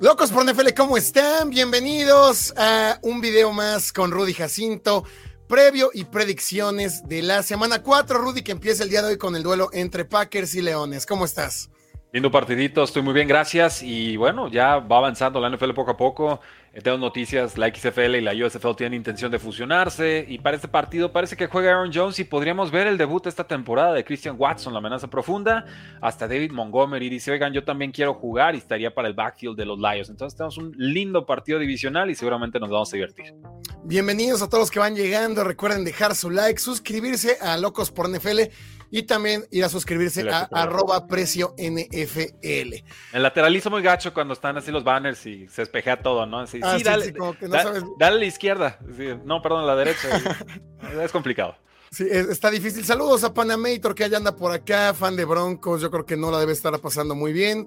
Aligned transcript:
Locos 0.00 0.32
por 0.32 0.44
NFL, 0.44 0.74
¿cómo 0.76 0.96
están? 0.96 1.50
Bienvenidos 1.50 2.52
a 2.56 2.98
un 3.02 3.20
video 3.20 3.52
más 3.52 3.92
con 3.92 4.10
Rudy 4.10 4.34
Jacinto, 4.34 5.04
previo 5.46 5.90
y 5.94 6.04
predicciones 6.04 7.06
de 7.06 7.22
la 7.22 7.44
semana 7.44 7.80
4. 7.80 8.18
Rudy, 8.18 8.42
que 8.42 8.50
empieza 8.50 8.82
el 8.82 8.90
día 8.90 9.02
de 9.02 9.10
hoy 9.10 9.18
con 9.18 9.36
el 9.36 9.44
duelo 9.44 9.70
entre 9.72 10.04
Packers 10.04 10.56
y 10.56 10.62
Leones. 10.62 11.06
¿Cómo 11.06 11.24
estás? 11.24 11.70
Lindo 12.14 12.30
partidito, 12.30 12.84
estoy 12.84 13.02
muy 13.02 13.12
bien, 13.12 13.26
gracias. 13.26 13.82
Y 13.82 14.16
bueno, 14.16 14.46
ya 14.46 14.76
va 14.76 14.98
avanzando 14.98 15.40
la 15.40 15.50
NFL 15.50 15.72
poco 15.72 15.90
a 15.90 15.96
poco. 15.96 16.40
Eh, 16.72 16.80
tengo 16.80 16.96
noticias, 16.96 17.58
la 17.58 17.66
XFL 17.74 18.14
y 18.14 18.20
la 18.20 18.32
USFL 18.32 18.76
tienen 18.76 18.94
intención 18.94 19.32
de 19.32 19.40
fusionarse. 19.40 20.24
Y 20.28 20.38
para 20.38 20.54
este 20.54 20.68
partido 20.68 21.10
parece 21.10 21.36
que 21.36 21.48
juega 21.48 21.72
Aaron 21.72 21.90
Jones 21.92 22.20
y 22.20 22.22
podríamos 22.22 22.70
ver 22.70 22.86
el 22.86 22.98
debut 22.98 23.26
esta 23.26 23.48
temporada 23.48 23.92
de 23.92 24.04
Christian 24.04 24.36
Watson, 24.38 24.72
la 24.72 24.78
amenaza 24.78 25.10
profunda. 25.10 25.64
Hasta 26.00 26.28
David 26.28 26.52
Montgomery 26.52 27.08
dice, 27.08 27.32
oigan, 27.32 27.52
yo 27.52 27.64
también 27.64 27.90
quiero 27.90 28.14
jugar 28.14 28.54
y 28.54 28.58
estaría 28.58 28.94
para 28.94 29.08
el 29.08 29.14
backfield 29.14 29.56
de 29.56 29.66
los 29.66 29.80
Lions. 29.80 30.08
Entonces 30.08 30.36
tenemos 30.36 30.56
un 30.56 30.72
lindo 30.76 31.26
partido 31.26 31.58
divisional 31.58 32.12
y 32.12 32.14
seguramente 32.14 32.60
nos 32.60 32.70
vamos 32.70 32.92
a 32.92 32.96
divertir. 32.96 33.34
Bienvenidos 33.82 34.40
a 34.40 34.46
todos 34.48 34.60
los 34.60 34.70
que 34.70 34.78
van 34.78 34.94
llegando. 34.94 35.42
Recuerden 35.42 35.84
dejar 35.84 36.14
su 36.14 36.30
like, 36.30 36.60
suscribirse 36.60 37.38
a 37.40 37.56
Locos 37.56 37.90
por 37.90 38.08
NFL 38.08 38.52
y 38.96 39.02
también 39.02 39.44
ir 39.50 39.64
a 39.64 39.68
suscribirse 39.68 40.28
a 40.30 40.48
arroba 40.52 41.08
precio 41.08 41.52
NFL. 41.58 42.84
El 43.12 43.22
lateralizo 43.22 43.68
muy 43.68 43.82
gacho 43.82 44.14
cuando 44.14 44.34
están 44.34 44.56
así 44.56 44.70
los 44.70 44.84
banners 44.84 45.26
y 45.26 45.48
se 45.48 45.62
espejea 45.62 46.00
todo, 46.00 46.26
¿no? 46.26 46.38
Así, 46.38 46.60
Ah, 46.62 46.76
sí, 46.78 46.84
dale, 46.84 47.06
sí, 47.06 47.12
como 47.12 47.36
que 47.36 47.46
no 47.48 47.54
da- 47.54 47.62
sabes. 47.64 47.82
dale 47.98 48.16
a 48.16 48.18
la 48.20 48.24
izquierda. 48.24 48.78
Sí, 48.96 49.08
no, 49.24 49.42
perdón, 49.42 49.64
a 49.64 49.66
la 49.66 49.74
derecha. 49.74 50.08
es 51.02 51.10
complicado. 51.10 51.56
Sí, 51.90 52.06
es- 52.08 52.28
está 52.28 52.50
difícil. 52.52 52.84
Saludos 52.84 53.24
a 53.24 53.34
Panamator 53.34 53.96
que 53.96 54.08
ya 54.08 54.16
anda 54.16 54.36
por 54.36 54.52
acá, 54.52 54.94
fan 54.94 55.16
de 55.16 55.24
Broncos. 55.24 55.80
Yo 55.82 55.90
creo 55.90 56.06
que 56.06 56.16
no 56.16 56.30
la 56.30 56.38
debe 56.38 56.52
estar 56.52 56.78
pasando 56.80 57.16
muy 57.16 57.32
bien. 57.32 57.66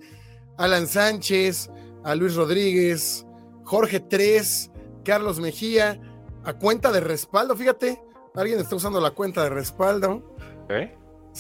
Alan 0.58 0.88
Sánchez, 0.88 1.70
a 2.06 2.16
Luis 2.16 2.36
Rodríguez, 2.36 3.26
Jorge 3.66 4.00
3, 4.00 4.72
Carlos 5.04 5.42
Mejía, 5.42 6.00
a 6.46 6.54
cuenta 6.54 6.90
de 6.94 7.02
respaldo. 7.02 7.54
Fíjate, 7.58 8.02
alguien 8.34 8.60
está 8.60 8.78
usando 8.78 9.02
la 9.02 9.12
cuenta 9.12 9.44
de 9.44 9.50
respaldo. 9.50 10.36
¿Ok? 10.64 10.74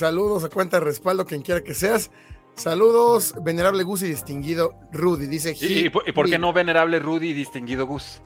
Saludos 0.01 0.43
a 0.43 0.49
cuenta 0.49 0.77
de 0.77 0.85
respaldo, 0.85 1.25
quien 1.25 1.41
quiera 1.41 1.63
que 1.63 1.73
seas. 1.73 2.11
Saludos, 2.53 3.33
venerable 3.43 3.81
Gus 3.83 4.03
y 4.03 4.09
distinguido 4.09 4.75
Rudy. 4.91 5.25
Dice 5.25 5.55
¿Y, 5.59 5.85
y 5.87 5.89
por- 5.89 6.07
y 6.07 6.11
por 6.11 6.29
qué 6.29 6.37
no 6.37 6.53
venerable 6.53 6.99
Rudy 6.99 7.29
y 7.29 7.33
distinguido 7.33 7.87
Gus? 7.87 8.21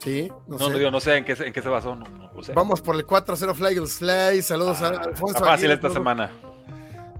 Sí, 0.00 0.28
no, 0.46 0.58
No, 0.58 0.66
sé. 0.66 0.70
no, 0.72 0.78
digo, 0.78 0.90
no 0.90 1.00
sé 1.00 1.16
en 1.16 1.24
qué, 1.24 1.34
se- 1.34 1.46
en 1.46 1.52
qué 1.54 1.62
se 1.62 1.68
basó. 1.70 1.96
No, 1.96 2.04
no 2.34 2.42
sé. 2.42 2.52
Vamos 2.52 2.82
por 2.82 2.94
el 2.96 3.06
4-0 3.06 3.54
Fly 3.54 3.68
Eagles 3.68 3.94
Fly. 3.94 4.42
Saludos 4.42 4.82
a 4.82 4.88
Ah, 4.88 5.02
Alfonso. 5.04 5.38
fácil 5.38 5.70
Aguirre, 5.70 5.74
esta 5.74 5.90
semana. 5.90 6.30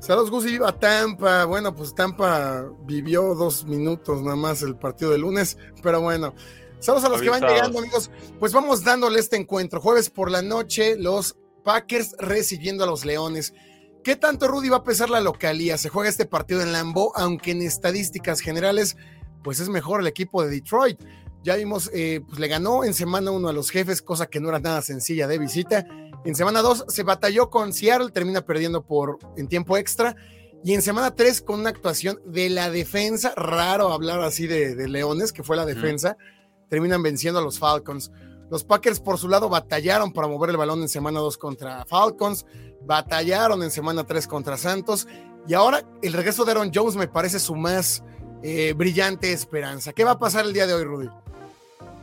Saludos, 0.01 0.31
Gus, 0.31 0.45
y 0.45 0.51
viva 0.51 0.71
Tampa. 0.73 1.47
Bueno, 1.47 1.75
pues 1.75 1.95
Tampa 1.95 2.67
vivió 2.85 3.35
dos 3.35 3.65
minutos 3.65 4.21
nada 4.21 4.37
más 4.37 4.61
el 4.61 4.77
partido 4.77 5.13
de 5.13 5.19
lunes, 5.19 5.57
pero 5.83 6.03
bueno. 6.03 6.35
Saludos 6.79 7.05
a 7.05 7.09
los 7.09 7.23
que 7.23 7.31
van 7.31 7.41
llegando, 7.41 7.79
amigos. 7.79 8.11
Pues 8.39 8.53
vamos 8.53 8.85
dándole 8.85 9.19
este 9.19 9.37
encuentro. 9.37 9.81
Jueves 9.81 10.11
por 10.11 10.31
la 10.31 10.43
noche, 10.43 10.97
los 10.99 11.37
Packers 11.63 12.15
recibiendo 12.19 12.85
a 12.85 12.87
los 12.87 13.07
Leones. 13.07 13.55
¿Qué 14.05 14.17
tanto, 14.17 14.49
Rudy, 14.49 14.69
va 14.69 14.77
a 14.77 14.85
pesar 14.85 15.09
la 15.09 15.23
localía? 15.23 15.79
Se 15.79 15.89
juega 15.89 16.11
este 16.11 16.27
partido 16.27 16.61
en 16.61 16.73
Lambeau, 16.73 17.11
aunque 17.15 17.53
en 17.53 17.63
estadísticas 17.63 18.41
generales, 18.41 18.99
pues 19.43 19.61
es 19.61 19.71
mejor 19.71 20.03
el 20.03 20.07
equipo 20.07 20.45
de 20.45 20.51
Detroit. 20.51 21.01
Ya 21.43 21.57
vimos, 21.57 21.91
eh, 21.95 22.21
pues 22.29 22.39
le 22.39 22.49
ganó 22.49 22.85
en 22.85 22.93
semana 22.93 23.31
uno 23.31 23.49
a 23.49 23.55
los 23.55 23.71
jefes, 23.71 24.03
cosa 24.03 24.27
que 24.27 24.41
no 24.41 24.51
era 24.51 24.59
nada 24.59 24.83
sencilla 24.83 25.27
de 25.27 25.39
visita. 25.39 25.87
En 26.27 26.35
semana 26.35 26.61
2 26.61 26.85
se 26.89 27.03
batalló 27.03 27.49
con 27.49 27.73
Seattle, 27.73 28.11
termina 28.11 28.43
perdiendo 28.43 28.85
por 28.85 29.21
en 29.39 29.49
tiempo 29.49 29.79
extra. 29.79 30.15
Y 30.63 30.75
en 30.75 30.83
semana 30.83 31.15
3 31.15 31.41
con 31.41 31.61
una 31.61 31.71
actuación 31.71 32.21
de 32.27 32.51
la 32.51 32.71
defensa, 32.71 33.33
raro 33.37 33.91
hablar 33.91 34.21
así 34.21 34.47
de, 34.47 34.75
de 34.75 34.87
Leones, 34.87 35.33
que 35.33 35.43
fue 35.43 35.57
la 35.57 35.65
defensa, 35.65 36.19
terminan 36.69 37.03
venciendo 37.03 37.41
a 37.41 37.43
los 37.43 37.59
Falcons. 37.59 38.13
Los 38.51 38.65
Packers 38.65 39.01
por 39.01 39.19
su 39.19 39.29
lado 39.29 39.49
batallaron 39.49 40.13
para 40.13 40.29
mover 40.29 40.51
el 40.51 40.57
balón 40.57 40.83
en 40.83 40.89
semana 40.89 41.21
2 41.21 41.39
contra 41.39 41.85
Falcons, 41.87 42.47
batallaron 42.83 43.63
en 43.63 43.71
semana 43.71 44.05
3 44.05 44.27
contra 44.27 44.57
Santos. 44.57 45.07
Y 45.47 45.55
ahora 45.55 45.83
el 46.03 46.13
regreso 46.13 46.45
de 46.45 46.53
Aaron 46.53 46.71
Jones 46.75 46.97
me 46.97 47.09
parece 47.09 47.39
su 47.39 47.55
más 47.55 48.03
eh, 48.43 48.73
brillante 48.75 49.33
esperanza. 49.33 49.93
¿Qué 49.93 50.05
va 50.05 50.13
a 50.13 50.19
pasar 50.19 50.45
el 50.45 50.53
día 50.53 50.67
de 50.67 50.75
hoy, 50.75 50.85
Rudy? 50.85 51.09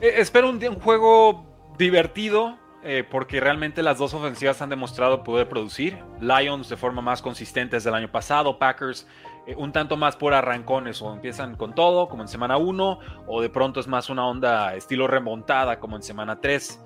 Eh, 0.01 0.16
espero 0.18 0.50
un, 0.50 0.63
un 0.63 0.80
juego 0.80 1.46
divertido, 1.78 2.57
eh, 2.84 3.03
porque 3.09 3.40
realmente 3.40 3.84
las 3.84 4.00
dos 4.00 4.13
ofensivas 4.16 4.62
han 4.62 4.69
demostrado 4.69 5.24
poder 5.24 5.47
producir. 5.47 6.00
Lions 6.19 6.69
de 6.69 6.78
forma 6.78 7.01
más 7.01 7.22
consistente 7.22 7.75
desde 7.75 7.90
el 7.90 7.96
año 7.96 8.12
pasado, 8.12 8.57
Packers 8.57 9.06
eh, 9.47 9.56
un 9.56 9.72
tanto 9.72 9.97
más 9.97 10.16
por 10.16 10.34
arrancones, 10.34 11.02
o 11.02 11.13
empiezan 11.13 11.56
con 11.56 11.74
todo, 11.74 12.07
como 12.07 12.24
en 12.24 12.28
semana 12.28 12.57
1, 12.57 13.00
o 13.28 13.41
de 13.41 13.50
pronto 13.50 13.79
es 13.79 13.88
más 13.88 14.09
una 14.09 14.28
onda 14.28 14.75
estilo 14.75 15.07
remontada, 15.07 15.79
como 15.79 15.96
en 15.96 16.03
semana 16.03 16.40
3. 16.40 16.84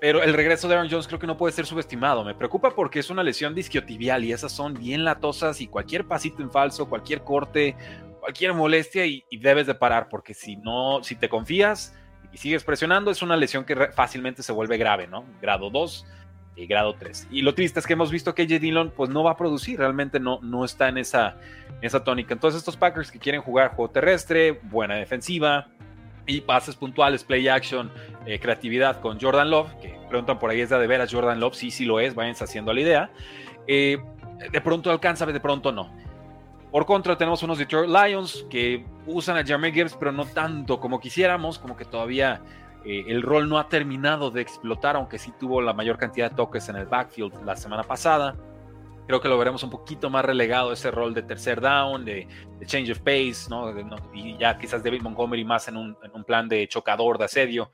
pero 0.00 0.22
el 0.22 0.34
regreso 0.34 0.68
de 0.68 0.74
Aaron 0.74 0.90
Jones 0.90 1.06
creo 1.06 1.18
que 1.18 1.26
no 1.26 1.36
puede 1.36 1.52
ser 1.52 1.66
subestimado. 1.66 2.24
Me 2.24 2.34
preocupa 2.34 2.70
porque 2.70 3.00
es 3.00 3.10
una 3.10 3.22
lesión 3.22 3.54
disquiotibial 3.54 4.24
y 4.24 4.32
esas 4.32 4.52
son 4.52 4.74
bien 4.74 5.04
latosas 5.04 5.60
y 5.60 5.66
cualquier 5.66 6.06
pasito 6.06 6.42
en 6.42 6.50
falso, 6.50 6.88
cualquier 6.88 7.22
corte, 7.22 7.74
cualquier 8.20 8.54
molestia 8.54 9.04
y, 9.04 9.24
debes 9.38 9.66
de 9.66 9.74
parar 9.74 10.08
porque 10.08 10.32
si 10.32 10.56
no, 10.56 11.02
si 11.02 11.14
te 11.14 11.28
confías 11.28 11.94
y 12.32 12.38
sigues 12.38 12.64
presionando, 12.64 13.10
es 13.10 13.22
una 13.22 13.36
lesión 13.36 13.64
que 13.64 13.76
fácilmente 13.92 14.42
se 14.42 14.52
vuelve 14.52 14.78
grave, 14.78 15.06
¿no? 15.06 15.24
Grado 15.42 15.68
2 15.68 16.06
grado 16.56 16.94
3. 16.94 17.28
Y 17.30 17.42
lo 17.42 17.54
triste 17.54 17.80
es 17.80 17.86
que 17.86 17.94
hemos 17.94 18.10
visto 18.10 18.34
que 18.34 18.42
AJ 18.42 18.60
Dillon 18.60 18.92
pues 18.96 19.10
no 19.10 19.24
va 19.24 19.32
a 19.32 19.36
producir, 19.36 19.78
realmente 19.78 20.20
no, 20.20 20.38
no 20.42 20.64
está 20.64 20.88
en 20.88 20.98
esa, 20.98 21.36
esa 21.82 22.04
tónica. 22.04 22.32
Entonces 22.34 22.58
estos 22.58 22.76
Packers 22.76 23.10
que 23.10 23.18
quieren 23.18 23.42
jugar 23.42 23.74
juego 23.74 23.90
terrestre, 23.90 24.52
buena 24.62 24.94
defensiva 24.94 25.68
y 26.26 26.40
pases 26.40 26.76
puntuales, 26.76 27.24
play 27.24 27.48
action, 27.48 27.90
eh, 28.26 28.38
creatividad 28.38 29.00
con 29.00 29.20
Jordan 29.20 29.50
Love, 29.50 29.74
que 29.80 29.98
preguntan 30.08 30.38
por 30.38 30.50
ahí, 30.50 30.60
¿es 30.60 30.70
de, 30.70 30.78
de 30.78 30.86
veras 30.86 31.12
Jordan 31.12 31.40
Love? 31.40 31.54
Sí, 31.54 31.70
sí 31.70 31.84
lo 31.84 32.00
es, 32.00 32.14
váyanse 32.14 32.44
haciendo 32.44 32.72
la 32.72 32.80
idea. 32.80 33.10
Eh, 33.66 33.98
de 34.50 34.60
pronto 34.60 34.90
alcanza, 34.90 35.26
de 35.26 35.40
pronto 35.40 35.72
no. 35.72 35.92
Por 36.70 36.86
contra, 36.86 37.16
tenemos 37.16 37.42
unos 37.42 37.58
Detroit 37.58 37.88
Lions 37.88 38.46
que 38.50 38.84
usan 39.06 39.36
a 39.36 39.44
Jeremy 39.44 39.70
Gibbs, 39.72 39.96
pero 39.96 40.10
no 40.10 40.26
tanto 40.26 40.80
como 40.80 40.98
quisiéramos, 40.98 41.58
como 41.58 41.76
que 41.76 41.84
todavía 41.84 42.40
eh, 42.84 43.04
el 43.08 43.22
rol 43.22 43.48
no 43.48 43.58
ha 43.58 43.68
terminado 43.68 44.30
de 44.30 44.42
explotar, 44.42 44.96
aunque 44.96 45.18
sí 45.18 45.32
tuvo 45.38 45.60
la 45.62 45.72
mayor 45.72 45.96
cantidad 45.98 46.30
de 46.30 46.36
toques 46.36 46.68
en 46.68 46.76
el 46.76 46.86
backfield 46.86 47.42
la 47.44 47.56
semana 47.56 47.82
pasada. 47.82 48.36
Creo 49.06 49.20
que 49.20 49.28
lo 49.28 49.36
veremos 49.36 49.62
un 49.62 49.68
poquito 49.68 50.08
más 50.08 50.24
relegado 50.24 50.72
ese 50.72 50.90
rol 50.90 51.12
de 51.12 51.22
tercer 51.22 51.60
down, 51.60 52.06
de, 52.06 52.26
change 52.64 52.90
of 52.90 53.00
pace, 53.00 53.50
¿no? 53.50 53.70
De- 53.70 53.84
no- 53.84 53.96
y 54.14 54.38
ya 54.38 54.56
quizás 54.56 54.82
David 54.82 55.02
Montgomery 55.02 55.44
más 55.44 55.68
en 55.68 55.76
un, 55.76 55.96
plan 56.26 56.48
de 56.48 56.66
chocador, 56.68 57.18
de 57.18 57.24
asedio. 57.24 57.70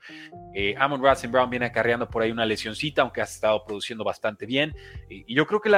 Eh, 0.53 0.75
Amon 0.77 1.05
St. 1.05 1.29
Brown 1.29 1.49
viene 1.49 1.67
acarreando 1.67 2.09
por 2.09 2.21
ahí 2.21 2.31
una 2.31 2.45
lesioncita, 2.45 3.01
aunque 3.01 3.21
ha 3.21 3.23
estado 3.23 3.63
produciendo 3.63 4.03
bastante 4.03 4.45
bien. 4.45 4.75
Y, 5.09 5.33
yo 5.33 5.47
creo 5.47 5.61
que 5.61 5.69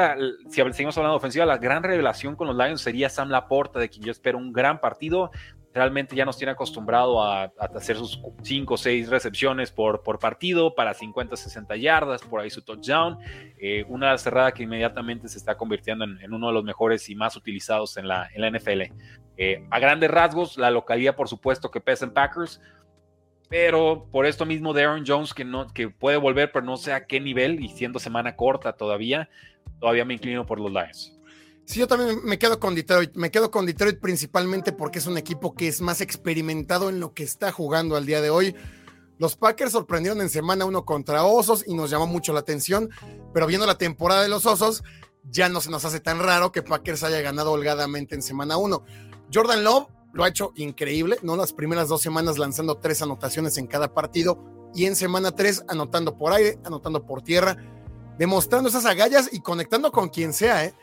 si 0.50 0.64
seguimos 0.72 0.98
hablando 0.98 1.14
de 1.14 1.18
ofensiva, 1.18 1.46
la 1.46 1.58
gran 1.60 1.84
revelación 1.84 2.36
con 2.36 2.48
los 2.48 2.58
Lions 2.58 2.82
sería 2.82 3.10
Sam 3.10 3.30
Laporta, 3.30 3.80
de 3.80 3.90
quien 3.90 4.06
yo 4.06 4.12
espero 4.12 4.40
un 4.40 4.54
gran 4.54 4.82
partido. 4.82 5.30
Realmente 5.74 6.16
ya 6.16 6.24
nos 6.24 6.38
tiene 6.38 6.52
acostumbrado 6.52 7.24
a, 7.24 7.52
hacer 7.76 7.98
sus 7.98 8.22
5 8.44 8.74
o 8.74 8.78
6 8.78 9.10
recepciones 9.10 9.72
por, 9.72 10.02
partido 10.20 10.76
para 10.76 10.94
50, 10.94 11.36
60 11.36 11.76
yardas, 11.78 12.22
por 12.22 12.42
ahí 12.42 12.50
su 12.50 12.62
touchdown. 12.62 13.18
Eh, 13.58 13.84
una 13.88 14.18
cerrada 14.18 14.52
que 14.52 14.64
inmediatamente 14.64 15.28
se 15.28 15.38
está 15.38 15.58
convirtiendo 15.58 16.06
en, 16.06 16.34
uno 16.34 16.48
de 16.48 16.54
los 16.54 16.64
mejores 16.64 17.10
y 17.10 17.16
más 17.16 17.36
utilizados 17.36 17.98
en 17.98 18.08
la, 18.08 18.30
en 18.34 18.42
la 18.42 18.52
NFL. 18.52 18.82
Eh, 19.38 19.66
a 19.72 19.80
grandes 19.80 20.12
rasgos, 20.12 20.58
la 20.58 20.70
localidad, 20.70 21.16
por 21.16 21.28
supuesto, 21.28 21.72
que 21.72 21.82
pesa 21.82 22.06
en 22.06 22.14
Packers, 22.14 22.62
pero 23.50 24.08
por 24.12 24.26
esto 24.26 24.46
mismo 24.46 24.74
de 24.74 24.84
Aaron 24.84 25.04
Jones, 25.06 25.34
que, 25.34 25.46
no, 25.46 25.68
que 25.74 25.90
puede 25.90 26.18
volver, 26.18 26.52
pero 26.52 26.66
no 26.66 26.78
sé 26.78 26.94
a 26.94 27.06
qué 27.06 27.20
nivel, 27.20 27.64
y 27.64 27.70
siendo 27.70 28.00
semana 28.00 28.36
corta 28.36 28.74
todavía, 28.74 29.30
todavía 29.80 30.06
me 30.06 30.14
inclino 30.14 30.46
por 30.46 30.60
los 30.60 30.72
Lions. 30.72 31.18
Sí, 31.66 31.80
yo 31.80 31.88
también 31.88 32.20
me 32.24 32.38
quedo 32.38 32.60
con 32.60 32.76
Detroit. 32.76 33.16
Me 33.16 33.32
quedo 33.32 33.50
con 33.50 33.66
Detroit 33.66 34.00
principalmente 34.00 34.74
porque 34.74 35.00
es 35.00 35.08
un 35.08 35.18
equipo 35.18 35.54
que 35.54 35.68
es 35.68 35.82
más 35.82 36.02
experimentado 36.02 36.90
en 36.90 37.00
lo 37.00 37.14
que 37.14 37.24
está 37.24 37.52
jugando 37.52 37.96
al 37.96 38.06
día 38.06 38.22
de 38.22 38.30
hoy. 38.30 38.56
Los 39.18 39.36
Packers 39.38 39.72
sorprendieron 39.72 40.22
en 40.22 40.30
semana 40.30 40.66
uno 40.66 40.86
contra 40.86 41.24
Osos 41.24 41.64
y 41.66 41.74
nos 41.74 41.90
llamó 41.90 42.08
mucho 42.08 42.34
la 42.34 42.42
atención, 42.42 42.90
pero 43.34 43.48
viendo 43.48 43.66
la 43.66 43.78
temporada 43.78 44.24
de 44.24 44.28
los 44.28 44.46
Osos, 44.46 44.84
ya 45.30 45.48
no 45.48 45.62
se 45.62 45.70
nos 45.70 45.86
hace 45.86 46.00
tan 46.00 46.20
raro 46.20 46.52
que 46.52 46.64
Packers 46.64 47.04
haya 47.04 47.22
ganado 47.22 47.52
holgadamente 47.52 48.16
en 48.16 48.22
semana 48.22 48.58
uno. 48.58 48.84
Jordan 49.34 49.64
Love 49.64 49.88
lo 50.12 50.24
ha 50.24 50.30
hecho 50.30 50.52
increíble, 50.56 51.18
¿no? 51.22 51.38
Las 51.38 51.54
primeras 51.54 51.88
dos 51.88 52.02
semanas 52.02 52.38
lanzando 52.38 52.78
tres 52.78 53.02
anotaciones 53.02 53.58
en 53.58 53.68
cada 53.68 53.94
partido 53.94 54.44
y 54.76 54.86
en 54.86 54.96
semana 54.96 55.32
tres 55.32 55.64
anotando 55.68 56.18
por 56.18 56.34
aire, 56.34 56.60
anotando 56.66 57.06
por 57.06 57.22
tierra, 57.22 57.56
demostrando 58.18 58.70
esas 58.70 58.86
agallas 58.86 59.30
y 59.32 59.40
conectando 59.40 59.92
con 59.92 60.10
quien 60.10 60.34
sea, 60.34 60.66
¿eh? 60.66 60.74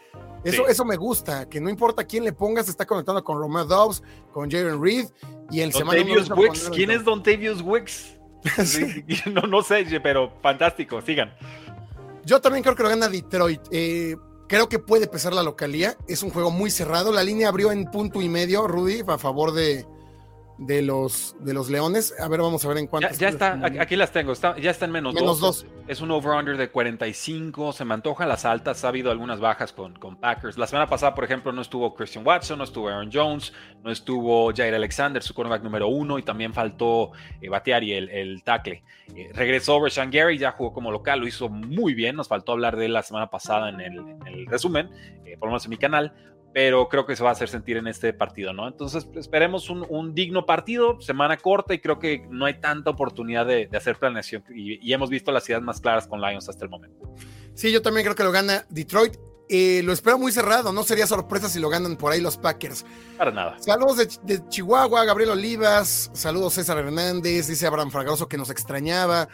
Eso, 0.45 0.67
eso 0.67 0.85
me 0.85 0.97
gusta, 0.97 1.49
que 1.49 1.61
no 1.61 1.69
importa 1.69 2.05
quién 2.05 2.25
le 2.25 2.33
pongas, 2.33 2.69
está 2.69 2.87
conectando 2.87 3.23
con 3.23 3.39
Romeo 3.39 3.65
Dobbs, 3.65 4.03
con 4.33 4.51
Jaren 4.51 4.83
Reed 4.83 5.07
y 5.51 5.61
en 5.61 5.73
semana 5.73 6.03
Wicks. 6.35 6.71
¿Quién 6.71 6.91
es 6.91 7.05
Don 7.05 7.23
Tavius 7.23 7.61
Wicks? 7.63 8.17
no, 9.33 9.43
no 9.43 9.63
sé, 9.63 9.85
pero 10.03 10.33
fantástico, 10.43 11.03
sigan. 11.03 11.33
Yo 12.25 12.41
también 12.41 12.63
creo 12.63 12.75
que 12.75 12.83
lo 12.83 12.89
gana 12.89 13.09
Detroit. 13.09 13.61
Eh, 13.71 14.17
creo 14.49 14.69
que 14.69 14.79
puede 14.79 15.07
pesar 15.07 15.33
la 15.33 15.43
localía. 15.43 15.97
Es 16.09 16.23
un 16.23 16.31
juego 16.31 16.51
muy 16.51 16.71
cerrado. 16.71 17.13
La 17.13 17.23
línea 17.23 17.49
abrió 17.49 17.73
en 17.73 17.85
punto 17.87 18.23
y 18.23 18.29
medio, 18.29 18.67
Rudy, 18.67 19.03
a 19.07 19.19
favor 19.19 19.53
de, 19.53 19.87
de 20.61 20.83
los, 20.83 21.35
de 21.41 21.55
los 21.55 21.71
Leones. 21.71 22.15
A 22.21 22.29
ver, 22.29 22.41
vamos 22.41 22.63
a 22.65 22.69
ver 22.69 22.77
en 22.77 22.87
cuánto. 22.87 23.09
Ya, 23.19 23.31
está, 23.31 23.59
aquí 23.81 23.97
las 23.97 24.13
tengo, 24.13 24.35
ya 24.35 24.71
está 24.71 24.85
en 24.85 24.93
menos, 24.93 25.15
menos 25.15 25.41
dos. 25.41 25.67
Es 25.89 26.03
un 26.03 26.11
over-under 26.11 26.57
de 26.57 26.71
45, 26.71 27.73
se 27.73 27.85
me 27.85 27.95
antojan 27.95 28.29
las 28.29 28.45
altas, 28.45 28.85
ha 28.85 28.89
habido 28.89 29.11
algunas 29.11 29.41
bajas 29.41 29.73
con, 29.73 29.99
con 29.99 30.17
Packers. 30.17 30.59
La 30.59 30.67
semana 30.67 30.87
pasada, 30.87 31.15
por 31.15 31.25
ejemplo, 31.25 31.51
no 31.51 31.63
estuvo 31.63 31.95
Christian 31.95 32.25
Watson, 32.25 32.59
no 32.59 32.65
estuvo 32.65 32.89
Aaron 32.89 33.11
Jones, 33.13 33.55
no 33.83 33.91
estuvo 33.91 34.53
Jair 34.55 34.75
Alexander, 34.75 35.23
su 35.23 35.33
cornerback 35.33 35.65
número 35.65 35.89
uno, 35.89 36.19
y 36.19 36.23
también 36.23 36.53
faltó 36.53 37.13
eh, 37.41 37.49
Bateari, 37.49 37.95
el, 37.95 38.11
el 38.11 38.43
tackle. 38.45 38.85
Eh, 39.17 39.31
regresó 39.33 39.83
Rashan 39.83 40.11
Gary, 40.11 40.39
ya 40.39 40.53
jugó 40.53 40.73
como 40.73 40.93
local, 40.93 41.21
lo 41.21 41.27
hizo 41.27 41.49
muy 41.49 41.95
bien, 41.95 42.17
nos 42.17 42.29
faltó 42.29 42.53
hablar 42.53 42.77
de 42.77 42.85
él 42.85 42.93
la 42.93 43.03
semana 43.03 43.31
pasada 43.31 43.71
en 43.71 43.81
el, 43.81 44.47
resumen, 44.47 44.91
eh, 45.25 45.37
por 45.39 45.49
lo 45.49 45.53
menos 45.53 45.65
en 45.65 45.71
mi 45.71 45.79
canal 45.79 46.13
pero 46.53 46.89
creo 46.89 47.07
que 47.07 47.15
se 47.15 47.23
va 47.23 47.31
a 47.31 47.33
hacer 47.33 47.49
sentir 47.49 47.77
en 47.77 47.87
este 47.87 48.13
partido, 48.13 48.53
¿no? 48.53 48.67
Entonces 48.67 49.07
esperemos 49.15 49.71
un, 49.71 50.15
digno 50.15 50.47
partido, 50.47 51.01
semana 51.01 51.37
corta 51.37 51.75
y 51.75 51.79
creo 51.79 51.99
que 51.99 52.27
no 52.31 52.47
hay 52.47 52.61
tanta 52.61 52.91
oportunidad 52.91 53.47
de, 53.47 53.69
hacer 53.77 53.97
planeación 53.97 54.43
y, 54.55 54.93
hemos 54.93 55.11
visto 55.11 55.31
las 55.31 55.49
ideas 55.49 55.63
más 55.63 55.81
claras 55.81 56.07
con 56.07 56.21
Lions 56.21 56.49
hasta 56.49 56.65
el 56.65 56.71
momento. 56.71 57.15
Sí, 57.55 57.71
yo 57.73 57.83
también 57.83 58.05
creo 58.05 58.17
que 58.17 58.25
lo 58.25 58.33
gana 58.33 58.67
Detroit. 58.69 59.17
Eh, 59.53 59.83
lo 59.83 59.93
espero 59.93 60.17
muy 60.17 60.31
cerrado, 60.31 60.73
no 60.73 60.85
sería 60.85 61.09
sorpresa 61.09 61.49
si 61.49 61.59
lo 61.59 61.69
ganan 61.69 61.97
por 61.97 62.13
ahí 62.13 62.21
los 62.21 62.37
Packers. 62.37 62.85
Para 63.19 63.33
nada. 63.33 63.57
Saludos 63.59 63.97
de, 64.23 64.49
Chihuahua, 64.49 65.05
Gabriel 65.05 65.31
Olivas, 65.31 66.09
saludos 66.13 66.55
César 66.55 66.79
Hernández, 66.79 67.49
dice 67.49 67.67
Abraham 67.67 67.91
Fragoso 67.91 68.29
que 68.29 68.37
nos 68.37 68.51
extrañaba. 68.51 69.29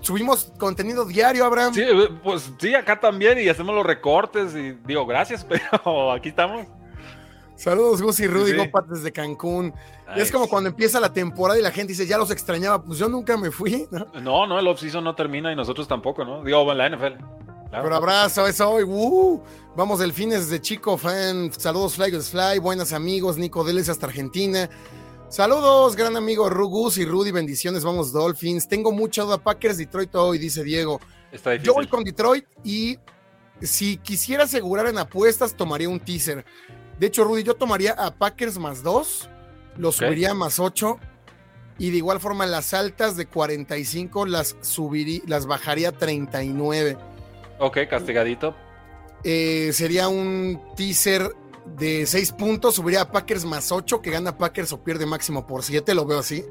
Subimos 0.00 0.52
contenido 0.58 1.04
diario, 1.04 1.44
Abraham. 1.44 1.74
Sí, 1.74 1.84
pues 2.22 2.50
sí, 2.58 2.74
acá 2.74 2.98
también 2.98 3.38
y 3.38 3.48
hacemos 3.48 3.74
los 3.74 3.84
recortes 3.84 4.54
y 4.54 4.72
digo 4.86 5.06
gracias, 5.06 5.44
pero 5.48 6.12
aquí 6.12 6.30
estamos. 6.30 6.66
Saludos, 7.56 8.00
Gus 8.00 8.20
y 8.20 8.28
Rudy 8.28 8.52
sí, 8.52 8.70
desde 8.88 9.10
Cancún. 9.10 9.74
Es 10.14 10.30
como 10.30 10.48
cuando 10.48 10.70
empieza 10.70 11.00
la 11.00 11.12
temporada 11.12 11.58
y 11.58 11.62
la 11.62 11.72
gente 11.72 11.92
dice, 11.92 12.06
ya 12.06 12.16
los 12.16 12.30
extrañaba. 12.30 12.80
Pues 12.80 13.00
yo 13.00 13.08
nunca 13.08 13.36
me 13.36 13.50
fui, 13.50 13.88
¿no? 13.90 14.06
No, 14.20 14.46
no, 14.46 14.60
el 14.60 14.68
off-season 14.68 15.02
no 15.02 15.16
termina 15.16 15.52
y 15.52 15.56
nosotros 15.56 15.88
tampoco, 15.88 16.24
¿no? 16.24 16.44
Digo, 16.44 16.70
en 16.70 16.78
la 16.78 16.88
NFL. 16.88 17.24
Pero 17.70 17.96
abrazo, 17.96 18.46
eso 18.46 18.70
hoy. 18.70 18.84
Uh, 18.84 19.42
vamos, 19.76 19.98
delfines 19.98 20.48
de 20.48 20.60
Chico 20.60 20.96
Fan. 20.96 21.52
Saludos, 21.52 21.96
Fly 21.96 22.12
Fly. 22.12 22.60
Buenos 22.60 22.92
amigos. 22.92 23.36
Nico 23.36 23.64
Deles 23.64 23.88
hasta 23.88 24.06
Argentina. 24.06 24.70
Saludos, 25.28 25.94
gran 25.94 26.16
amigo 26.16 26.48
Rugus 26.48 26.96
y 26.96 27.04
Rudy, 27.04 27.32
bendiciones, 27.32 27.84
vamos 27.84 28.12
Dolphins. 28.12 28.66
Tengo 28.66 28.92
mucha 28.92 29.24
duda, 29.24 29.36
Packers, 29.36 29.76
Detroit 29.76 30.14
hoy, 30.14 30.38
dice 30.38 30.64
Diego. 30.64 31.00
Yo 31.62 31.74
voy 31.74 31.86
con 31.86 32.02
Detroit 32.02 32.46
y 32.64 32.98
si 33.60 33.98
quisiera 33.98 34.44
asegurar 34.44 34.86
en 34.86 34.96
apuestas, 34.96 35.54
tomaría 35.54 35.90
un 35.90 36.00
teaser. 36.00 36.46
De 36.98 37.08
hecho, 37.08 37.24
Rudy, 37.24 37.42
yo 37.42 37.54
tomaría 37.54 37.92
a 37.92 38.10
Packers 38.14 38.58
más 38.58 38.82
dos, 38.82 39.28
lo 39.76 39.92
subiría 39.92 40.30
a 40.30 40.34
más 40.34 40.58
ocho 40.58 40.98
y 41.76 41.90
de 41.90 41.98
igual 41.98 42.20
forma 42.20 42.46
las 42.46 42.72
altas 42.72 43.14
de 43.18 43.26
45 43.26 44.24
las 44.24 44.56
subiría, 44.62 45.20
las 45.26 45.44
bajaría 45.44 45.90
a 45.90 45.92
39. 45.92 46.96
Ok, 47.58 47.80
castigadito. 47.90 48.56
Eh, 49.24 49.72
sería 49.74 50.08
un 50.08 50.58
teaser 50.74 51.34
de 51.76 52.06
6 52.06 52.32
puntos, 52.32 52.76
subiría 52.76 53.02
a 53.02 53.10
Packers 53.10 53.44
más 53.44 53.72
8, 53.72 54.00
que 54.00 54.10
gana 54.10 54.36
Packers 54.36 54.72
o 54.72 54.82
pierde 54.82 55.06
máximo 55.06 55.46
por 55.46 55.62
7, 55.62 55.94
lo 55.94 56.06
veo 56.06 56.18
así. 56.18 56.44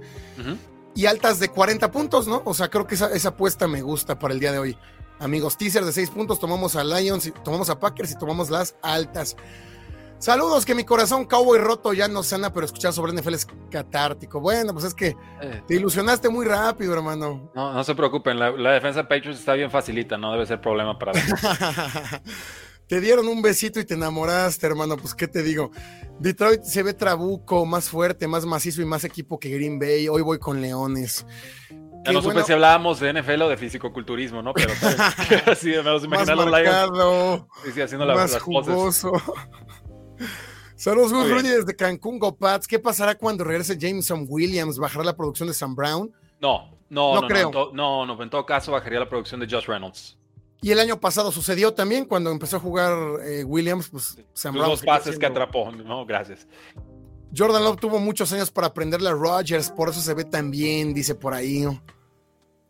Y 0.96 1.06
altas 1.06 1.40
de 1.40 1.50
40 1.50 1.92
puntos, 1.92 2.28
¿no? 2.28 2.42
O 2.46 2.54
sea, 2.54 2.70
creo 2.70 2.88
que 2.88 2.96
esa, 2.96 3.30
apuesta 3.30 3.68
me 3.68 3.82
gusta 3.82 4.18
para 4.18 4.34
el 4.34 4.40
día 4.40 4.52
de 4.52 4.60
hoy. 4.60 4.78
Amigos, 5.20 5.58
teaser 5.58 5.84
de 5.84 5.92
6 5.92 6.12
puntos, 6.12 6.40
tomamos 6.40 6.76
a 6.76 6.84
Lions, 6.84 7.32
tomamos 7.44 7.70
a 7.70 7.80
Packers 7.80 8.12
y 8.12 8.18
tomamos 8.18 8.50
las 8.50 8.76
altas. 8.82 9.36
Saludos, 10.20 10.66
que 10.66 10.74
mi 10.74 10.84
corazón 10.84 11.26
cowboy 11.26 11.60
roto 11.60 11.94
ya 11.94 12.08
no 12.08 12.24
sana, 12.24 12.52
pero 12.52 12.66
escuchar 12.66 12.92
sobre 12.92 13.14
NFL 13.14 13.36
es 13.36 13.48
catártico. 13.70 14.40
Bueno, 14.40 14.74
pues 14.74 14.86
es 14.86 14.96
que 14.96 15.16
eh. 15.42 15.62
te 15.68 15.76
ilusionaste 15.76 16.30
muy 16.30 16.44
rápido, 16.44 16.94
hermano. 16.94 17.52
No, 17.54 17.74
no 17.74 17.84
se 17.84 17.94
preocupen, 17.94 18.40
la, 18.40 18.72
defensa 18.72 19.04
de 19.04 19.08
Patriots 19.08 19.40
está 19.40 19.54
bien 19.54 19.70
facilita, 19.70 20.18
no 20.18 20.32
debe 20.32 20.48
ser 20.48 20.60
problema 20.60 20.98
para 20.98 21.12
Te 22.88 23.02
dieron 23.02 23.28
un 23.28 23.42
besito 23.42 23.80
y 23.80 23.86
te 23.86 23.96
enamoraste, 23.96 24.66
hermano. 24.66 24.96
Pues, 24.96 25.14
¿qué 25.14 25.28
te 25.28 25.44
digo? 25.44 25.72
Detroit 26.20 26.64
se 26.64 26.84
ve 26.84 26.94
trabuco, 26.94 27.66
más 27.66 27.90
fuerte, 27.90 28.28
más 28.28 28.46
macizo 28.46 28.82
y 28.82 28.86
más 28.86 29.04
equipo 29.04 29.40
que 29.40 29.50
Green 29.50 29.78
Bay. 29.78 30.08
Hoy 30.08 30.22
voy 30.22 30.40
con 30.40 30.62
Leones. 30.62 31.26
Ya 32.06 32.14
no 32.14 32.22
supe 32.22 32.44
si 32.44 32.54
hablábamos 32.54 33.02
de 33.02 33.12
NFL 33.14 33.42
o 33.42 33.50
de 33.50 33.58
fisicoculturismo, 33.58 34.42
¿no? 34.42 34.54
Pero 34.54 34.74
sí, 35.58 35.70
me 35.70 35.84
los 35.84 36.08
más 36.08 36.28
marcado, 36.28 37.50
sí, 37.74 37.82
haciendo 37.82 38.06
la, 38.06 38.16
más 38.16 38.40
jugoso. 38.40 39.12
Saludos, 40.76 41.12
Gus 41.12 41.30
Rudy 41.30 41.50
desde 41.50 41.76
Cancún, 41.76 42.20
GoPats. 42.20 42.68
¿Qué 42.68 42.80
pasará 42.80 43.16
cuando 43.16 43.44
regrese 43.44 43.78
Jameson 43.78 44.26
Williams? 44.30 44.78
¿Bajará 44.78 45.04
la 45.04 45.18
producción 45.18 45.50
de 45.50 45.54
Sam 45.54 45.76
Brown? 45.76 46.14
No, 46.40 46.70
no, 46.90 47.16
no, 47.16 47.22
no 47.22 47.28
creo. 47.28 47.52
No, 47.74 48.06
no, 48.06 48.24
en 48.24 48.30
todo 48.30 48.46
caso 48.46 48.72
bajaría 48.72 49.00
la 49.00 49.10
producción 49.10 49.42
de 49.42 49.48
Josh 49.50 49.66
Reynolds. 49.66 50.17
Y 50.62 50.72
el 50.72 50.80
año 50.80 51.00
pasado 51.00 51.32
sucedió 51.32 51.74
también 51.74 52.06
cuando 52.06 52.32
empezó 52.32 52.58
a 52.58 52.60
jugar 52.60 52.98
eh, 53.24 53.44
Williams, 53.44 53.90
pues 53.90 54.18
sembramos. 54.34 54.72
Los 54.72 54.84
pases 54.84 55.20
que 55.20 55.26
atrapó, 55.26 55.72
no, 55.72 56.06
gracias. 56.06 56.48
Jordan 57.36 57.64
Love 57.64 57.80
tuvo 57.80 58.00
muchos 58.00 58.32
años 58.34 58.50
para 58.52 58.68
aprenderle 58.68 59.10
a 59.10 59.14
Rodgers, 59.14 59.70
por 59.70 59.90
eso 59.90 60.02
se 60.02 60.14
ve 60.14 60.24
tan 60.24 60.50
bien, 60.50 60.94
dice 60.94 61.14
por 61.14 61.34
ahí. 61.34 61.66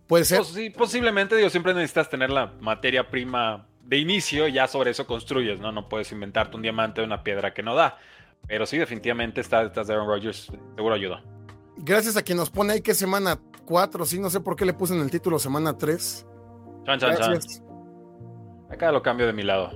Puede 0.07 0.25
ser. 0.25 0.39
Pues 0.39 0.49
sí, 0.49 0.69
posiblemente, 0.69 1.35
digo, 1.35 1.49
siempre 1.49 1.73
necesitas 1.73 2.09
tener 2.09 2.29
la 2.29 2.53
materia 2.59 3.09
prima 3.09 3.67
de 3.83 3.97
inicio 3.97 4.47
ya 4.47 4.67
sobre 4.67 4.91
eso 4.91 5.07
construyes, 5.07 5.59
¿no? 5.59 5.71
No 5.71 5.87
puedes 5.87 6.11
inventarte 6.11 6.55
un 6.55 6.61
diamante 6.61 7.01
de 7.01 7.07
una 7.07 7.23
piedra 7.23 7.53
que 7.53 7.63
no 7.63 7.75
da. 7.75 7.97
Pero 8.47 8.65
sí, 8.65 8.77
definitivamente 8.77 9.41
estás 9.41 9.73
de 9.73 9.93
Aaron 9.93 10.07
Rodgers, 10.07 10.51
seguro 10.75 10.95
ayuda. 10.95 11.23
Gracias 11.77 12.17
a 12.17 12.21
quien 12.21 12.37
nos 12.37 12.49
pone 12.49 12.73
ahí 12.73 12.81
que 12.81 12.93
semana 12.93 13.39
4, 13.65 14.05
sí, 14.05 14.19
no 14.19 14.29
sé 14.29 14.39
por 14.39 14.55
qué 14.55 14.65
le 14.65 14.73
puse 14.73 14.95
en 14.95 15.01
el 15.01 15.11
título 15.11 15.39
semana 15.39 15.77
3. 15.77 16.25
Chan, 16.85 16.99
chan, 16.99 17.15
Gracias. 17.15 17.61
Acá 18.77 18.91
lo 18.91 19.01
cambio 19.01 19.25
de 19.25 19.33
mi 19.33 19.41
lado. 19.41 19.71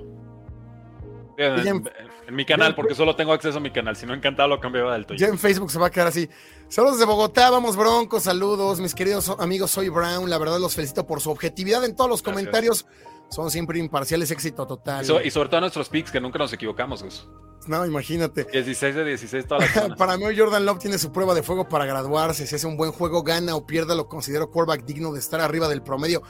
En, 1.36 1.82
mi 2.30 2.44
canal, 2.44 2.76
porque 2.76 2.94
solo 2.94 3.16
tengo 3.16 3.32
acceso 3.32 3.58
a 3.58 3.60
mi 3.60 3.72
canal. 3.72 3.96
Si 3.96 4.06
no, 4.06 4.14
encantado 4.14 4.48
lo 4.48 4.60
cambio 4.60 4.88
del 4.90 5.06
tuyo. 5.06 5.18
Ya 5.18 5.26
en 5.26 5.40
Facebook 5.40 5.72
se 5.72 5.78
va 5.80 5.88
a 5.88 5.90
quedar 5.90 6.06
así. 6.06 6.30
Saludos 6.68 7.00
de 7.00 7.04
Bogotá, 7.04 7.50
vamos 7.50 7.76
Broncos, 7.76 8.22
saludos, 8.22 8.78
mis 8.78 8.94
queridos 8.94 9.28
amigos. 9.40 9.72
Soy 9.72 9.88
Brown. 9.88 10.30
La 10.30 10.38
verdad, 10.38 10.60
los 10.60 10.76
felicito 10.76 11.04
por 11.04 11.20
su 11.20 11.32
objetividad 11.32 11.84
en 11.84 11.96
todos 11.96 12.08
los 12.08 12.22
comentarios. 12.22 12.86
Son 13.28 13.50
siempre 13.50 13.80
imparciales, 13.80 14.30
éxito 14.30 14.68
total. 14.68 15.04
Y, 15.24 15.30
sobre 15.32 15.48
todo 15.48 15.62
nuestros 15.62 15.88
picks, 15.88 16.12
que 16.12 16.20
nunca 16.20 16.38
nos 16.38 16.52
equivocamos, 16.52 17.02
Gus. 17.02 17.28
No, 17.66 17.84
imagínate. 17.84 18.44
16 18.44 18.94
de 18.94 19.04
16 19.04 19.46
todas 19.48 19.74
las 19.74 19.88
Para 19.98 20.16
mí, 20.16 20.26
Jordan 20.36 20.64
Love 20.64 20.78
tiene 20.78 20.96
su 20.96 21.10
prueba 21.10 21.34
de 21.34 21.42
fuego 21.42 21.68
para 21.68 21.86
graduarse. 21.86 22.46
Si 22.46 22.54
hace 22.54 22.68
un 22.68 22.76
buen 22.76 22.92
juego, 22.92 23.24
gana 23.24 23.56
o 23.56 23.66
pierda, 23.66 23.96
lo 23.96 24.06
considero 24.06 24.48
quarterback 24.48 24.84
digno 24.84 25.12
de 25.12 25.18
estar 25.18 25.40
arriba 25.40 25.66
del 25.66 25.82
promedio. 25.82 26.22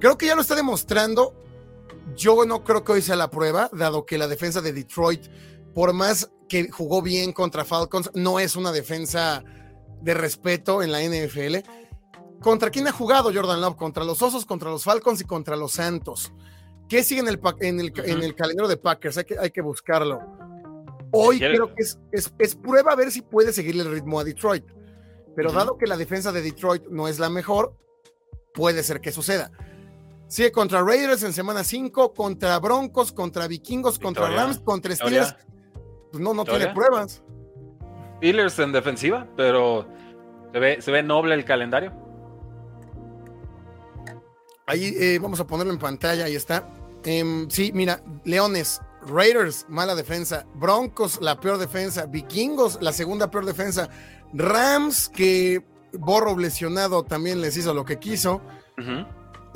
Creo 0.00 0.16
que 0.16 0.24
ya 0.24 0.34
lo 0.34 0.40
está 0.40 0.54
demostrando 0.54 1.34
yo 2.16 2.44
no 2.44 2.64
creo 2.64 2.84
que 2.84 2.92
hoy 2.92 3.02
sea 3.02 3.16
la 3.16 3.30
prueba, 3.30 3.70
dado 3.72 4.06
que 4.06 4.18
la 4.18 4.28
defensa 4.28 4.60
de 4.60 4.72
Detroit, 4.72 5.26
por 5.74 5.92
más 5.92 6.30
que 6.48 6.70
jugó 6.70 7.02
bien 7.02 7.32
contra 7.32 7.64
Falcons, 7.64 8.10
no 8.14 8.38
es 8.38 8.56
una 8.56 8.72
defensa 8.72 9.42
de 10.02 10.14
respeto 10.14 10.82
en 10.82 10.92
la 10.92 11.02
NFL. 11.02 11.68
¿Contra 12.40 12.70
quién 12.70 12.86
ha 12.86 12.92
jugado 12.92 13.32
Jordan 13.32 13.60
Love? 13.60 13.76
Contra 13.76 14.04
los 14.04 14.20
Osos, 14.20 14.44
contra 14.44 14.70
los 14.70 14.84
Falcons 14.84 15.20
y 15.20 15.24
contra 15.24 15.56
los 15.56 15.72
Santos. 15.72 16.32
¿Qué 16.88 17.02
sigue 17.02 17.20
en 17.20 17.28
el, 17.28 17.40
en 17.60 17.80
el, 17.80 18.34
calendario 18.34 18.68
de 18.68 18.76
Packers? 18.76 19.16
Hay 19.16 19.24
que, 19.24 19.38
hay 19.38 19.50
que 19.50 19.62
buscarlo. 19.62 20.20
Hoy 21.10 21.38
creo 21.38 21.74
que 21.74 21.82
es, 21.82 21.98
es, 22.38 22.54
prueba 22.54 22.92
a 22.92 22.96
ver 22.96 23.10
si 23.10 23.22
puede 23.22 23.52
seguirle 23.52 23.82
el 23.82 23.90
ritmo 23.90 24.20
a 24.20 24.24
Detroit. 24.24 24.64
Pero 25.34 25.52
dado 25.52 25.78
que 25.78 25.86
la 25.86 25.96
defensa 25.96 26.32
de 26.32 26.42
Detroit 26.42 26.84
no 26.90 27.08
es 27.08 27.18
la 27.18 27.30
mejor, 27.30 27.74
puede 28.52 28.82
ser 28.82 29.00
que 29.00 29.10
suceda. 29.10 29.50
Sigue 30.28 30.50
contra 30.52 30.82
Raiders 30.82 31.22
en 31.22 31.32
semana 31.32 31.62
5, 31.62 32.14
contra 32.14 32.58
Broncos, 32.58 33.12
contra 33.12 33.46
Vikingos, 33.46 33.98
contra 33.98 34.28
Rams, 34.30 34.58
contra 34.60 34.94
Steelers. 34.94 35.36
Pues 36.10 36.22
no, 36.22 36.34
no 36.34 36.44
tiene 36.44 36.68
pruebas. 36.72 37.22
Steelers 38.18 38.58
en 38.58 38.72
defensiva, 38.72 39.28
pero 39.36 39.86
se 40.52 40.58
ve, 40.58 40.82
se 40.82 40.90
ve 40.90 41.02
noble 41.02 41.34
el 41.34 41.44
calendario. 41.44 41.92
Ahí 44.66 44.94
eh, 44.98 45.18
vamos 45.20 45.40
a 45.40 45.46
ponerlo 45.46 45.72
en 45.72 45.78
pantalla, 45.78 46.24
ahí 46.24 46.34
está. 46.34 46.68
Em, 47.04 47.50
sí, 47.50 47.70
mira, 47.74 48.02
Leones, 48.24 48.80
Raiders, 49.06 49.66
mala 49.68 49.94
defensa. 49.94 50.46
Broncos, 50.54 51.20
la 51.20 51.38
peor 51.38 51.58
defensa. 51.58 52.06
Vikingos, 52.06 52.78
la 52.80 52.92
segunda 52.92 53.30
peor 53.30 53.44
defensa. 53.44 53.90
Rams, 54.32 55.10
que 55.10 55.62
Borro 55.92 56.36
lesionado 56.36 57.04
también 57.04 57.40
les 57.40 57.56
hizo 57.56 57.74
lo 57.74 57.84
que 57.84 57.98
quiso. 57.98 58.40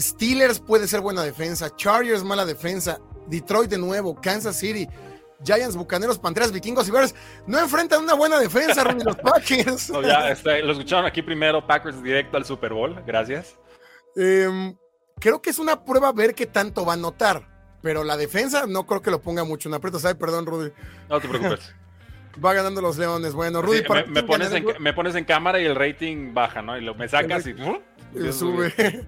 Steelers 0.01 0.61
puede 0.61 0.87
ser 0.87 1.01
buena 1.01 1.23
defensa. 1.23 1.75
Chargers, 1.75 2.25
mala 2.25 2.45
defensa. 2.45 3.01
Detroit 3.27 3.71
de 3.71 3.79
nuevo. 3.79 4.15
Kansas 4.21 4.57
City. 4.57 4.89
Giants, 5.45 5.77
Bucaneros, 5.77 6.19
Panteras, 6.19 6.53
Vikingos 6.53 6.89
y 6.89 6.91
Bears 6.91 7.15
no 7.47 7.59
enfrentan 7.59 8.03
una 8.03 8.15
buena 8.15 8.41
defensa, 8.41 8.83
Ronnie, 8.83 9.05
los 9.05 9.17
Packers. 9.17 9.93
ya, 10.05 10.31
este, 10.31 10.63
lo 10.63 10.73
escucharon 10.73 11.07
aquí 11.07 11.23
primero, 11.23 11.65
Packers 11.65 12.03
directo 12.03 12.37
al 12.37 12.45
Super 12.45 12.73
Bowl, 12.73 13.01
gracias. 13.07 13.57
Em, 14.17 14.77
creo 15.21 15.41
que 15.41 15.51
es 15.51 15.61
una 15.61 15.85
prueba 15.85 16.11
ver 16.13 16.35
qué 16.35 16.47
tanto 16.47 16.85
va 16.85 16.95
a 16.95 16.97
notar, 16.97 17.47
pero 17.83 18.03
la 18.03 18.17
defensa 18.17 18.67
no 18.67 18.85
creo 18.85 19.01
que 19.01 19.13
lo 19.13 19.23
ponga 19.23 19.45
mucho 19.45 19.69
en 19.69 19.77
aprieto, 19.77 20.01
¿sabes? 20.01 20.17
Perdón, 20.17 20.45
Rudy. 20.45 20.73
No 21.09 21.21
te 21.21 21.29
preocupes. 21.29 21.73
va 22.45 22.53
ganando 22.55 22.81
los 22.81 22.99
Leones. 22.99 23.33
Bueno, 23.33 23.63
Rudy, 23.63 23.83
me, 24.09 24.23
pones 24.25 24.53
en, 24.53 24.65
me, 24.81 24.93
pones 24.93 25.15
en, 25.15 25.25
cámara 25.25 25.61
y 25.61 25.67
el 25.67 25.77
rating 25.77 26.35
baja, 26.35 26.63
¿no? 26.63 26.77
Y 26.77 26.81
lo, 26.81 26.95
me 26.95 27.09
sacas 27.09 27.47
y, 27.47 27.55
y 28.15 28.33
sube. 28.33 29.07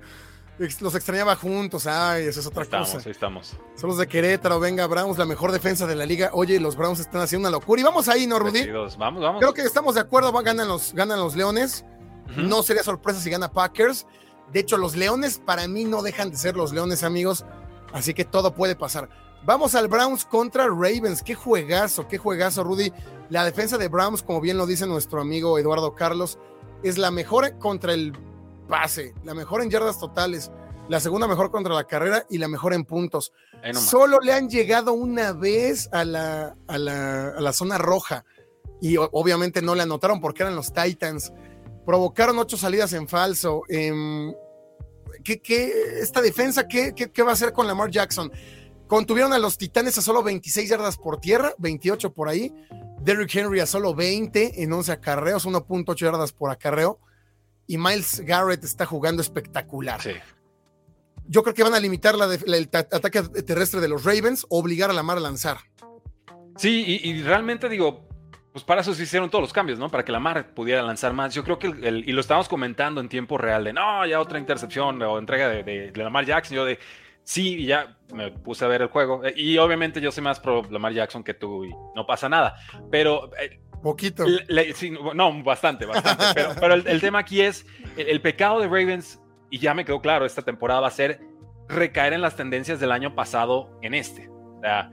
Los 0.80 0.94
extrañaba 0.94 1.36
juntos. 1.36 1.86
Ay, 1.86 2.24
esa 2.24 2.40
es 2.40 2.46
otra 2.46 2.64
cosa. 2.64 2.98
Ahí 2.98 3.10
estamos. 3.10 3.56
Son 3.74 3.88
los 3.88 3.98
de 3.98 4.06
Querétaro. 4.06 4.60
Venga, 4.60 4.86
Browns, 4.86 5.16
la 5.16 5.24
mejor 5.24 5.52
defensa 5.52 5.86
de 5.86 5.94
la 5.94 6.04
liga. 6.04 6.30
Oye, 6.34 6.60
los 6.60 6.76
Browns 6.76 7.00
están 7.00 7.22
haciendo 7.22 7.48
una 7.48 7.56
locura. 7.56 7.80
Y 7.80 7.84
vamos 7.84 8.08
ahí, 8.08 8.26
¿no, 8.26 8.38
Rudy? 8.38 8.68
Vamos, 8.98 9.22
vamos. 9.22 9.40
Creo 9.40 9.54
que 9.54 9.62
estamos 9.62 9.94
de 9.94 10.02
acuerdo. 10.02 10.32
Ganan 10.32 10.68
los, 10.68 10.92
ganan 10.92 11.18
los 11.18 11.34
Leones. 11.34 11.84
No 12.36 12.62
sería 12.62 12.82
sorpresa 12.82 13.20
si 13.20 13.30
gana 13.30 13.50
Packers. 13.50 14.06
De 14.52 14.60
hecho, 14.60 14.76
los 14.76 14.96
Leones 14.96 15.38
para 15.38 15.66
mí 15.66 15.84
no 15.84 16.02
dejan 16.02 16.30
de 16.30 16.36
ser 16.36 16.56
los 16.56 16.72
Leones, 16.72 17.04
amigos. 17.04 17.44
Así 17.92 18.14
que 18.14 18.24
todo 18.24 18.54
puede 18.54 18.76
pasar. 18.76 19.08
Vamos 19.44 19.74
al 19.74 19.88
Browns 19.88 20.24
contra 20.26 20.66
Ravens. 20.66 21.22
Qué 21.22 21.34
juegazo, 21.34 22.06
qué 22.06 22.18
juegazo, 22.18 22.62
Rudy. 22.62 22.92
La 23.30 23.44
defensa 23.44 23.78
de 23.78 23.88
Browns, 23.88 24.22
como 24.22 24.40
bien 24.40 24.58
lo 24.58 24.66
dice 24.66 24.86
nuestro 24.86 25.20
amigo 25.20 25.58
Eduardo 25.58 25.94
Carlos, 25.94 26.38
es 26.82 26.98
la 26.98 27.10
mejor 27.10 27.58
contra 27.58 27.94
el 27.94 28.12
pase, 28.70 29.14
la 29.24 29.34
mejor 29.34 29.62
en 29.62 29.68
yardas 29.68 29.98
totales, 29.98 30.50
la 30.88 31.00
segunda 31.00 31.26
mejor 31.26 31.50
contra 31.50 31.74
la 31.74 31.84
carrera 31.84 32.24
y 32.30 32.38
la 32.38 32.48
mejor 32.48 32.72
en 32.72 32.84
puntos. 32.84 33.32
Solo 33.74 34.20
le 34.20 34.32
han 34.32 34.48
llegado 34.48 34.92
una 34.92 35.32
vez 35.32 35.88
a 35.92 36.04
la, 36.04 36.56
a 36.66 36.78
la, 36.78 37.52
zona 37.52 37.76
roja 37.78 38.24
y 38.80 38.96
obviamente 38.96 39.60
no 39.60 39.74
le 39.74 39.82
anotaron 39.82 40.20
porque 40.20 40.42
eran 40.44 40.56
los 40.56 40.72
Titans. 40.72 41.32
Provocaron 41.84 42.38
ocho 42.38 42.56
salidas 42.56 42.92
en 42.92 43.08
falso. 43.08 43.62
Em, 43.68 44.32
¿qué, 45.22 45.72
esta 46.00 46.22
defensa, 46.22 46.66
¿qué, 46.66 46.94
qué, 46.94 47.22
va 47.22 47.30
a 47.30 47.34
hacer 47.34 47.52
con 47.52 47.66
Lamar 47.66 47.90
Jackson? 47.90 48.32
Contuvieron 48.86 49.32
a 49.32 49.38
los 49.38 49.58
Titanes 49.58 49.98
a 49.98 50.02
solo 50.02 50.22
26 50.22 50.70
yardas 50.70 50.96
por 50.96 51.20
tierra, 51.20 51.54
28 51.58 52.12
por 52.12 52.28
ahí. 52.28 52.52
Derrick 53.02 53.34
Henry 53.34 53.60
a 53.60 53.66
solo 53.66 53.94
20 53.94 54.62
en 54.62 54.72
11 54.72 54.92
acarreos, 54.92 55.46
1.8 55.46 55.96
yardas 55.96 56.32
por 56.32 56.50
acarreo. 56.50 56.98
Y 57.70 57.78
Miles 57.78 58.20
Garrett 58.20 58.64
está 58.64 58.84
jugando 58.84 59.22
espectacular. 59.22 60.02
Sí 60.02 60.12
yo 61.30 61.44
creo 61.44 61.54
que 61.54 61.62
van 61.62 61.74
a 61.74 61.80
limitar 61.80 62.16
el 62.16 62.68
ataque 62.74 63.22
terrestre 63.46 63.80
de 63.80 63.88
los 63.88 64.04
Ravens, 64.04 64.44
obligar 64.50 64.90
a 64.90 64.92
Lamar 64.92 65.16
a 65.16 65.20
lanzar. 65.20 65.58
Sí, 66.56 67.00
y, 67.04 67.22
realmente 67.22 67.68
digo, 67.68 68.08
pues 68.52 68.64
para 68.64 68.80
eso 68.80 68.92
se 68.94 69.04
hicieron 69.04 69.30
todos 69.30 69.42
los 69.42 69.52
cambios, 69.52 69.78
¿no? 69.78 69.88
Para 69.88 70.04
que 70.04 70.10
Lamar 70.10 70.52
pudiera 70.54 70.82
lanzar 70.82 71.12
más. 71.12 71.32
Yo 71.32 71.44
creo 71.44 71.60
que, 71.60 71.68
y 71.68 72.12
lo 72.12 72.20
estábamos 72.20 72.48
comentando 72.48 73.00
en 73.00 73.08
tiempo 73.08 73.38
real, 73.38 73.62
de 73.62 73.72
no, 73.72 74.04
ya 74.06 74.20
otra 74.20 74.40
intercepción 74.40 75.00
o 75.02 75.18
entrega 75.20 75.48
de, 75.48 75.92
Lamar 75.94 76.26
Jackson. 76.26 76.56
Yo 76.56 76.64
de, 76.64 76.80
sí, 77.22 77.64
ya 77.64 77.96
me 78.12 78.32
puse 78.32 78.64
a 78.64 78.68
ver 78.68 78.82
el 78.82 78.88
juego. 78.88 79.24
Eh, 79.24 79.32
y 79.36 79.56
obviamente 79.58 80.00
yo 80.00 80.10
soy 80.10 80.24
más 80.24 80.40
pro 80.40 80.64
Lamar 80.68 80.92
Jackson 80.94 81.22
que 81.22 81.34
tú 81.34 81.64
y 81.64 81.70
no 81.94 82.06
pasa 82.06 82.28
nada. 82.28 82.56
Pero... 82.90 83.30
Eh, 83.40 83.59
Poquito. 83.82 84.24
no, 85.14 85.42
bastante, 85.42 85.86
bastante. 85.86 86.24
pero, 86.60 86.74
el, 86.74 87.00
tema 87.00 87.20
aquí 87.20 87.40
es, 87.40 87.66
el 87.96 88.20
pecado 88.20 88.60
de 88.60 88.66
Ravens 88.66 89.20
y 89.50 89.58
ya 89.58 89.74
me 89.74 89.84
quedó 89.84 90.00
claro, 90.00 90.26
esta 90.26 90.42
temporada 90.42 90.80
va 90.80 90.88
a 90.88 90.92
ser 90.92 91.20
recaer 91.68 92.12
en 92.12 92.20
las 92.20 92.36
tendencias 92.36 92.80
del 92.80 92.92
año 92.92 93.14
pasado 93.14 93.78
en 93.82 93.94
este. 93.94 94.28
O 94.28 94.60
sea, 94.60 94.90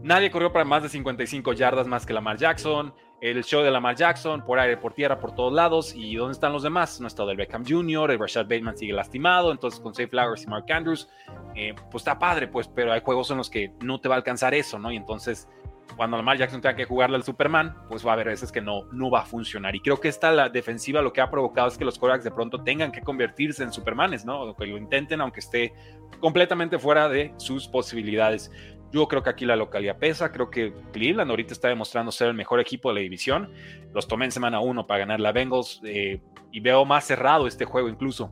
nadie 0.00 0.30
corrió 0.30 0.52
para 0.52 0.64
más 0.64 0.82
de 0.82 0.88
55 0.88 1.52
yardas 1.52 1.86
más 1.86 2.06
que 2.06 2.12
Lamar 2.12 2.36
Jackson, 2.36 2.94
el 3.20 3.42
show 3.44 3.62
de 3.62 3.70
Lamar 3.70 3.96
Jackson, 3.96 4.44
por 4.44 4.58
aire, 4.58 4.76
por 4.76 4.92
tierra, 4.92 5.18
por 5.18 5.34
todos 5.34 5.52
lados. 5.52 5.94
¿Y 5.96 6.16
dónde 6.16 6.32
están 6.32 6.52
los 6.52 6.62
demás? 6.62 7.00
No 7.00 7.06
está 7.06 7.24
del 7.24 7.36
Beckham 7.36 7.64
Jr., 7.66 8.10
el 8.10 8.18
Rashad 8.18 8.44
Bateman 8.44 8.76
sigue 8.76 8.92
lastimado, 8.92 9.50
entonces 9.50 9.80
con 9.80 9.94
Safe 9.94 10.08
Flowers 10.08 10.42
y 10.42 10.46
Mark 10.46 10.70
Andrews, 10.70 11.08
eh, 11.54 11.74
pues 11.90 12.02
está 12.02 12.18
padre, 12.18 12.48
pues, 12.48 12.68
pero 12.68 12.92
hay 12.92 13.00
juegos 13.00 13.30
en 13.30 13.38
los 13.38 13.48
que 13.48 13.72
no 13.80 14.00
te 14.00 14.08
va 14.08 14.16
a 14.16 14.18
alcanzar 14.18 14.54
eso, 14.54 14.78
¿no? 14.78 14.92
Y 14.92 14.96
entonces 14.96 15.48
cuando 15.96 16.16
Lamar 16.16 16.36
Jackson 16.38 16.60
tenga 16.60 16.74
que 16.74 16.84
jugarle 16.84 17.16
al 17.16 17.22
Superman, 17.22 17.74
pues 17.88 18.04
va 18.04 18.10
a 18.10 18.14
haber 18.14 18.28
veces 18.28 18.50
que 18.50 18.60
no, 18.60 18.84
no 18.92 19.10
va 19.10 19.20
a 19.20 19.26
funcionar. 19.26 19.74
Y 19.76 19.80
creo 19.80 20.00
que 20.00 20.08
esta 20.08 20.32
la 20.32 20.48
defensiva 20.48 21.02
lo 21.02 21.12
que 21.12 21.20
ha 21.20 21.30
provocado 21.30 21.68
es 21.68 21.78
que 21.78 21.84
los 21.84 21.98
quarterbacks 21.98 22.24
de 22.24 22.30
pronto 22.30 22.62
tengan 22.62 22.90
que 22.90 23.00
convertirse 23.00 23.62
en 23.62 23.72
Supermanes, 23.72 24.24
¿no? 24.24 24.42
O 24.42 24.56
que 24.56 24.66
lo 24.66 24.76
intenten, 24.76 25.20
aunque 25.20 25.40
esté 25.40 25.72
completamente 26.20 26.78
fuera 26.78 27.08
de 27.08 27.32
sus 27.36 27.68
posibilidades. 27.68 28.50
Yo 28.92 29.08
creo 29.08 29.22
que 29.22 29.30
aquí 29.30 29.44
la 29.44 29.56
localidad 29.56 29.98
pesa, 29.98 30.30
creo 30.30 30.50
que 30.50 30.72
Cleveland 30.92 31.30
ahorita 31.30 31.52
está 31.52 31.68
demostrando 31.68 32.12
ser 32.12 32.28
el 32.28 32.34
mejor 32.34 32.60
equipo 32.60 32.90
de 32.90 32.94
la 32.96 33.00
división. 33.00 33.52
Los 33.92 34.06
tomé 34.06 34.24
en 34.24 34.32
semana 34.32 34.60
uno 34.60 34.86
para 34.86 35.00
ganar 35.00 35.20
la 35.20 35.32
Bengals 35.32 35.80
eh, 35.84 36.20
y 36.52 36.60
veo 36.60 36.84
más 36.84 37.04
cerrado 37.04 37.46
este 37.46 37.64
juego 37.64 37.88
incluso 37.88 38.30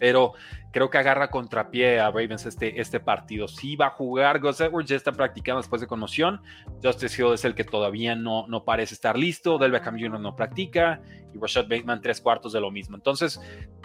pero 0.00 0.32
creo 0.72 0.88
que 0.88 0.98
agarra 0.98 1.30
contrapié 1.30 2.00
a 2.00 2.06
Ravens 2.06 2.46
este, 2.46 2.80
este 2.80 2.98
partido. 2.98 3.46
Sí 3.46 3.76
va 3.76 3.86
a 3.86 3.90
jugar, 3.90 4.40
Gus 4.40 4.60
Edwards 4.60 4.88
ya 4.88 4.96
está 4.96 5.12
practicando 5.12 5.60
después 5.60 5.80
de 5.80 5.86
conmoción, 5.86 6.40
Justice 6.82 7.22
Hill 7.22 7.34
es 7.34 7.44
el 7.44 7.54
que 7.54 7.64
todavía 7.64 8.16
no, 8.16 8.46
no 8.48 8.64
parece 8.64 8.94
estar 8.94 9.16
listo, 9.16 9.58
Del 9.58 9.70
Beckham 9.70 10.00
Jr. 10.00 10.18
no 10.18 10.34
practica, 10.34 11.02
y 11.32 11.38
Rashad 11.38 11.68
Bateman 11.68 12.00
tres 12.00 12.20
cuartos 12.20 12.52
de 12.52 12.60
lo 12.60 12.70
mismo. 12.70 12.96
Entonces, 12.96 13.40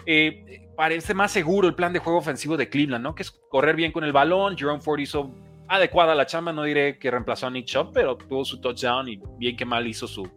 eh, 0.06 0.68
parece 0.74 1.14
más 1.14 1.30
seguro 1.30 1.68
el 1.68 1.74
plan 1.74 1.92
de 1.92 1.98
juego 1.98 2.18
ofensivo 2.18 2.56
de 2.56 2.68
Cleveland, 2.68 3.04
¿no? 3.04 3.14
Que 3.14 3.22
es 3.22 3.30
correr 3.30 3.76
bien 3.76 3.92
con 3.92 4.02
el 4.02 4.12
balón, 4.12 4.56
Jerome 4.56 4.80
Ford 4.80 5.00
hizo 5.00 5.30
adecuada 5.68 6.14
la 6.14 6.26
chamba, 6.26 6.52
no 6.52 6.62
diré 6.62 6.98
que 6.98 7.10
reemplazó 7.10 7.46
a 7.46 7.50
Nick 7.50 7.66
Chubb, 7.66 7.92
pero 7.92 8.16
tuvo 8.16 8.44
su 8.44 8.60
touchdown 8.60 9.08
y 9.08 9.20
bien 9.38 9.56
que 9.56 9.64
mal 9.64 9.86
hizo 9.86 10.06
su, 10.06 10.30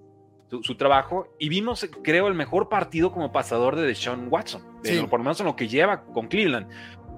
su, 0.49 0.75
trabajo 0.75 1.27
y 1.37 1.49
vimos, 1.49 1.87
creo, 2.03 2.27
el 2.27 2.33
mejor 2.33 2.69
partido 2.69 3.11
como 3.11 3.31
pasador 3.31 3.75
de 3.75 3.83
Deshaun 3.83 4.27
Watson, 4.29 4.63
por 5.09 5.19
lo 5.19 5.23
menos 5.23 5.39
en 5.39 5.45
lo 5.45 5.55
que 5.55 5.67
lleva 5.67 6.03
con 6.03 6.27
Cleveland. 6.27 6.67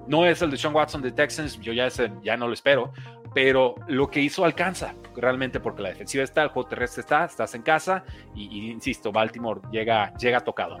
No 0.08 0.26
es 0.26 0.42
el 0.42 0.50
de 0.50 0.56
Deshaun 0.56 0.74
Watson 0.74 1.00
de 1.00 1.12
Texans, 1.12 1.58
yo 1.60 1.72
ya, 1.72 1.86
ese, 1.86 2.12
ya 2.22 2.36
no 2.36 2.48
lo 2.48 2.54
espero, 2.54 2.92
pero 3.34 3.76
lo 3.88 4.10
que 4.10 4.20
hizo 4.20 4.44
alcanza 4.44 4.94
realmente 5.16 5.60
porque 5.60 5.82
la 5.82 5.90
defensiva 5.90 6.24
está, 6.24 6.42
el 6.42 6.48
juego 6.48 6.68
terrestre 6.68 7.00
está, 7.00 7.24
estás 7.24 7.54
en 7.54 7.62
casa 7.62 8.04
y, 8.34 8.70
insisto, 8.70 9.12
Baltimore 9.12 9.60
llega, 9.70 10.14
llega 10.16 10.40
tocado. 10.40 10.78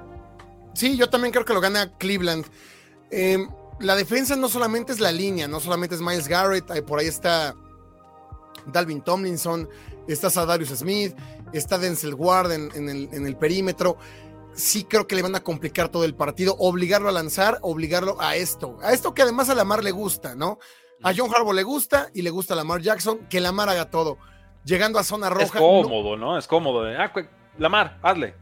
Sí, 0.74 0.96
yo 0.96 1.08
también 1.08 1.32
creo 1.32 1.44
que 1.44 1.54
lo 1.54 1.60
gana 1.60 1.92
Cleveland. 1.98 2.46
Em, 3.10 3.48
la 3.80 3.94
defensa 3.94 4.36
no 4.36 4.48
solamente 4.48 4.92
es 4.92 5.00
la 5.00 5.12
línea, 5.12 5.48
no 5.48 5.60
solamente 5.60 5.94
es 5.94 6.00
Miles 6.00 6.28
Garrett, 6.28 6.84
por 6.84 6.98
ahí 6.98 7.06
está 7.06 7.54
Dalvin 8.66 9.02
Tomlinson, 9.02 9.68
está 10.06 10.30
Sadarius 10.30 10.70
Smith, 10.70 11.14
está 11.58 11.78
Denzel 11.78 12.14
Ward 12.14 12.52
en, 12.52 12.88
el, 13.26 13.36
perímetro. 13.36 13.96
Sí 14.54 14.84
creo 14.84 15.06
que 15.06 15.16
le 15.16 15.22
van 15.22 15.34
a 15.34 15.40
complicar 15.40 15.88
todo 15.88 16.04
el 16.04 16.14
partido, 16.14 16.56
obligarlo 16.58 17.08
a 17.08 17.12
lanzar, 17.12 17.58
obligarlo 17.62 18.20
a 18.20 18.36
esto, 18.36 18.78
a 18.82 18.92
esto 18.92 19.14
que 19.14 19.22
además 19.22 19.48
a 19.48 19.54
Lamar 19.54 19.82
le 19.82 19.92
gusta, 19.92 20.34
¿no? 20.34 20.58
A 21.02 21.12
John 21.16 21.30
Harbaugh 21.34 21.54
le 21.54 21.62
gusta 21.62 22.10
y 22.14 22.22
le 22.22 22.30
gusta 22.30 22.54
a 22.54 22.56
Lamar 22.56 22.80
Jackson, 22.80 23.26
que 23.30 23.40
Lamar 23.40 23.68
haga 23.68 23.90
todo. 23.90 24.18
Llegando 24.64 24.98
a 24.98 25.04
zona 25.04 25.30
roja. 25.30 25.44
Es 25.44 25.52
cómodo, 25.52 26.16
¿no? 26.16 26.38
Es 26.38 26.46
cómodo. 26.46 26.84
Ah, 26.86 27.12
Lamar, 27.58 27.98
hazle. 28.02 28.34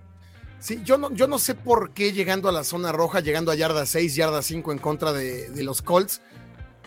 Sí, 0.58 0.82
yo 0.84 0.98
no, 0.98 1.10
yo 1.12 1.26
no 1.26 1.38
sé 1.38 1.54
por 1.54 1.92
qué 1.92 2.12
llegando 2.12 2.48
a 2.50 2.52
la 2.52 2.64
zona 2.64 2.92
roja, 2.92 3.20
llegando 3.20 3.50
a 3.50 3.54
yarda 3.54 3.86
6, 3.86 4.14
yarda 4.14 4.42
5 4.42 4.72
en 4.72 4.78
contra 4.78 5.12
de, 5.12 5.48
de 5.48 5.62
los 5.62 5.80
Colts, 5.80 6.20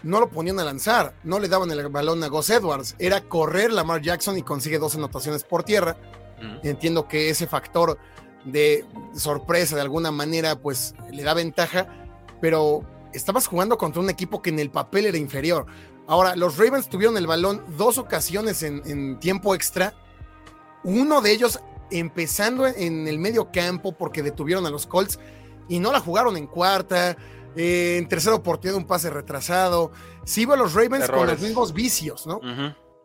no 0.03 0.19
lo 0.19 0.29
ponían 0.29 0.59
a 0.59 0.63
lanzar, 0.63 1.15
no 1.23 1.39
le 1.39 1.47
daban 1.47 1.71
el 1.71 1.87
balón 1.89 2.23
a 2.23 2.27
Gus 2.27 2.49
Edwards, 2.49 2.95
era 2.99 3.21
correr 3.21 3.71
Lamar 3.71 4.01
Jackson 4.01 4.37
y 4.37 4.43
consigue 4.43 4.77
dos 4.77 4.95
anotaciones 4.95 5.43
por 5.43 5.63
tierra. 5.63 5.97
Entiendo 6.61 7.07
que 7.07 7.29
ese 7.29 7.47
factor 7.47 7.97
de 8.43 8.85
sorpresa 9.15 9.75
de 9.75 9.81
alguna 9.81 10.11
manera 10.11 10.57
pues 10.57 10.93
le 11.09 11.23
da 11.23 11.33
ventaja, 11.33 11.87
pero 12.41 12.83
estabas 13.13 13.47
jugando 13.47 13.77
contra 13.77 14.01
un 14.01 14.09
equipo 14.09 14.41
que 14.41 14.49
en 14.49 14.59
el 14.59 14.69
papel 14.69 15.05
era 15.05 15.17
inferior. 15.17 15.65
Ahora, 16.05 16.35
los 16.35 16.57
Ravens 16.57 16.89
tuvieron 16.89 17.15
el 17.17 17.27
balón 17.27 17.63
dos 17.77 17.97
ocasiones 17.97 18.61
en, 18.63 19.19
tiempo 19.19 19.55
extra, 19.55 19.93
uno 20.83 21.21
de 21.21 21.31
ellos 21.31 21.61
empezando 21.91 22.67
en 22.67 23.07
el 23.07 23.19
medio 23.19 23.51
campo 23.51 23.93
porque 23.93 24.21
detuvieron 24.21 24.65
a 24.65 24.69
los 24.69 24.85
Colts 24.85 25.19
y 25.69 25.79
no 25.79 25.93
la 25.93 26.01
jugaron 26.01 26.35
en 26.35 26.47
cuarta, 26.47 27.15
en 27.55 28.07
tercera 28.07 28.35
oportunidad 28.35 28.77
un 28.77 28.87
pase 28.87 29.09
retrasado. 29.09 29.91
Sí 30.25 30.41
iba 30.41 30.55
los 30.55 30.73
Ravens 30.73 31.09
con 31.09 31.27
los 31.27 31.39
mismos 31.39 31.73
vicios, 31.73 32.25
¿no? 32.25 32.39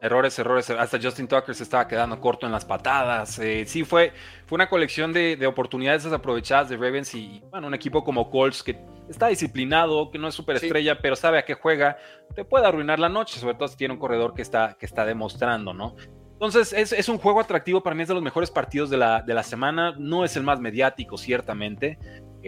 Errores, 0.00 0.38
errores. 0.38 0.70
Hasta 0.70 1.00
Justin 1.02 1.26
Tucker 1.26 1.54
se 1.54 1.64
estaba 1.64 1.88
quedando 1.88 2.20
corto 2.20 2.46
en 2.46 2.52
las 2.52 2.64
patadas. 2.64 3.38
Eh, 3.40 3.64
sí, 3.66 3.84
fue, 3.84 4.12
fue 4.46 4.54
una 4.54 4.68
colección 4.68 5.12
de, 5.12 5.44
oportunidades 5.46 6.04
desaprovechadas 6.04 6.68
de 6.68 6.76
Ravens 6.76 7.14
y, 7.14 7.42
bueno, 7.50 7.66
un 7.66 7.74
equipo 7.74 8.04
como 8.04 8.30
Colts 8.30 8.62
que 8.62 8.78
está 9.08 9.26
disciplinado, 9.26 10.10
que 10.10 10.18
no 10.18 10.28
es 10.28 10.34
súper 10.34 10.56
estrella, 10.56 11.00
pero 11.00 11.16
sabe 11.16 11.38
a 11.38 11.44
qué 11.44 11.54
juega, 11.54 11.98
te 12.36 12.44
puede 12.44 12.66
arruinar 12.66 13.00
la 13.00 13.08
noche, 13.08 13.40
sobre 13.40 13.54
todo 13.54 13.66
si 13.66 13.76
tiene 13.76 13.94
un 13.94 14.00
corredor 14.00 14.34
que 14.34 14.42
está, 14.42 14.76
que 14.78 14.86
está 14.86 15.04
demostrando, 15.04 15.74
¿no? 15.74 15.96
Entonces, 16.34 16.72
es, 16.72 17.08
un 17.08 17.18
juego 17.18 17.40
atractivo. 17.40 17.82
Para 17.82 17.96
mí 17.96 18.02
es 18.02 18.08
de 18.08 18.14
los 18.14 18.22
mejores 18.22 18.48
partidos 18.48 18.90
de 18.90 18.96
la, 18.96 19.22
de 19.22 19.34
la 19.34 19.42
semana. 19.42 19.96
No 19.98 20.24
es 20.24 20.36
el 20.36 20.44
más 20.44 20.60
mediático, 20.60 21.18
ciertamente. 21.18 21.98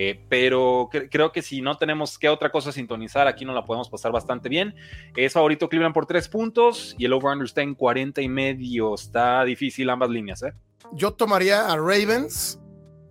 Eh, 0.03 0.19
pero 0.31 0.89
creo 1.11 1.31
que 1.31 1.43
si 1.43 1.61
no 1.61 1.77
tenemos 1.77 2.19
qué 2.19 2.31
otra 2.31 2.51
cosa 2.51 2.73
sintonizar, 2.73 3.29
aquí 3.29 3.45
no 3.45 3.53
la 3.53 3.67
podemos 3.67 3.91
pasar 3.91 4.11
bastante 4.11 4.49
bien. 4.49 4.75
Es 5.15 5.35
favorito 5.35 5.69
Cleveland 5.69 5.93
por 5.93 6.07
tres 6.07 6.27
puntos 6.27 6.95
y 6.97 7.05
el 7.05 7.13
over-under 7.13 7.45
está 7.45 7.61
en 7.61 7.75
40 7.75 8.23
y 8.23 8.29
medio. 8.31 8.95
Está 8.95 9.45
difícil 9.45 9.91
ambas 9.91 10.09
líneas, 10.09 10.43
¿eh? 10.43 10.55
Yo 10.95 11.13
tomaría 11.13 11.71
a 11.71 11.77
Ravens. 11.77 12.59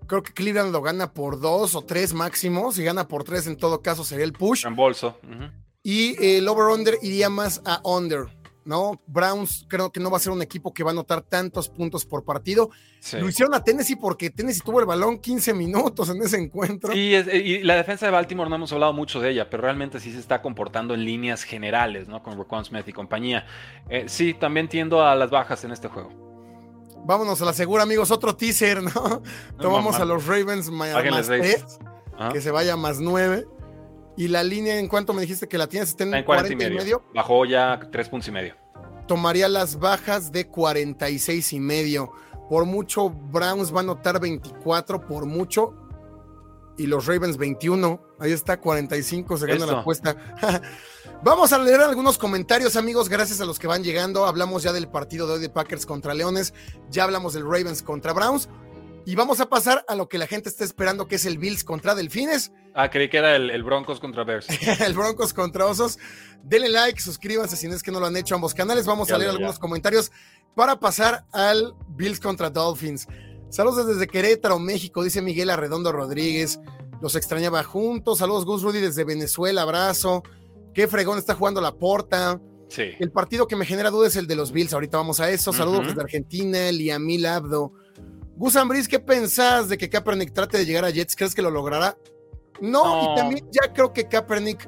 Creo 0.07 0.23
que 0.23 0.33
Cleveland 0.33 0.71
lo 0.71 0.81
gana 0.81 1.13
por 1.13 1.39
dos 1.39 1.75
o 1.75 1.83
tres 1.83 2.15
máximo. 2.15 2.71
Si 2.71 2.83
gana 2.83 3.07
por 3.07 3.23
tres, 3.23 3.45
en 3.45 3.55
todo 3.55 3.83
caso 3.83 4.03
sería 4.03 4.25
el 4.25 4.33
push. 4.33 4.65
En 4.65 4.75
bolso. 4.75 5.19
Y 5.83 6.15
el 6.25 6.47
over-under 6.47 6.97
iría 7.03 7.29
más 7.29 7.61
a 7.65 7.87
under. 7.87 8.25
¿No? 8.65 9.01
Browns 9.07 9.65
creo 9.67 9.91
que 9.91 9.99
no 9.99 10.11
va 10.11 10.17
a 10.17 10.19
ser 10.19 10.31
un 10.31 10.41
equipo 10.41 10.73
que 10.73 10.83
va 10.83 10.91
a 10.91 10.93
anotar 10.93 11.21
tantos 11.21 11.69
puntos 11.69 12.05
por 12.05 12.23
partido. 12.23 12.69
Lo 13.13 13.29
hicieron 13.29 13.53
a 13.55 13.63
Tennessee 13.63 13.95
porque 13.95 14.29
Tennessee 14.29 14.61
tuvo 14.63 14.79
el 14.79 14.85
balón 14.85 15.19
15 15.19 15.53
minutos 15.53 16.09
en 16.09 16.21
ese 16.21 16.37
encuentro. 16.37 16.93
Sí, 16.93 17.13
y 17.15 17.63
la 17.63 17.75
defensa 17.75 18.05
de 18.05 18.11
Baltimore 18.11 18.49
no 18.49 18.57
hemos 18.57 18.71
hablado 18.73 18.93
mucho 18.93 19.19
de 19.19 19.31
ella, 19.31 19.49
pero 19.49 19.63
realmente 19.63 19.99
sí 19.99 20.11
se 20.11 20.19
está 20.19 20.41
comportando 20.41 20.93
en 20.93 21.05
líneas 21.05 21.43
generales, 21.43 22.07
¿no? 22.07 22.21
Con 22.21 22.37
Raquan 22.37 22.65
Smith 22.65 22.87
y 22.87 22.93
compañía. 22.93 23.45
Eh, 23.89 24.05
sí, 24.07 24.33
también 24.33 24.67
tiendo 24.67 25.05
a 25.05 25.15
las 25.15 25.29
bajas 25.29 25.63
en 25.63 25.71
este 25.71 25.87
juego. 25.87 26.09
Vámonos 27.05 27.41
a 27.41 27.45
la 27.45 27.53
segura, 27.53 27.83
amigos. 27.83 28.11
Otro 28.11 28.35
teaser, 28.35 28.83
¿no? 28.83 29.23
Tomamos 29.59 29.95
a 29.95 30.05
los 30.05 30.27
Ravens 30.27 30.69
más, 30.69 30.93
que 32.31 32.41
se 32.41 32.51
vaya 32.51 32.75
más 32.75 32.99
9. 32.99 33.47
Y 34.17 34.27
la 34.27 34.43
línea, 34.43 34.77
¿en 34.77 34.87
cuánto 34.87 35.13
me 35.13 35.21
dijiste 35.21 35.47
que 35.47 35.57
la 35.57 35.67
tienes? 35.67 35.89
Está 35.89 36.03
en, 36.03 36.23
40, 36.23 36.51
y, 36.51 36.55
medio. 36.55 37.03
Bajó 37.13 37.45
ya 37.45 37.79
3 37.91 38.09
puntos 38.09 38.27
y 38.27 38.31
medio. 38.31 38.55
Tomaría 39.07 39.47
las 39.47 39.79
bajas 39.79 40.31
de 40.31 40.47
46 40.47 41.53
y 41.53 41.59
medio. 41.59 42.11
Por 42.49 42.65
mucho, 42.65 43.09
Browns 43.09 43.73
va 43.73 43.77
a 43.77 43.81
anotar 43.81 44.19
24, 44.19 45.07
por 45.07 45.25
mucho. 45.25 45.75
Y 46.77 46.87
los 46.87 47.05
Ravens 47.05 47.37
21. 47.37 48.01
Ahí 48.19 48.31
está, 48.31 48.59
45, 48.59 49.37
se 49.37 49.47
gana 49.47 49.65
la 49.65 49.79
apuesta. 49.79 50.15
Vamos 51.21 51.51
a 51.51 51.57
leer 51.57 51.81
algunos 51.81 52.17
comentarios, 52.17 52.77
amigos, 52.77 53.09
gracias 53.09 53.41
a 53.41 53.45
los 53.45 53.59
que 53.59 53.67
van 53.67 53.83
llegando. 53.83 54.25
Hablamos 54.25 54.63
ya 54.63 54.71
del 54.71 54.87
partido 54.87 55.27
de 55.27 55.33
hoy 55.33 55.41
de 55.41 55.49
Packers 55.49 55.85
contra 55.85 56.13
Leones. 56.13 56.53
Ya 56.89 57.03
hablamos 57.03 57.33
del 57.33 57.43
Ravens 57.43 57.83
contra 57.83 58.13
Browns. 58.13 58.47
Y 59.05 59.15
vamos 59.15 59.39
a 59.39 59.49
pasar 59.49 59.83
a 59.87 59.95
lo 59.95 60.07
que 60.07 60.17
la 60.17 60.27
gente 60.27 60.49
está 60.49 60.63
esperando, 60.63 61.07
que 61.07 61.15
es 61.15 61.25
el 61.25 61.37
Bills 61.37 61.63
contra 61.63 61.95
Delfines. 61.95 62.51
Ah, 62.75 62.89
creí 62.89 63.09
que 63.09 63.17
era 63.17 63.35
el, 63.35 63.63
Broncos 63.63 63.99
contra 63.99 64.23
Bears. 64.23 64.47
el 64.81 64.93
Broncos 64.93 65.33
contra 65.33 65.65
Osos. 65.65 65.97
Denle 66.43 66.69
like, 66.69 67.01
suscríbanse 67.01 67.55
si 67.55 67.67
no 67.67 67.75
es 67.75 67.83
que 67.83 67.91
no 67.91 67.99
lo 67.99 68.05
han 68.05 68.15
hecho 68.15 68.35
ambos 68.35 68.53
canales. 68.53 68.85
Vamos 68.85 69.11
a 69.11 69.17
leer 69.17 69.31
algunos 69.31 69.59
comentarios 69.59 70.11
para 70.55 70.79
pasar 70.79 71.25
al 71.31 71.73
Bills 71.89 72.19
contra 72.19 72.49
Dolphins. 72.49 73.07
Saludos 73.49 73.87
desde 73.87 74.07
Querétaro, 74.07 74.59
México, 74.59 75.03
dice 75.03 75.21
Miguel 75.21 75.49
Arredondo 75.49 75.91
Rodríguez. 75.91 76.59
Los 77.01 77.15
extrañaba 77.15 77.63
juntos. 77.63 78.19
Saludos, 78.19 78.45
Gus 78.45 78.61
Rudy 78.61 78.79
desde 78.79 79.03
Venezuela, 79.05 79.63
abrazo. 79.63 80.23
Qué 80.73 80.87
fregón 80.87 81.17
está 81.17 81.33
jugando 81.33 81.61
la 81.61 81.71
porta. 81.71 82.39
Sí. 82.67 82.91
El 82.99 83.11
partido 83.11 83.47
que 83.47 83.55
me 83.55 83.65
genera 83.65 83.89
dudas 83.89 84.11
es 84.11 84.17
el 84.17 84.27
de 84.27 84.35
los 84.35 84.51
Bills. 84.51 84.73
Ahorita 84.73 84.97
vamos 84.97 85.19
a 85.19 85.31
eso. 85.31 85.51
Saludos 85.51 85.87
desde 85.87 86.01
Argentina, 86.01 86.71
Liamil 86.71 87.25
Abdo. 87.25 87.73
Gus 88.39 88.55
Ambris, 88.55 88.87
¿qué 88.87 88.99
pensás 88.99 89.67
de 89.67 89.77
que 89.77 89.89
Kaepernick 89.89 90.31
trate 90.31 90.59
de 90.59 90.65
llegar 90.65 90.85
a 90.85 90.89
Jets? 90.91 91.13
¿Crees 91.13 91.35
que 91.35 91.41
lo 91.41 91.51
logrará? 91.51 91.97
No, 92.61 93.11
y 93.11 93.15
también 93.17 93.45
ya 93.51 93.73
creo 93.73 93.91
que 93.91 94.07
Kaepernick 94.07 94.65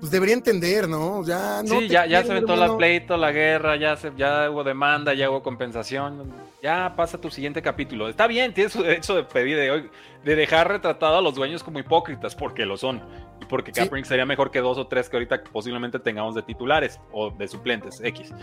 pues 0.00 0.10
debería 0.10 0.34
entender, 0.34 0.88
¿no? 0.88 1.24
Ya 1.24 1.62
no. 1.62 1.78
Sí, 1.78 1.86
ya, 1.86 2.06
ya 2.06 2.24
se 2.24 2.32
aventó 2.32 2.56
la 2.56 2.76
pleito, 2.76 3.16
la 3.16 3.30
guerra, 3.30 3.76
ya, 3.76 3.96
se, 3.96 4.10
ya 4.16 4.50
hubo 4.50 4.64
demanda, 4.64 5.14
ya 5.14 5.30
hubo 5.30 5.44
compensación. 5.44 6.34
Ya 6.60 6.96
pasa 6.96 7.20
tu 7.20 7.30
siguiente 7.30 7.62
capítulo. 7.62 8.08
Está 8.08 8.26
bien, 8.26 8.52
tienes 8.52 8.72
su 8.72 8.82
derecho 8.82 9.14
de 9.14 9.22
pedir 9.22 9.56
de 9.58 9.70
hoy, 9.70 9.90
de 10.24 10.34
dejar 10.34 10.66
retratado 10.66 11.18
a 11.18 11.22
los 11.22 11.36
dueños 11.36 11.62
como 11.62 11.78
hipócritas, 11.78 12.34
porque 12.34 12.66
lo 12.66 12.76
son. 12.76 13.00
Y 13.40 13.44
porque 13.44 13.70
Kaepernick 13.70 14.06
sería 14.06 14.26
mejor 14.26 14.50
que 14.50 14.58
dos 14.58 14.76
o 14.76 14.88
tres 14.88 15.08
que 15.08 15.18
ahorita 15.18 15.44
posiblemente 15.52 16.00
tengamos 16.00 16.34
de 16.34 16.42
titulares 16.42 16.98
o 17.12 17.30
de 17.30 17.46
suplentes, 17.46 18.00
X. 18.02 18.34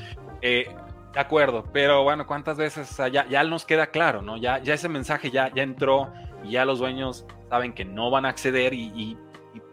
Eh, 0.42 0.74
de 1.14 1.20
acuerdo, 1.20 1.66
pero 1.74 2.04
bueno, 2.04 2.28
¿cuántas 2.28 2.58
veces 2.58 2.90
ya, 3.12 3.28
ya 3.28 3.44
nos 3.44 3.66
queda 3.66 3.88
claro, 3.88 4.22
¿no? 4.22 4.38
Ya, 4.38 4.60
ya 4.60 4.76
ese 4.76 4.90
mensaje 4.90 5.32
ya, 5.32 5.52
ya 5.54 5.64
entró 5.64 6.14
y 6.44 6.52
ya 6.52 6.66
los 6.66 6.80
dueños 6.80 7.26
saben 7.50 7.74
que 7.74 7.84
no 7.84 8.12
van 8.12 8.26
a 8.26 8.30
acceder 8.30 8.74
y, 8.74 9.18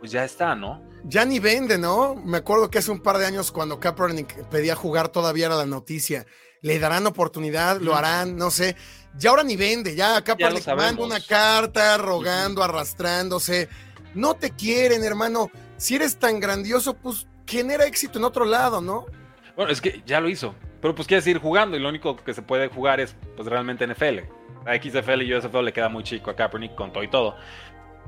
pues 0.01 0.11
ya 0.11 0.25
está, 0.25 0.55
¿no? 0.55 0.83
Ya 1.05 1.25
ni 1.25 1.38
vende, 1.38 1.79
¿no? 1.79 2.14
Me 2.14 2.38
acuerdo 2.38 2.70
que 2.70 2.79
hace 2.79 2.90
un 2.90 3.01
par 3.01 3.18
de 3.18 3.27
años 3.27 3.53
cuando 3.53 3.79
Kaepernick 3.79 4.49
pedía 4.49 4.75
jugar 4.75 5.09
todavía 5.09 5.46
era 5.46 5.57
la 5.57 5.66
noticia. 5.66 6.27
Le 6.62 6.79
darán 6.79 7.07
oportunidad, 7.07 7.81
lo 7.81 7.94
harán, 7.94 8.37
no 8.37 8.51
sé. 8.51 8.75
Ya 9.16 9.31
ahora 9.31 9.44
ni 9.44 9.57
vende, 9.57 9.94
ya 9.94 10.22
Kaepernick 10.25 10.66
manda 10.75 11.05
una 11.05 11.20
carta 11.20 11.99
rogando, 11.99 12.62
arrastrándose. 12.62 13.68
No 14.14 14.35
te 14.35 14.51
quieren, 14.51 15.05
hermano. 15.05 15.51
Si 15.77 15.94
eres 15.94 16.16
tan 16.16 16.40
grandioso, 16.40 16.94
pues 16.94 17.27
genera 17.46 17.85
éxito 17.85 18.18
en 18.18 18.25
otro 18.25 18.44
lado, 18.44 18.81
¿no? 18.81 19.07
Bueno, 19.55 19.70
es 19.70 19.81
que 19.81 20.03
ya 20.07 20.20
lo 20.20 20.29
hizo. 20.29 20.55
Pero 20.81 20.95
pues 20.95 21.09
quiere 21.09 21.23
seguir 21.23 21.41
jugando 21.41 21.77
y 21.77 21.81
lo 21.81 21.89
único 21.89 22.17
que 22.17 22.35
se 22.35 22.43
puede 22.43 22.69
jugar 22.69 23.01
es 23.01 23.17
pues 23.37 23.49
realmente 23.49 23.87
NFL. 23.87 24.21
A 24.67 24.75
XFL 24.75 25.23
y 25.23 25.35
USFL 25.35 25.65
le 25.65 25.73
queda 25.73 25.89
muy 25.89 26.03
chico 26.03 26.31
a 26.31 26.37
Kaepernick 26.37 26.75
con 26.75 26.93
todo 26.93 27.03
y 27.03 27.09
todo. 27.09 27.37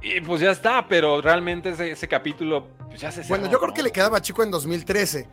Y 0.02 0.20
pues 0.20 0.40
ya 0.40 0.50
está, 0.50 0.86
pero 0.86 1.20
realmente 1.20 1.70
ese, 1.70 2.08
capítulo 2.08 2.68
pues 2.88 3.00
ya 3.00 3.10
se 3.10 3.22
Bueno, 3.28 3.50
yo 3.50 3.58
creo 3.58 3.74
que 3.74 3.82
le 3.82 3.90
quedaba 3.90 4.20
chico 4.20 4.42
en 4.42 4.50
2013. 4.50 5.28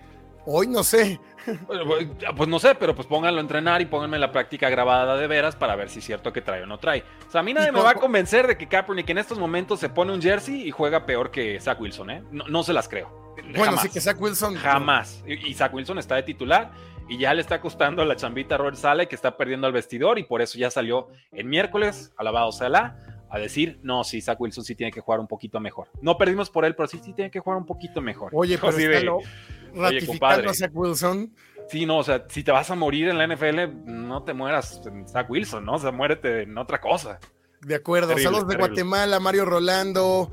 Hoy 0.47 0.67
no 0.67 0.83
sé. 0.83 1.19
Pues, 1.67 2.07
pues, 2.35 2.49
no 2.49 2.57
sé, 2.59 2.73
pero 2.73 2.95
pues 2.95 3.07
pónganlo 3.07 3.39
a 3.39 3.41
entrenar 3.41 3.79
y 3.81 3.85
pónganme 3.85 4.17
la 4.17 4.31
práctica 4.31 4.69
grabada 4.69 5.15
de 5.15 5.27
veras 5.27 5.55
para 5.55 5.75
ver 5.75 5.89
si 5.89 5.99
es 5.99 6.05
cierto 6.05 6.33
que 6.33 6.41
trae 6.41 6.63
o 6.63 6.65
no 6.65 6.79
trae. 6.79 7.03
O 7.27 7.31
sea, 7.31 7.41
a 7.41 7.43
mí 7.43 7.53
nadie 7.53 7.71
me 7.71 7.81
va 7.81 7.91
a 7.91 7.95
convencer 7.95 8.47
de 8.47 8.57
que 8.57 8.67
Kaepernick 8.67 9.09
en 9.09 9.19
estos 9.19 9.37
momentos 9.37 9.79
se 9.79 9.89
pone 9.89 10.11
un 10.11 10.21
jersey 10.21 10.67
y 10.67 10.71
juega 10.71 11.05
peor 11.05 11.29
que 11.29 11.59
Zach 11.59 11.79
Wilson, 11.79 12.09
¿eh? 12.09 12.23
No, 12.31 12.63
se 12.63 12.73
las 12.73 12.89
creo. 12.89 13.35
Bueno, 13.55 13.77
sí 13.77 13.89
que 13.89 14.01
Zach 14.01 14.19
Wilson. 14.19 14.55
Jamás. 14.55 15.23
Y, 15.27 15.49
y 15.49 15.53
Zach 15.53 15.71
Wilson 15.73 15.99
está 15.99 16.15
de 16.15 16.23
titular 16.23 16.71
y 17.07 17.17
ya 17.17 17.33
le 17.33 17.41
está 17.41 17.61
costando 17.61 18.03
la 18.05 18.15
chambita 18.15 18.55
a 18.55 18.57
Robert 18.57 18.77
Sale 18.77 19.07
que 19.07 19.15
está 19.15 19.37
perdiendo 19.37 19.67
al 19.67 19.73
vestidor 19.73 20.19
y 20.19 20.23
por 20.23 20.41
eso 20.41 20.57
ya 20.57 20.71
salió 20.71 21.07
en 21.31 21.47
miércoles, 21.47 22.13
alabado 22.17 22.51
sea 22.51 22.69
la, 22.69 22.97
a 23.29 23.39
decir, 23.39 23.79
no, 23.83 24.03
sí, 24.03 24.21
Zach 24.21 24.39
Wilson 24.39 24.63
sí 24.63 24.75
tiene 24.75 24.91
que 24.91 25.01
jugar 25.01 25.19
un 25.19 25.27
poquito 25.27 25.59
mejor. 25.59 25.89
No 26.01 26.17
perdimos 26.17 26.49
por 26.49 26.65
él, 26.65 26.75
pero 26.75 26.87
sí, 26.87 26.99
sí 27.03 27.13
tiene 27.13 27.31
que 27.31 27.39
jugar 27.39 27.57
un 27.57 27.65
poquito 27.65 28.01
mejor. 28.01 28.31
Oye, 28.33 28.57
pero 28.61 29.19
está 29.19 29.81
ratificando 29.81 30.49
a 30.49 30.53
Zach 30.53 30.71
Wilson. 30.73 31.33
Sí, 31.67 31.85
no, 31.85 31.97
o 31.97 32.03
sea, 32.03 32.25
si 32.29 32.43
te 32.43 32.51
vas 32.51 32.69
a 32.69 32.75
morir 32.75 33.09
en 33.09 33.17
la 33.17 33.27
NFL, 33.27 33.85
no 33.85 34.23
te 34.23 34.33
mueras 34.33 34.81
en 34.85 35.07
Zach 35.07 35.29
Wilson, 35.29 35.65
¿no? 35.65 35.73
O 35.73 35.79
sea, 35.79 35.91
muérete 35.91 36.43
en 36.43 36.57
otra 36.57 36.79
cosa. 36.79 37.19
De 37.61 37.75
acuerdo. 37.75 38.17
Saludos 38.17 38.47
de 38.47 38.55
Guatemala, 38.55 39.19
Mario 39.19 39.45
Rolando. 39.45 40.31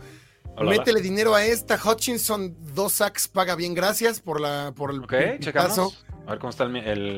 Métele 0.60 1.00
dinero 1.00 1.34
a 1.34 1.44
esta. 1.44 1.78
Hutchinson, 1.82 2.56
dos 2.74 2.92
sacks, 2.92 3.28
paga 3.28 3.54
bien. 3.54 3.74
Gracias 3.74 4.20
por 4.20 4.40
la 4.40 4.72
por 4.76 4.90
el 4.90 5.00
Ok, 5.00 5.14
checamos. 5.40 6.04
A 6.26 6.30
ver 6.30 6.38
cómo 6.38 6.50
están 6.50 6.72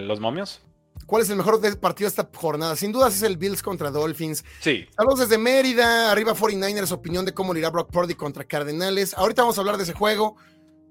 los 0.08 0.20
momios. 0.20 0.60
¿Cuál 1.06 1.22
es 1.22 1.30
el 1.30 1.36
mejor 1.36 1.60
partido 1.78 2.06
de 2.06 2.10
esta 2.10 2.28
jornada? 2.34 2.76
Sin 2.76 2.92
dudas 2.92 3.14
es 3.14 3.22
el 3.22 3.36
Bills 3.36 3.62
contra 3.62 3.90
Dolphins. 3.90 4.44
Sí. 4.60 4.86
Saludos 4.96 5.20
desde 5.20 5.36
Mérida, 5.36 6.10
arriba 6.10 6.34
49ers, 6.34 6.92
opinión 6.92 7.24
de 7.24 7.34
cómo 7.34 7.52
le 7.52 7.60
irá 7.60 7.70
Brock 7.70 7.90
Purdy 7.90 8.14
contra 8.14 8.44
Cardenales. 8.44 9.12
Ahorita 9.14 9.42
vamos 9.42 9.58
a 9.58 9.60
hablar 9.60 9.76
de 9.76 9.82
ese 9.82 9.92
juego. 9.92 10.36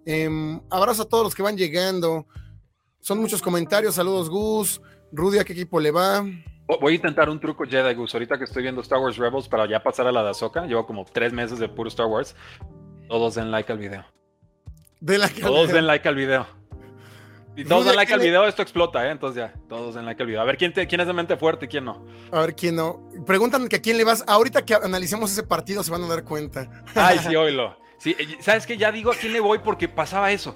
Em, 0.06 0.62
abrazo 0.69 1.03
a 1.03 1.10
todos 1.10 1.23
los 1.23 1.34
que 1.34 1.41
van 1.41 1.58
llegando. 1.58 2.27
Son 2.99 3.17
muchos 3.19 3.41
comentarios. 3.41 3.95
Saludos, 3.95 4.29
Gus. 4.29 4.82
Rudy, 5.12 5.39
¿a 5.39 5.43
qué 5.43 5.53
equipo 5.53 5.79
le 5.79 5.91
va? 5.91 6.23
Voy 6.67 6.93
a 6.93 6.95
intentar 6.95 7.30
un 7.30 7.39
truco 7.39 7.65
Jedi, 7.65 7.93
Gus. 7.93 8.13
Ahorita 8.13 8.38
que 8.38 8.45
estoy 8.45 8.63
viendo 8.63 8.82
Star 8.82 8.99
Wars 8.99 9.17
Rebels 9.17 9.47
para 9.47 9.67
ya 9.67 9.84
pasar 9.84 10.08
a 10.08 10.12
la 10.12 10.23
de 10.23 10.30
Ahsoka. 10.30 10.65
Llevo 10.65 10.86
como 10.86 11.06
tres 11.06 11.34
meses 11.34 11.60
de 11.60 11.67
puro 11.67 11.89
Star 11.89 12.08
Wars. 12.08 12.36
Todos 13.08 13.36
den 13.36 13.52
like 13.52 13.71
al 13.71 13.78
video. 13.78 14.06
De 15.02 15.17
like 15.17 15.41
Todos 15.41 15.71
den 15.71 15.86
like 15.86 16.08
al 16.08 16.15
video. 16.15 16.47
Y 17.56 17.65
todos 17.65 17.86
den 17.86 17.95
like 17.95 18.12
al 18.12 18.19
video, 18.19 18.47
esto 18.47 18.63
explota, 18.63 19.06
¿eh? 19.06 19.12
Entonces 19.12 19.43
ya, 19.43 19.54
todos 19.69 19.93
den 19.93 20.06
like 20.06 20.21
al 20.23 20.28
video. 20.28 20.41
A 20.41 20.45
ver 20.45 20.58
quién, 20.58 20.71
quién 20.71 21.02
es 21.02 21.06
de 21.06 21.13
mente 21.13 21.38
fuerte 21.38 21.65
y 21.65 21.67
quién 21.67 21.86
no. 21.86 22.04
A 22.32 22.39
ver 22.39 22.56
quién 22.56 22.76
no. 22.76 23.08
Preguntan 23.28 23.67
que 23.67 23.76
a 23.76 23.82
quién 23.82 23.97
le 23.97 24.04
vas. 24.04 24.23
Ahorita 24.28 24.65
que 24.65 24.73
analicemos 24.73 25.32
ese 25.32 25.43
partido 25.43 25.84
se 25.84 25.91
van 25.91 26.04
a 26.04 26.08
dar 26.08 26.23
cuenta. 26.23 26.84
Ay, 26.95 27.19
sí, 27.28 27.36
oílo. 27.36 27.78
Sí, 27.99 28.15
eh, 28.17 28.38
¿sabes 28.39 28.65
qué? 28.65 28.76
Ya 28.78 28.91
digo 28.91 29.12
a 29.12 29.15
quién 29.15 29.34
le 29.34 29.39
voy 29.39 29.60
porque 29.60 29.88
pasaba 29.88 30.32
eso. 30.32 30.56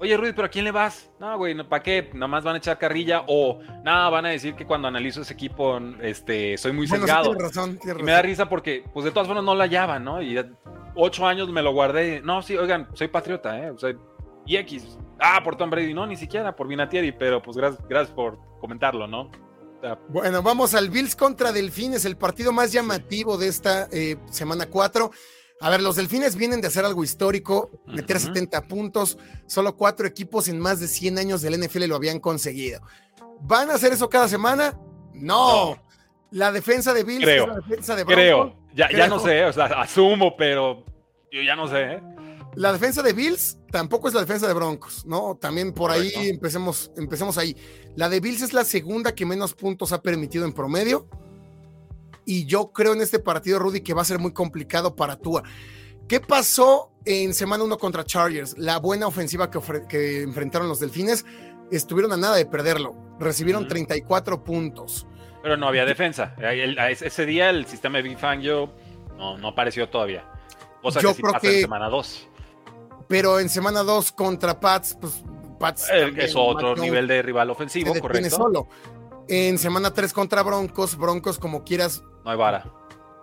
Oye, 0.00 0.16
Rudy, 0.16 0.32
¿pero 0.32 0.46
a 0.46 0.48
quién 0.48 0.64
le 0.64 0.70
vas? 0.70 1.10
No, 1.20 1.36
güey, 1.36 1.54
¿para 1.62 1.82
qué? 1.82 2.10
Nada 2.14 2.26
más 2.26 2.42
van 2.42 2.54
a 2.54 2.58
echar 2.58 2.78
carrilla 2.78 3.24
o 3.26 3.60
nada, 3.84 4.08
van 4.08 4.26
a 4.26 4.30
decir 4.30 4.54
que 4.54 4.66
cuando 4.66 4.88
analizo 4.88 5.20
ese 5.20 5.34
equipo 5.34 5.78
este, 6.00 6.56
soy 6.56 6.72
muy 6.72 6.86
bueno, 6.86 7.04
sesgado. 7.06 7.34
razón, 7.34 7.78
y 7.84 8.02
me 8.02 8.12
da 8.12 8.22
risa 8.22 8.48
porque, 8.48 8.84
pues 8.94 9.04
de 9.04 9.10
todas 9.10 9.26
formas 9.26 9.44
no 9.44 9.54
la 9.54 9.64
hallaban, 9.64 10.02
¿no? 10.04 10.22
Y 10.22 10.42
ocho 10.94 11.26
años 11.26 11.50
me 11.50 11.62
lo 11.62 11.72
guardé. 11.72 12.22
No, 12.22 12.40
sí, 12.40 12.56
oigan, 12.56 12.88
soy 12.94 13.08
patriota, 13.08 13.58
¿eh? 13.58 13.70
O 13.70 13.78
sea, 13.78 13.92
y 14.46 14.56
X, 14.56 14.98
Ah, 15.20 15.42
por 15.44 15.56
Tom 15.56 15.68
Brady, 15.68 15.92
no, 15.92 16.06
ni 16.06 16.16
siquiera 16.16 16.56
por 16.56 16.66
Vinatieri, 16.66 17.12
pero 17.12 17.42
pues 17.42 17.56
gracias, 17.56 17.86
gracias 17.86 18.14
por 18.14 18.38
comentarlo, 18.58 19.06
¿no? 19.06 19.30
Bueno, 20.08 20.42
vamos 20.42 20.74
al 20.74 20.90
Bills 20.90 21.14
contra 21.14 21.52
Delfines, 21.52 22.04
el 22.04 22.16
partido 22.16 22.52
más 22.52 22.72
llamativo 22.72 23.38
de 23.38 23.48
esta 23.48 23.88
eh, 23.92 24.16
semana 24.30 24.66
4. 24.66 25.10
A 25.62 25.68
ver, 25.68 25.82
los 25.82 25.96
Delfines 25.96 26.36
vienen 26.36 26.62
de 26.62 26.68
hacer 26.68 26.86
algo 26.86 27.04
histórico, 27.04 27.70
meter 27.86 28.18
70 28.18 28.62
puntos, 28.62 29.18
solo 29.46 29.76
cuatro 29.76 30.06
equipos 30.06 30.48
en 30.48 30.58
más 30.58 30.80
de 30.80 30.88
100 30.88 31.18
años 31.18 31.42
del 31.42 31.60
NFL 31.60 31.84
lo 31.84 31.96
habían 31.96 32.18
conseguido. 32.18 32.80
¿Van 33.42 33.70
a 33.70 33.74
hacer 33.74 33.92
eso 33.92 34.08
cada 34.08 34.26
semana? 34.26 34.78
No. 35.12 35.76
La 36.30 36.50
defensa 36.50 36.94
de 36.94 37.04
Bills 37.04 37.24
creo, 37.24 37.46
la 37.46 37.56
defensa 37.56 37.94
de 37.94 38.04
Creo, 38.06 38.56
ya, 38.74 38.90
ya 38.90 39.06
no 39.08 39.18
sé, 39.18 39.44
o 39.44 39.52
sea, 39.52 39.66
asumo, 39.66 40.34
pero 40.36 40.84
yo 41.30 41.42
ya 41.42 41.56
no 41.56 41.68
sé. 41.68 41.94
¿eh? 41.94 42.02
La 42.54 42.72
defensa 42.72 43.02
de 43.02 43.12
Bills 43.12 43.58
tampoco 43.70 44.08
es 44.08 44.14
la 44.14 44.20
defensa 44.20 44.48
de 44.48 44.54
Broncos, 44.54 45.04
¿no? 45.06 45.36
También 45.36 45.72
por 45.72 45.90
ahí 45.90 46.12
empecemos, 46.16 46.90
empecemos 46.96 47.36
ahí. 47.38 47.56
La 47.96 48.08
de 48.08 48.20
Bills 48.20 48.42
es 48.42 48.52
la 48.52 48.64
segunda 48.64 49.14
que 49.14 49.26
menos 49.26 49.54
puntos 49.54 49.92
ha 49.92 50.02
permitido 50.02 50.44
en 50.44 50.52
promedio. 50.52 51.06
Y 52.24 52.46
yo 52.46 52.72
creo 52.72 52.92
en 52.92 53.00
este 53.00 53.18
partido, 53.18 53.58
Rudy, 53.58 53.80
que 53.80 53.94
va 53.94 54.02
a 54.02 54.04
ser 54.04 54.18
muy 54.18 54.32
complicado 54.32 54.94
para 54.96 55.16
Tua. 55.16 55.42
¿Qué 56.08 56.20
pasó 56.20 56.92
en 57.04 57.34
semana 57.34 57.64
1 57.64 57.78
contra 57.78 58.04
Chargers? 58.04 58.58
La 58.58 58.78
buena 58.78 59.06
ofensiva 59.06 59.50
que, 59.50 60.22
enfrentaron 60.22 60.68
los 60.68 60.80
Delfines 60.80 61.24
estuvieron 61.70 62.12
a 62.12 62.16
nada 62.16 62.36
de 62.36 62.46
perderlo. 62.46 62.94
Recibieron 63.18 63.68
34 63.68 64.42
puntos. 64.42 65.06
Pero 65.42 65.56
no 65.56 65.68
había 65.68 65.84
defensa. 65.84 66.34
ese 66.38 67.26
día 67.26 67.50
el 67.50 67.66
sistema 67.66 67.98
de 67.98 68.02
Big 68.02 68.18
Fangio 68.18 68.72
no, 69.16 69.38
no 69.38 69.48
apareció 69.48 69.88
todavía. 69.88 70.24
yo 71.00 71.14
creo 71.14 71.40
que 71.40 71.56
en 71.56 71.60
semana 71.62 71.88
2 71.88 72.28
pero 73.10 73.40
en 73.40 73.48
semana 73.48 73.82
2 73.82 74.12
contra 74.12 74.60
Pats, 74.60 74.96
pues 74.98 75.24
Pats. 75.58 75.90
Eh, 75.92 76.12
es 76.16 76.32
otro 76.36 76.76
nivel 76.76 77.08
de 77.08 77.20
rival 77.22 77.50
ofensivo, 77.50 77.92
correcto. 78.00 78.30
solo. 78.30 78.68
En 79.30 79.58
semana 79.58 79.92
3 79.94 80.12
contra 80.12 80.42
Broncos, 80.42 80.96
Broncos 80.98 81.38
como 81.38 81.62
quieras. 81.62 82.02
No 82.24 82.32
hay 82.32 82.36
vara. 82.36 82.64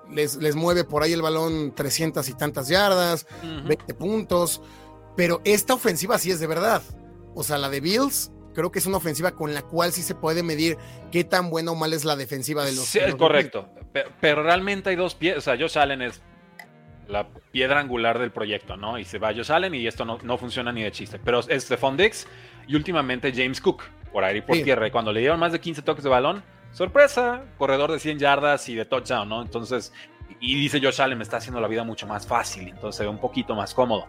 Les, 0.09 0.37
les 0.37 0.55
mueve 0.55 0.85
por 0.85 1.03
ahí 1.03 1.11
el 1.11 1.21
balón 1.21 1.75
300 1.75 2.29
y 2.29 2.33
tantas 2.33 2.69
yardas, 2.69 3.27
20 3.43 3.93
puntos. 3.93 4.61
Pero 5.17 5.41
esta 5.43 5.73
ofensiva 5.73 6.17
sí 6.17 6.31
es 6.31 6.39
de 6.39 6.47
verdad. 6.47 6.81
O 7.35 7.43
sea, 7.43 7.57
la 7.57 7.69
de 7.69 7.81
Bills, 7.81 8.31
creo 8.53 8.71
que 8.71 8.79
es 8.79 8.85
una 8.85 8.97
ofensiva 8.97 9.31
con 9.31 9.53
la 9.53 9.63
cual 9.63 9.91
sí 9.91 10.01
se 10.01 10.15
puede 10.15 10.43
medir 10.43 10.77
qué 11.11 11.25
tan 11.25 11.49
buena 11.49 11.71
o 11.71 11.75
mal 11.75 11.91
es 11.91 12.05
la 12.05 12.15
defensiva 12.15 12.63
de 12.63 12.71
los. 12.71 12.85
Sí, 12.85 12.99
es 12.99 13.15
correcto. 13.15 13.67
Pero, 13.91 14.09
pero, 14.21 14.43
realmente 14.43 14.91
hay 14.91 14.95
dos 14.95 15.13
pies. 15.13 15.37
O 15.37 15.41
sea, 15.41 15.57
Josh 15.57 15.77
Allen 15.77 16.01
es 16.01 16.21
la 17.09 17.27
piedra 17.51 17.81
angular 17.81 18.17
del 18.17 18.31
proyecto, 18.31 18.77
¿no? 18.77 18.97
Y 18.97 19.03
se 19.03 19.19
va 19.19 19.33
Josh 19.33 19.51
Allen 19.51 19.75
y 19.75 19.87
esto 19.87 20.05
no, 20.05 20.19
no 20.23 20.37
funciona 20.37 20.71
ni 20.71 20.83
de 20.83 20.91
chiste. 20.91 21.19
Pero 21.19 21.41
es 21.41 21.63
Stephon 21.63 21.97
Dix 21.97 22.27
y 22.65 22.75
últimamente 22.75 23.33
James 23.35 23.59
Cook, 23.59 23.83
por 24.17 24.23
ahí 24.23 24.41
por 24.41 24.57
tierra. 24.57 24.87
Y 24.87 24.89
cuando 24.89 25.13
le 25.13 25.19
dieron 25.19 25.39
más 25.39 25.51
de 25.51 25.59
15 25.59 25.83
toques 25.83 26.03
de 26.03 26.09
balón, 26.09 26.41
sorpresa, 26.71 27.43
corredor 27.59 27.91
de 27.91 27.99
100 27.99 28.17
yardas 28.17 28.67
y 28.67 28.73
de 28.73 28.83
touchdown, 28.83 29.29
¿no? 29.29 29.43
Entonces, 29.43 29.93
y 30.39 30.59
dice 30.59 30.79
Josh 30.81 30.99
Allen, 30.99 31.19
me 31.19 31.23
está 31.23 31.37
haciendo 31.37 31.61
la 31.61 31.67
vida 31.67 31.83
mucho 31.83 32.07
más 32.07 32.25
fácil, 32.25 32.69
entonces 32.69 32.97
se 32.97 33.03
ve 33.03 33.09
un 33.09 33.19
poquito 33.19 33.53
más 33.53 33.75
cómodo. 33.75 34.07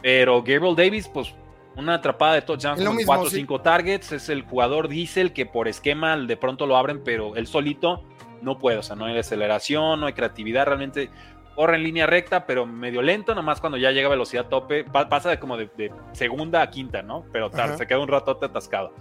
Pero 0.00 0.44
Gabriel 0.44 0.76
Davis, 0.76 1.08
pues 1.08 1.34
una 1.74 1.94
atrapada 1.94 2.34
de 2.34 2.42
touchdown 2.42 2.84
con 2.84 2.98
4 3.04 3.26
o 3.26 3.30
5 3.30 3.60
targets, 3.60 4.12
es 4.12 4.28
el 4.28 4.42
jugador 4.42 4.86
diesel 4.86 5.32
que 5.32 5.44
por 5.44 5.66
esquema 5.66 6.16
de 6.16 6.36
pronto 6.36 6.64
lo 6.64 6.76
abren, 6.76 7.02
pero 7.02 7.34
él 7.34 7.48
solito 7.48 8.04
no 8.40 8.60
puede, 8.60 8.78
o 8.78 8.82
sea, 8.84 8.94
no 8.94 9.06
hay 9.06 9.18
aceleración, 9.18 9.98
no 9.98 10.06
hay 10.06 10.12
creatividad, 10.12 10.66
realmente 10.66 11.10
corre 11.56 11.74
en 11.74 11.82
línea 11.82 12.06
recta, 12.06 12.46
pero 12.46 12.66
medio 12.66 13.02
lento, 13.02 13.34
nomás 13.34 13.60
cuando 13.60 13.76
ya 13.76 13.90
llega 13.90 14.06
a 14.06 14.10
velocidad 14.10 14.46
tope, 14.46 14.84
pasa 14.84 15.30
de 15.30 15.40
como 15.40 15.56
de, 15.56 15.92
segunda 16.12 16.62
a 16.62 16.70
quinta, 16.70 17.02
¿no? 17.02 17.24
Pero 17.32 17.50
se 17.76 17.84
queda 17.84 17.98
un 17.98 18.06
ratote 18.06 18.46
atascado. 18.46 18.94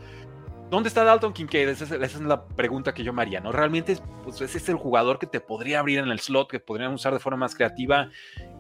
¿Dónde 0.69 0.89
está 0.89 1.06
Dalton 1.06 1.32
Kincaid? 1.32 1.69
Esa 1.69 1.95
es, 1.95 2.19
la 2.19 2.45
pregunta 2.45 2.93
que 2.93 3.01
yo 3.01 3.13
me 3.13 3.21
haría, 3.21 3.39
¿no? 3.39 3.53
Realmente 3.53 3.97
pues, 4.23 4.41
ese 4.41 4.58
es 4.58 4.67
el 4.67 4.75
jugador 4.75 5.17
que 5.17 5.25
te 5.25 5.39
podría 5.39 5.80
abrir 5.80 5.99
en 5.99 6.10
el 6.10 6.19
slot, 6.19 6.49
que 6.49 6.60
podrían 6.60 6.93
usar 6.93 7.13
de 7.13 7.19
forma 7.19 7.38
más 7.38 7.56
creativa. 7.56 8.10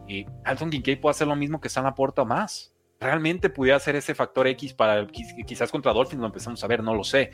Y 0.07 0.25
Dalton 0.45 0.69
Kincaid 0.69 1.01
puede 1.01 1.11
hacer 1.11 1.27
lo 1.27 1.35
mismo 1.35 1.59
que 1.59 1.67
San 1.67 1.83
Laporta 1.83 2.21
o 2.21 2.25
más. 2.25 2.73
Realmente 2.99 3.49
pudiera 3.49 3.77
ser 3.79 3.95
ese 3.97 4.15
factor 4.15 4.47
X 4.47 4.73
para 4.73 5.05
quizás 5.45 5.69
contra 5.69 5.91
Dolphins, 5.91 6.21
lo 6.21 6.27
empezamos 6.27 6.63
a 6.63 6.67
ver, 6.67 6.81
no 6.81 6.95
lo 6.95 7.03
sé. 7.03 7.31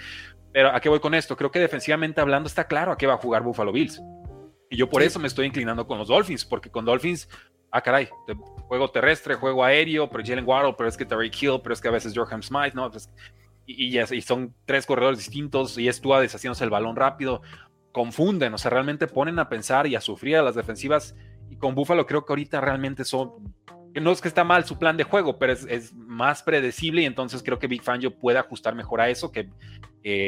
Pero 0.51 0.69
¿a 0.69 0.79
qué 0.79 0.89
voy 0.89 0.99
con 0.99 1.13
esto? 1.13 1.37
Creo 1.37 1.51
que 1.51 1.59
defensivamente 1.59 2.19
hablando 2.19 2.47
está 2.47 2.65
claro 2.65 2.91
a 2.91 2.97
qué 2.97 3.05
va 3.05 3.13
a 3.13 3.17
jugar 3.17 3.43
Buffalo 3.43 3.71
Bills. 3.71 4.01
Y 4.71 4.75
yo 4.75 4.89
por 4.89 5.03
eso 5.03 5.19
me 5.19 5.27
estoy 5.27 5.45
inclinando 5.45 5.85
con 5.85 5.99
los 5.99 6.07
Dolphins, 6.07 6.43
porque 6.43 6.71
con 6.71 6.83
Dolphins, 6.83 7.29
ah, 7.69 7.81
caray, 7.81 8.09
juego 8.67 8.89
terrestre, 8.89 9.35
juego 9.35 9.63
aéreo, 9.63 10.09
pero 10.09 10.23
Jalen 10.25 10.47
Waddle, 10.47 10.73
pero 10.75 10.89
es 10.89 10.97
que 10.97 11.05
Terry 11.05 11.29
Hill, 11.29 11.59
pero 11.61 11.73
es 11.73 11.79
que 11.79 11.89
a 11.89 11.91
veces 11.91 12.13
Jorge 12.15 12.41
Smith, 12.41 12.73
¿no? 12.73 12.89
Pues, 12.89 13.07
y, 13.65 13.97
y, 13.97 14.21
son 14.21 14.53
tres 14.65 14.85
corredores 14.85 15.19
distintos 15.19 15.77
y 15.77 15.87
es 15.87 16.01
Tua 16.01 16.21
deshaciéndose 16.21 16.63
el 16.63 16.69
balón 16.69 16.95
rápido. 16.95 17.41
Confunden, 17.91 18.53
o 18.53 18.57
sea, 18.57 18.71
realmente 18.71 19.07
ponen 19.07 19.39
a 19.39 19.49
pensar 19.49 19.87
y 19.87 19.95
a 19.95 20.01
sufrir 20.01 20.37
a 20.37 20.41
las 20.41 20.55
defensivas. 20.55 21.15
Y 21.49 21.57
con 21.57 21.75
Buffalo 21.75 22.05
creo 22.05 22.25
que 22.25 22.33
ahorita 22.33 22.59
realmente 22.61 23.05
son. 23.05 23.53
No 23.93 24.11
es 24.11 24.21
que 24.21 24.27
está 24.27 24.43
mal 24.43 24.65
su 24.65 24.79
plan 24.79 24.97
de 24.97 25.03
juego, 25.03 25.37
pero 25.37 25.53
es, 25.53 25.93
más 25.93 26.41
predecible 26.41 27.03
y 27.03 27.05
entonces 27.05 27.43
creo 27.43 27.59
que 27.59 27.67
Big 27.67 27.83
Fangio 27.83 28.17
puede 28.17 28.39
ajustar 28.39 28.73
mejor 28.73 29.01
a 29.01 29.09
eso 29.09 29.31
que 29.31 29.49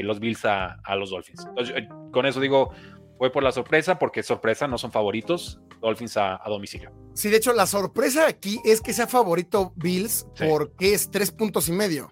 los 0.04 0.20
Bills 0.20 0.46
a, 0.46 0.74
a 0.84 0.96
los 0.96 1.10
Dolphins. 1.10 1.46
Entonces, 1.48 1.76
con 2.12 2.28
eso 2.28 2.40
digo, 2.40 2.72
Voy 3.18 3.30
por 3.30 3.44
la 3.44 3.52
sorpresa 3.52 3.98
porque 3.98 4.24
sorpresa, 4.24 4.68
no 4.68 4.78
son 4.78 4.92
favoritos. 4.92 5.60
Dolphins 5.82 6.18
a, 6.18 6.42
domicilio. 6.48 6.92
Sí, 7.14 7.30
de 7.30 7.38
hecho, 7.38 7.54
la 7.54 7.66
sorpresa 7.66 8.28
aquí 8.28 8.60
es 8.66 8.82
que 8.82 8.92
sea 8.92 9.08
favorito 9.08 9.72
Bills 9.76 10.28
porque 10.38 10.94
es 10.94 11.10
tres 11.12 11.32
puntos 11.32 11.70
y 11.70 11.72
medio. 11.72 12.12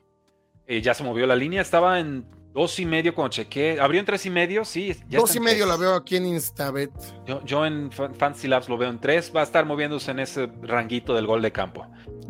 Eh, 0.67 0.81
ya 0.81 0.93
se 0.93 1.03
movió 1.03 1.27
la 1.27 1.35
línea, 1.35 1.61
estaba 1.61 1.99
en 1.99 2.25
Dos 2.53 2.77
y 2.77 2.85
medio 2.85 3.15
cuando 3.15 3.31
chequé. 3.31 3.79
¿Abrió 3.81 3.99
en 3.99 4.05
tres 4.05 4.27
y 4.27 4.29
medio? 4.29 4.63
Sí. 4.63 4.95
dos 5.09 5.35
y 5.35 5.39
medio 5.39 5.65
la 5.65 5.75
veo 5.75 5.95
aquí 5.95 6.17
en 6.17 6.27
Instabet. 6.27 6.91
Yo, 7.25 7.43
yo, 7.43 7.65
en 7.65 7.91
Fantasy 7.91 8.47
Labs 8.47 8.69
lo 8.69 8.77
veo 8.77 8.91
en 8.91 8.99
tres. 8.99 9.31
Va 9.35 9.41
a 9.41 9.43
estar 9.43 9.65
moviéndose 9.65 10.11
en 10.11 10.19
ese 10.19 10.47
ranguito 10.61 11.15
del 11.15 11.25
gol 11.25 11.41
de 11.41 11.51
campo. 11.51 11.87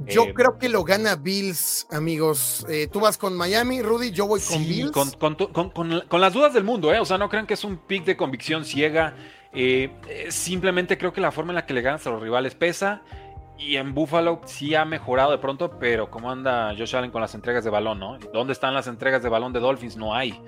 Yo 0.07 0.23
eh, 0.23 0.33
creo 0.33 0.57
que 0.57 0.69
lo 0.69 0.85
gana 0.85 1.17
Bills, 1.17 1.87
amigos. 1.91 2.65
Eh, 2.69 2.87
tú 2.87 3.01
vas 3.01 3.17
con 3.17 3.35
Miami, 3.35 3.81
Rudy. 3.81 4.11
Yo 4.11 4.25
voy 4.25 4.39
con 4.39 4.65
Bills. 4.65 4.91
Con, 4.91 5.69
con, 5.71 6.21
las 6.21 6.31
dudas 6.31 6.53
del 6.53 6.63
mundo, 6.63 6.93
¿eh? 6.93 7.01
O 7.01 7.05
sea, 7.05 7.17
no 7.17 7.27
crean 7.27 7.45
que 7.45 7.55
es 7.55 7.63
un 7.65 7.75
pick 7.75 8.05
de 8.05 8.15
convicción 8.15 8.63
ciega. 8.63 9.15
Eh, 9.51 9.91
simplemente 10.29 10.97
creo 10.97 11.11
que 11.11 11.19
la 11.19 11.33
forma 11.33 11.51
en 11.51 11.55
la 11.55 11.65
que 11.65 11.73
le 11.73 11.81
ganas 11.81 12.07
a 12.07 12.11
los 12.11 12.21
rivales 12.21 12.55
pesa. 12.55 13.01
Y 13.57 13.77
en 13.77 13.93
Buffalo 13.93 14.41
sí 14.45 14.75
ha 14.75 14.83
mejorado 14.83 15.31
de 15.31 15.37
pronto, 15.37 15.77
pero 15.79 16.09
¿cómo 16.09 16.31
anda 16.31 16.73
Josh 16.77 16.95
Allen 16.95 17.11
con 17.11 17.21
las 17.21 17.35
entregas 17.35 17.63
de 17.63 17.69
balón, 17.69 17.99
no? 17.99 18.17
¿Dónde 18.33 18.53
están 18.53 18.73
las 18.73 18.87
entregas 18.87 19.23
de 19.23 19.29
balón 19.29 19.53
de 19.53 19.59
Dolphins? 19.59 19.95
No 19.95 20.15
hay. 20.15 20.41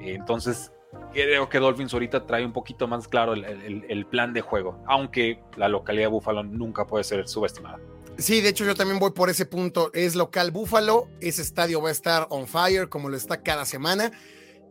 Entonces, 0.00 0.72
creo 1.12 1.48
que 1.48 1.58
Dolphins 1.58 1.92
ahorita 1.92 2.26
trae 2.26 2.44
un 2.44 2.52
poquito 2.52 2.86
más 2.88 3.08
claro 3.08 3.34
el, 3.34 4.06
plan 4.06 4.32
de 4.32 4.40
juego, 4.40 4.82
aunque 4.86 5.42
la 5.56 5.68
localidad 5.68 6.04
de 6.04 6.10
Buffalo 6.10 6.42
nunca 6.42 6.86
puede 6.86 7.04
ser 7.04 7.26
subestimada. 7.28 7.78
Sí, 8.18 8.40
de 8.40 8.50
hecho 8.50 8.64
yo 8.64 8.74
también 8.74 8.98
voy 8.98 9.10
por 9.10 9.30
ese 9.30 9.46
punto. 9.46 9.90
Es 9.94 10.14
local 10.14 10.50
Buffalo, 10.50 11.08
ese 11.20 11.42
estadio 11.42 11.80
va 11.80 11.88
a 11.88 11.92
estar 11.92 12.26
on 12.30 12.46
fire 12.46 12.88
como 12.88 13.08
lo 13.08 13.16
está 13.16 13.42
cada 13.42 13.64
semana. 13.64 14.12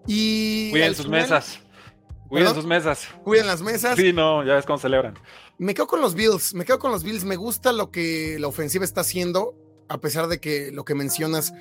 Y 0.07 0.71
Cuiden 0.71 0.95
sus 0.95 1.07
mesas. 1.07 1.59
Cuiden 2.27 2.53
sus 2.53 2.65
mesas. 2.65 3.09
Cuiden 3.23 3.47
las 3.47 3.61
mesas. 3.61 3.97
Sí, 3.97 4.13
no, 4.13 4.43
ya 4.45 4.55
ves 4.55 4.65
cómo 4.65 4.77
celebran. 4.77 5.15
Me 5.61 5.75
quedo 5.75 5.85
con 5.85 6.01
los 6.01 6.15
Bills, 6.15 6.55
me 6.55 6.65
quedo 6.65 6.79
con 6.79 6.91
los 6.91 7.03
Bills. 7.03 7.23
Me 7.23 7.35
gusta 7.35 7.71
lo 7.71 7.91
que 7.91 8.39
la 8.39 8.47
ofensiva 8.47 8.83
está 8.83 9.01
haciendo, 9.01 9.53
a 9.89 9.99
pesar 9.99 10.27
de 10.27 10.39
que 10.39 10.71
lo 10.71 10.83
que 10.85 10.95
mencionas, 10.95 11.53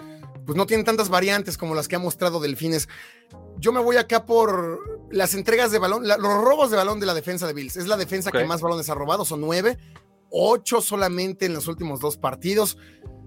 pues 0.47 0.57
no 0.57 0.65
tiene 0.65 0.85
tantas 0.85 1.11
variantes 1.11 1.59
como 1.59 1.75
las 1.75 1.87
que 1.87 1.97
ha 1.97 1.99
mostrado 1.99 2.41
Delfines. 2.41 2.89
Yo 3.59 3.73
me 3.73 3.81
voy 3.81 3.99
acá 3.99 4.25
por 4.25 5.07
las 5.13 5.35
entregas 5.35 5.71
de 5.71 5.79
balón, 5.79 6.09
los 6.09 6.19
robos 6.19 6.71
de 6.71 6.79
balón 6.79 6.99
de 6.99 7.05
la 7.05 7.13
defensa 7.13 7.47
de 7.47 7.53
Bills. 7.53 7.77
Es 7.77 7.89
la 7.89 7.99
defensa 7.99 8.31
que 8.33 8.43
más 8.47 8.63
balones 8.63 8.89
ha 8.89 8.95
robado, 8.95 9.27
son 9.27 9.43
nueve, 9.43 9.77
ocho 10.31 10.81
solamente 10.81 11.45
en 11.45 11.53
los 11.53 11.69
últimos 11.69 12.01
dos 12.01 12.17
partidos. 12.17 12.79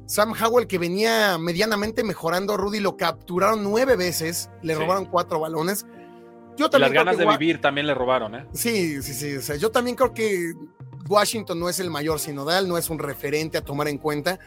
Sam 0.08 0.34
Howell, 0.34 0.66
que 0.66 0.80
venía 0.80 1.38
medianamente 1.38 2.04
mejorando, 2.04 2.58
Rudy 2.58 2.80
lo 2.80 2.98
capturaron 2.98 3.62
nueve 3.62 3.96
veces, 3.96 4.50
le 4.64 4.74
robaron 4.74 5.06
cuatro 5.06 5.40
balones. 5.40 5.86
Yo 6.58 6.70
también 6.70 6.94
las 6.94 7.06
ganas 7.06 7.18
de 7.18 7.26
vivir 7.26 7.62
también 7.62 7.88
le 7.88 7.94
robaron, 7.94 8.36
¿eh? 8.36 8.46
Sí, 8.54 9.02
sí, 9.02 9.14
sí. 9.14 9.36
O 9.36 9.42
sea, 9.42 9.56
yo 9.56 9.72
también 9.72 9.96
creo 9.96 10.14
que 10.14 10.54
Washington 11.08 11.60
no 11.60 11.70
es 11.70 11.80
el 11.80 11.90
mayor 11.90 12.20
sinodal, 12.20 12.68
no 12.68 12.78
es 12.78 12.90
un 12.90 13.00
referente 13.00 13.58
a 13.58 13.62
tomar 13.62 13.88
en 13.88 13.98
cuenta, 13.98 14.40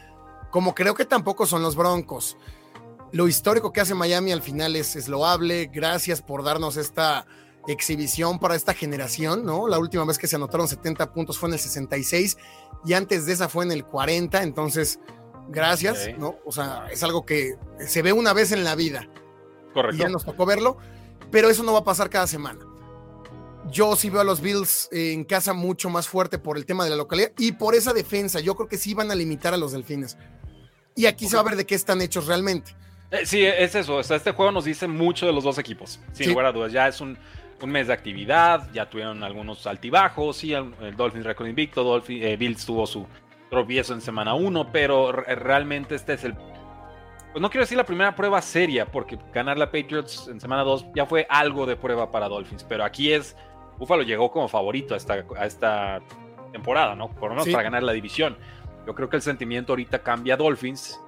como 0.51 0.75
creo 0.75 0.95
que 0.95 1.05
tampoco 1.05 1.47
son 1.47 1.63
los 1.63 1.77
Broncos. 1.77 2.37
Lo 3.13 3.29
histórico 3.29 3.73
que 3.73 3.81
hace 3.81 3.95
Miami 3.95 4.33
al 4.33 4.43
final 4.43 4.77
es, 4.77 4.97
es 4.97 5.09
loable. 5.09 5.71
Gracias 5.73 6.23
por 6.23 6.43
darnos 6.43 6.77
esta 6.77 7.27
exhibición 7.67 8.39
para 8.39 8.55
esta 8.55 8.75
generación, 8.75 9.45
¿no? 9.45 9.69
La 9.69 9.79
última 9.79 10.05
vez 10.05 10.19
que 10.19 10.27
se 10.27 10.37
anotaron 10.37 10.69
70 10.69 11.13
puntos 11.13 11.39
fue 11.39 11.49
en 11.49 11.55
el 11.55 11.59
66 11.59 12.37
y 12.85 12.93
antes 12.93 13.27
de 13.27 13.33
esa 13.33 13.49
fue 13.49 13.65
en 13.65 13.73
el 13.73 13.85
40, 13.85 14.43
entonces, 14.43 15.01
gracias, 15.49 16.09
¿no? 16.19 16.37
O 16.45 16.53
sea, 16.53 16.87
es 16.91 17.03
algo 17.03 17.25
que 17.25 17.57
se 17.79 18.03
ve 18.03 18.13
una 18.13 18.33
vez 18.33 18.53
en 18.53 18.65
la 18.65 18.75
vida. 18.75 19.09
Correcto. 19.73 19.97
Y 19.97 20.01
ya 20.01 20.09
nos 20.09 20.25
tocó 20.25 20.47
verlo 20.47 20.79
pero 21.31 21.51
eso 21.51 21.63
no 21.63 21.73
va 21.73 21.81
a 21.81 21.85
pasar 21.85 22.11
cada 22.11 22.27
semana. 22.27 22.61
Yo 23.71 23.97
sí 23.97 24.11
veo 24.11 24.21
a 24.21 24.25
los 24.25 24.41
Bills 24.41 24.89
en 24.93 25.25
casa 25.25 25.53
mucho 25.53 25.91
más 25.91 26.09
fuerte 26.09 26.39
por 26.39 26.57
el 26.57 26.67
tema 26.67 26.85
de 26.85 26.91
la 26.91 26.97
localidad 26.97 27.33
y 27.39 27.53
por 27.53 27.75
esa 27.75 27.93
defensa. 27.93 28.41
Yo 28.41 28.55
creo 28.55 28.69
que 28.69 28.79
sí 28.79 28.95
van 28.95 29.11
a 29.11 29.15
limitar 29.15 29.53
a 29.55 29.57
los 29.57 29.73
Delfines. 29.73 30.17
Y 30.95 31.07
aquí 31.07 31.29
se 31.29 31.37
va 31.37 31.43
a 31.43 31.45
ver 31.45 31.57
de 31.57 31.67
qué 31.67 31.75
están 31.75 32.01
hechos 32.01 32.27
realmente. 32.27 32.75
Eh, 33.11 33.27
sí, 33.27 33.45
es 33.45 33.75
eso. 33.75 34.01
este 34.01 34.33
juego 34.33 34.51
nos 34.51 34.65
dice 34.65 34.89
mucho 34.89 35.27
de 35.27 35.33
los 35.33 35.45
dos 35.45 35.59
equipos. 35.59 36.01
Sin 36.13 36.31
lugar 36.31 36.47
a 36.47 36.53
dudas. 36.53 36.73
Ya 36.73 36.89
es 36.89 37.01
un, 37.01 37.19
mes 37.67 37.89
de 37.89 37.93
actividad. 37.93 38.71
Ya 38.73 38.89
tuvieron 38.89 39.23
algunos 39.23 39.67
altibajos. 39.67 40.39
Sí, 40.39 40.53
el, 40.53 40.97
Dolphins 40.97 41.27
récord 41.27 41.49
invicto. 41.49 42.03
Eh, 42.09 42.37
Bills 42.37 42.65
tuvo 42.65 42.87
su 42.87 43.07
tropiezo 43.51 43.95
en 43.95 44.01
semana 44.01 44.35
1. 44.35 44.73
Pero 44.73 45.13
realmente 45.13 45.95
este 45.95 46.15
es 46.15 46.25
el. 46.25 46.35
Pues 47.37 47.43
no 47.43 47.51
quiero 47.51 47.65
decir 47.65 47.77
la 47.77 47.85
primera 47.85 48.17
prueba 48.17 48.41
seria. 48.41 48.87
Porque 48.87 49.19
ganar 49.31 49.59
la 49.59 49.71
Patriots 49.71 50.27
en 50.29 50.41
semana 50.41 50.63
2 50.63 50.87
ya 50.95 51.05
fue 51.05 51.27
algo 51.29 51.67
de 51.67 51.77
prueba 51.77 52.11
para 52.11 52.31
Dolphins. 52.31 52.65
Pero 52.65 52.83
aquí 52.83 53.13
es. 53.13 53.37
Buffalo 53.77 54.05
llegó 54.05 54.31
como 54.31 54.49
favorito 54.49 54.95
a 54.95 54.97
esta, 54.97 55.23
a 55.37 55.45
esta 55.45 56.01
temporada, 56.51 56.95
¿no? 56.95 57.11
Por 57.11 57.29
lo 57.29 57.35
menos 57.37 57.47
para 57.51 57.63
ganar 57.63 57.83
la 57.83 57.93
división. 57.93 58.39
Yo 58.87 58.95
creo 58.95 59.11
que 59.11 59.17
el 59.17 59.23
sentimiento 59.23 59.75
ahorita 59.75 60.03
cambia 60.03 60.33
a 60.33 60.37
Dolphins 60.39 60.99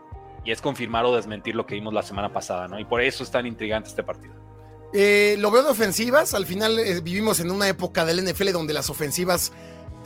y 0.45 0.53
es 0.53 0.61
confirmar 0.61 1.07
o 1.07 1.17
desmentir 1.17 1.55
lo 1.55 1.65
que 1.65 1.77
vimos 1.77 1.95
la 1.95 2.03
semana 2.03 2.31
pasada, 2.31 2.69
¿no? 2.69 2.79
Y 2.79 2.85
por 2.85 3.01
eso 3.01 3.25
es 3.25 3.31
tan 3.31 3.47
intrigante 3.47 3.89
este 3.89 4.03
partido. 4.03 4.35
Eh, 4.93 5.37
lo 5.39 5.51
veo 5.51 5.63
de 5.63 5.71
ofensivas, 5.71 6.35
al 6.35 6.45
final 6.45 6.79
eh, 6.79 7.01
vivimos 7.01 7.41
en 7.41 7.51
una 7.51 7.69
época 7.69 8.05
del 8.05 8.23
NFL 8.23 8.53
donde 8.53 8.75
las 8.75 8.91
ofensivas 8.91 9.51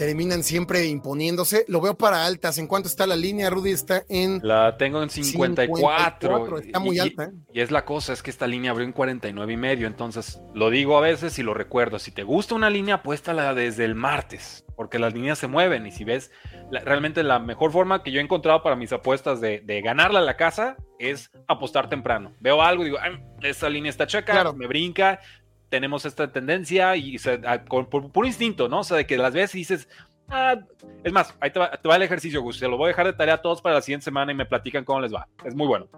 terminan 0.06 0.42
siempre 0.42 0.86
imponiéndose. 0.86 1.64
Lo 1.68 1.80
veo 1.80 1.94
para 1.94 2.26
altas. 2.26 2.58
¿En 2.58 2.66
cuánto 2.66 2.88
está 2.88 3.06
la 3.06 3.14
línea, 3.14 3.50
Rudy? 3.50 3.70
Está 3.70 4.02
en. 4.08 4.40
La 4.42 4.76
tengo 4.76 5.00
en 5.02 5.10
54. 5.10 6.58
está 6.58 6.78
muy 6.80 6.98
alta. 6.98 7.24
¿eh? 7.24 7.30
Y 7.52 7.60
es 7.60 7.70
la 7.70 7.84
cosa, 7.84 8.12
es 8.12 8.22
que 8.22 8.30
esta 8.30 8.46
línea 8.46 8.72
abrió 8.72 8.86
en 8.86 8.92
49 8.92 9.52
y 9.52 9.56
medio. 9.56 9.86
Entonces, 9.86 10.40
lo 10.54 10.70
digo 10.70 10.98
a 10.98 11.00
veces 11.00 11.38
y 11.38 11.44
lo 11.44 11.54
recuerdo. 11.54 11.98
Si 11.98 12.10
te 12.10 12.24
gusta 12.24 12.54
una 12.54 12.68
línea, 12.68 12.96
apuéstala 12.96 13.54
desde 13.54 13.84
el 13.84 13.94
martes. 13.94 14.64
Porque 14.74 14.98
las 14.98 15.14
líneas 15.14 15.38
se 15.38 15.46
mueven. 15.46 15.86
Y 15.86 15.92
si 15.92 16.02
ves, 16.02 16.32
realmente 16.84 17.22
la 17.22 17.38
mejor 17.38 17.70
forma 17.70 18.02
que 18.02 18.10
yo 18.10 18.18
he 18.18 18.22
encontrado 18.22 18.62
para 18.62 18.74
mis 18.74 18.92
apuestas 18.92 19.40
de, 19.40 19.60
de 19.60 19.82
ganarla 19.82 20.18
a 20.18 20.22
la 20.22 20.36
casa 20.36 20.76
es 20.98 21.30
apostar 21.46 21.88
temprano. 21.88 22.32
Veo 22.40 22.62
algo 22.62 22.82
y 22.82 22.86
digo, 22.86 22.98
esa 23.42 23.68
línea 23.68 23.90
está 23.90 24.06
checa, 24.06 24.52
me 24.52 24.66
brinca, 24.66 25.20
tenemos 25.72 26.04
esta 26.04 26.30
tendencia 26.30 26.94
y 26.96 27.16
por, 27.66 27.88
puro 27.88 28.26
instinto, 28.26 28.68
¿no? 28.68 28.80
O 28.80 28.84
sea, 28.84 28.98
de 28.98 29.06
que 29.06 29.16
las 29.16 29.32
veces 29.32 29.52
dices, 29.52 29.88
ah, 30.28 30.58
es 31.02 31.12
más, 31.14 31.34
ahí 31.40 31.50
te 31.50 31.58
va, 31.58 31.96
el 31.96 32.02
ejercicio, 32.02 32.42
Gus. 32.42 32.58
Se 32.58 32.68
lo 32.68 32.76
voy 32.76 32.84
a 32.84 32.88
dejar 32.88 33.06
de 33.06 33.14
tarea 33.14 33.36
a 33.36 33.40
todos 33.40 33.62
para 33.62 33.76
la 33.76 33.80
siguiente 33.80 34.04
semana 34.04 34.32
y 34.32 34.34
me 34.34 34.44
platican 34.44 34.84
cómo 34.84 35.00
les 35.00 35.14
va. 35.14 35.28
Es 35.46 35.54
muy 35.54 35.66
bueno. 35.66 35.88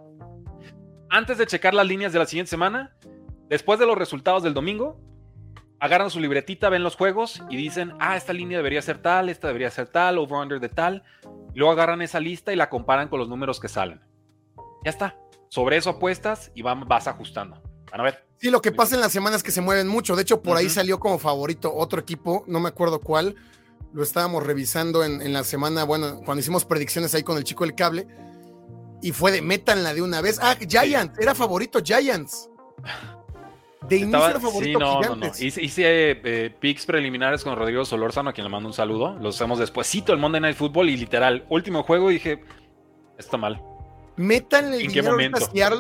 Antes 1.11 1.39
de 1.39 1.47
checar 1.49 1.75
las 1.75 1.89
líneas 1.89 2.13
de 2.13 2.21
la 2.21 2.27
siguiente 2.27 2.51
semana, 2.51 2.95
después 3.49 3.81
de 3.81 3.87
los 3.87 3.99
resultados 3.99 4.45
del 4.45 4.55
domingo, 4.55 5.01
agarran 5.81 6.09
su 6.09 6.21
libretita, 6.21 6.69
ven 6.69 6.85
los 6.85 6.95
juegos 6.95 7.43
y 7.51 7.57
dicen, 7.57 7.95
ah, 7.99 8.17
esta 8.17 8.33
línea 8.33 8.59
debería 8.59 8.81
ser 8.81 8.99
tal, 8.99 9.29
esta 9.29 9.49
debería 9.49 9.73
ser 9.73 9.89
tal, 9.89 10.19
over-under 10.19 10.61
de 10.61 10.69
tal. 10.69 11.03
Y 11.53 11.59
luego 11.59 11.73
agarran 11.73 12.01
esa 12.01 12.21
lista 12.21 12.53
y 12.53 12.57
la 12.57 12.71
comparan 12.71 13.09
con 13.09 13.19
los 13.19 13.29
números 13.29 13.59
que 13.59 13.67
salen. 13.67 14.01
Ya 14.85 14.91
está. 14.91 15.17
Sobre 15.49 15.79
eso 15.79 15.91
apuestas 15.91 16.53
y 16.55 16.63
vas 16.63 17.09
ajustando. 17.09 17.61
Van 17.91 18.01
a 18.01 18.05
ver. 18.05 18.25
Sí, 18.45 18.51
lo 18.51 18.61
que 18.61 18.73
pasa 18.73 18.95
en 18.95 19.01
las 19.01 19.11
semanas 19.11 19.43
que 19.43 19.51
se 19.51 19.63
mueven 19.63 19.89
mucho. 19.89 20.17
De 20.17 20.21
hecho, 20.21 20.43
por 20.43 20.59
ahí 20.59 20.69
salió 20.69 21.01
como 21.01 21.19
favorito 21.19 21.75
otro 21.75 21.99
equipo, 21.99 22.45
no 22.47 22.61
me 22.61 22.69
acuerdo 22.69 23.01
cuál. 23.01 23.37
Lo 23.95 24.03
estábamos 24.03 24.43
revisando 24.43 25.03
en, 25.03 25.33
la 25.33 25.45
semana, 25.45 25.85
bueno, 25.85 26.21
cuando 26.27 26.41
hicimos 26.41 26.67
predicciones 26.67 27.15
ahí 27.15 27.23
con 27.23 27.39
el 27.39 27.45
chico 27.45 27.65
del 27.65 27.75
cable. 27.75 28.07
Y 29.01 29.13
fue 29.13 29.33
de 29.33 29.41
métanla 29.41 29.95
de 29.95 30.03
una 30.03 30.21
vez. 30.21 30.39
Ah, 30.43 30.57
Giants, 30.61 31.19
era 31.19 31.35
favorito 31.35 31.81
Giants. 31.83 32.51
De 33.89 33.97
inicio 33.97 34.29
era 34.29 34.39
favorito 34.39 34.79
sí, 34.79 34.85
no, 34.85 35.01
no, 35.01 35.17
no. 35.17 35.27
Hice, 35.39 36.21
eh, 36.23 36.55
picks 36.61 36.85
preliminares 36.85 37.43
con 37.43 37.57
Rodrigo 37.57 37.87
Solórzano, 37.87 38.29
a 38.29 38.33
quien 38.35 38.45
le 38.45 38.51
mando 38.51 38.69
un 38.69 38.75
saludo. 38.75 39.15
Los 39.21 39.37
hacemos 39.37 39.59
despuésito 39.59 40.13
el 40.13 40.19
Monday 40.19 40.43
Night 40.43 40.57
Football 40.59 40.91
y 40.91 40.99
literal, 40.99 41.47
último 41.49 41.83
juego 41.83 42.11
dije, 42.11 42.45
está 43.17 43.39
mal. 43.39 43.74
Métanle 44.17 44.77
el 44.77 44.89
dinero 44.89 45.17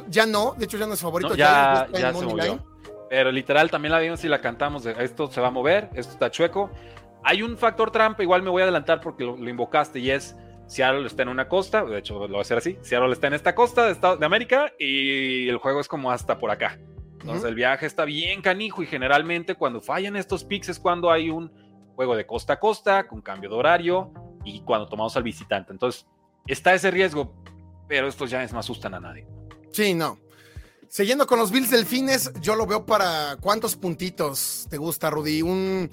ya 0.08 0.26
no, 0.26 0.54
de 0.56 0.64
hecho 0.64 0.76
ya 0.76 0.86
no 0.86 0.94
es 0.94 1.00
favorito. 1.00 1.34
ya, 1.34 1.88
ya, 1.92 2.12
se 2.12 2.24
movió. 2.24 2.64
Pero 3.08 3.30
literal 3.30 3.70
también 3.70 3.92
la 3.92 4.00
vimos 4.00 4.24
y 4.24 4.28
la 4.28 4.40
cantamos 4.40 4.86
esto 4.86 5.30
se 5.30 5.40
va 5.40 5.48
a 5.48 5.50
mover, 5.50 5.90
esto 5.94 6.12
está 6.12 6.30
chueco. 6.30 6.70
Hay 7.22 7.42
un 7.42 7.56
factor 7.56 7.90
trampa, 7.90 8.22
igual 8.22 8.42
me 8.42 8.50
voy 8.50 8.62
a 8.62 8.64
adelantar 8.64 9.00
porque 9.00 9.24
lo, 9.24 9.36
invocaste 9.48 9.98
y 10.00 10.10
es 10.10 10.36
Seattle 10.66 11.06
está 11.06 11.22
en 11.22 11.28
una 11.28 11.48
costa, 11.48 11.84
de 11.84 11.98
hecho 11.98 12.14
lo 12.14 12.28
voy 12.28 12.38
a 12.38 12.40
hacer 12.40 12.58
así, 12.58 12.76
Seattle 12.82 13.12
está 13.12 13.28
en 13.28 13.34
esta 13.34 13.54
costa 13.54 13.86
de, 13.86 13.94
de 13.94 14.26
América 14.26 14.72
y 14.78 15.48
el 15.48 15.58
juego 15.58 15.80
es 15.80 15.88
como 15.88 16.10
hasta 16.10 16.38
por 16.38 16.50
acá. 16.50 16.78
Entonces 17.24 17.44
el 17.48 17.54
viaje 17.54 17.86
está 17.86 18.04
bien 18.04 18.42
canijo 18.42 18.82
y 18.82 18.86
generalmente 18.86 19.54
cuando 19.54 19.80
fallan 19.80 20.14
estos 20.16 20.44
picks 20.44 20.68
es 20.68 20.78
cuando 20.78 21.10
hay 21.10 21.30
un 21.30 21.50
juego 21.94 22.16
de 22.16 22.26
costa 22.26 22.54
a 22.54 22.60
costa 22.60 23.06
con 23.06 23.22
cambio 23.22 23.48
de 23.48 23.56
horario 23.56 24.12
y 24.44 24.60
cuando 24.60 24.88
tomamos 24.88 25.16
al 25.16 25.22
visitante. 25.22 25.72
Entonces 25.72 26.06
está 26.46 26.74
ese 26.74 26.90
riesgo, 26.90 27.34
pero 27.88 28.08
estos 28.08 28.30
ya 28.30 28.46
no 28.46 28.58
asustan 28.58 28.94
a 28.94 29.00
nadie. 29.00 29.26
Sí, 29.72 29.94
no. 29.94 30.18
Siguiendo 30.88 31.26
con 31.26 31.38
los 31.38 31.50
Bills 31.50 31.70
Delfines, 31.70 32.32
yo 32.40 32.54
lo 32.54 32.66
veo 32.66 32.86
para 32.86 33.36
cuántos 33.40 33.74
puntitos 33.74 34.66
te 34.70 34.76
gusta, 34.76 35.10
Rudy. 35.10 35.42
Un 35.42 35.90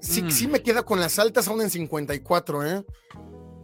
sí, 0.00 0.30
sí 0.30 0.46
mm. 0.46 0.50
me 0.50 0.62
queda 0.62 0.82
con 0.82 1.00
las 1.00 1.18
altas 1.18 1.48
aún 1.48 1.62
en 1.62 1.70
54, 1.70 2.66
¿eh? 2.66 2.84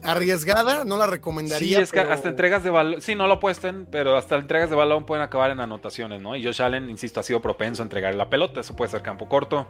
Arriesgada, 0.03 0.85
no 0.85 0.97
la 0.97 1.07
recomendaría. 1.07 1.79
Sí, 1.79 1.83
es 1.83 1.93
que 1.93 2.01
hasta 2.01 2.29
entregas 2.29 2.62
de 2.62 2.71
balón, 2.71 3.01
sí, 3.01 3.14
no 3.14 3.27
lo 3.27 3.35
apuesten, 3.35 3.87
pero 3.90 4.17
hasta 4.17 4.37
entregas 4.37 4.71
de 4.71 4.77
balón 4.77 5.07
pueden 5.07 5.23
acabar 5.23 5.51
en 5.51 5.61
anotaciones, 5.61 6.21
¿no? 6.21 6.37
Y 6.37 6.45
Josh 6.45 6.62
Allen, 6.62 6.90
insisto, 6.90 7.21
ha 7.21 7.23
sido 7.23 7.40
propenso 7.40 7.83
a 7.83 7.85
entregar 7.85 8.14
la 8.14 8.29
pelota, 8.29 8.61
eso 8.61 8.77
puede 8.77 8.90
ser 8.90 9.03
campo 9.03 9.29
corto. 9.29 9.67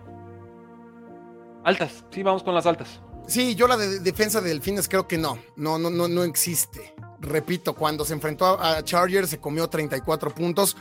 Altas, 1.65 2.05
sí, 2.11 2.23
vamos 2.23 2.43
con 2.43 2.55
las 2.55 2.67
altas. 2.67 3.01
Sí, 3.27 3.55
yo 3.55 3.67
la 3.67 3.77
de 3.77 4.01
defensa 4.01 4.41
de 4.41 4.51
Delfines 4.51 4.89
creo 4.89 5.09
que 5.09 5.19
no, 5.19 5.39
no, 5.57 5.79
no, 5.79 5.89
no, 5.91 6.09
no 6.09 6.25
existe. 6.25 6.95
Repito, 7.27 7.75
cuando 7.75 8.05
se 8.05 8.15
enfrentó 8.15 8.61
a 8.61 8.83
Chargers 8.83 9.31
se 9.31 9.39
comió 9.39 9.69
34 9.69 10.31
puntos, 10.31 10.77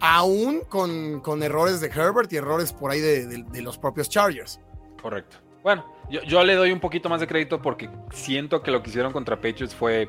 aún 0.00 0.60
con, 0.68 1.20
con 1.20 1.42
errores 1.42 1.80
de 1.80 1.88
Herbert 1.88 2.32
y 2.32 2.36
errores 2.36 2.72
por 2.72 2.90
ahí 2.90 3.00
de, 3.00 3.62
los 3.62 3.78
propios 3.78 4.08
Chargers. 4.08 4.60
Correcto. 5.00 5.38
Bueno, 5.62 5.84
yo, 6.08 6.44
le 6.44 6.54
doy 6.54 6.72
un 6.72 6.80
poquito 6.80 7.08
más 7.08 7.20
de 7.20 7.26
crédito 7.26 7.60
porque 7.60 7.90
siento 8.12 8.62
que 8.62 8.70
lo 8.70 8.82
que 8.82 8.90
hicieron 8.90 9.12
contra 9.12 9.36
Patriots 9.36 9.74
fue 9.74 10.08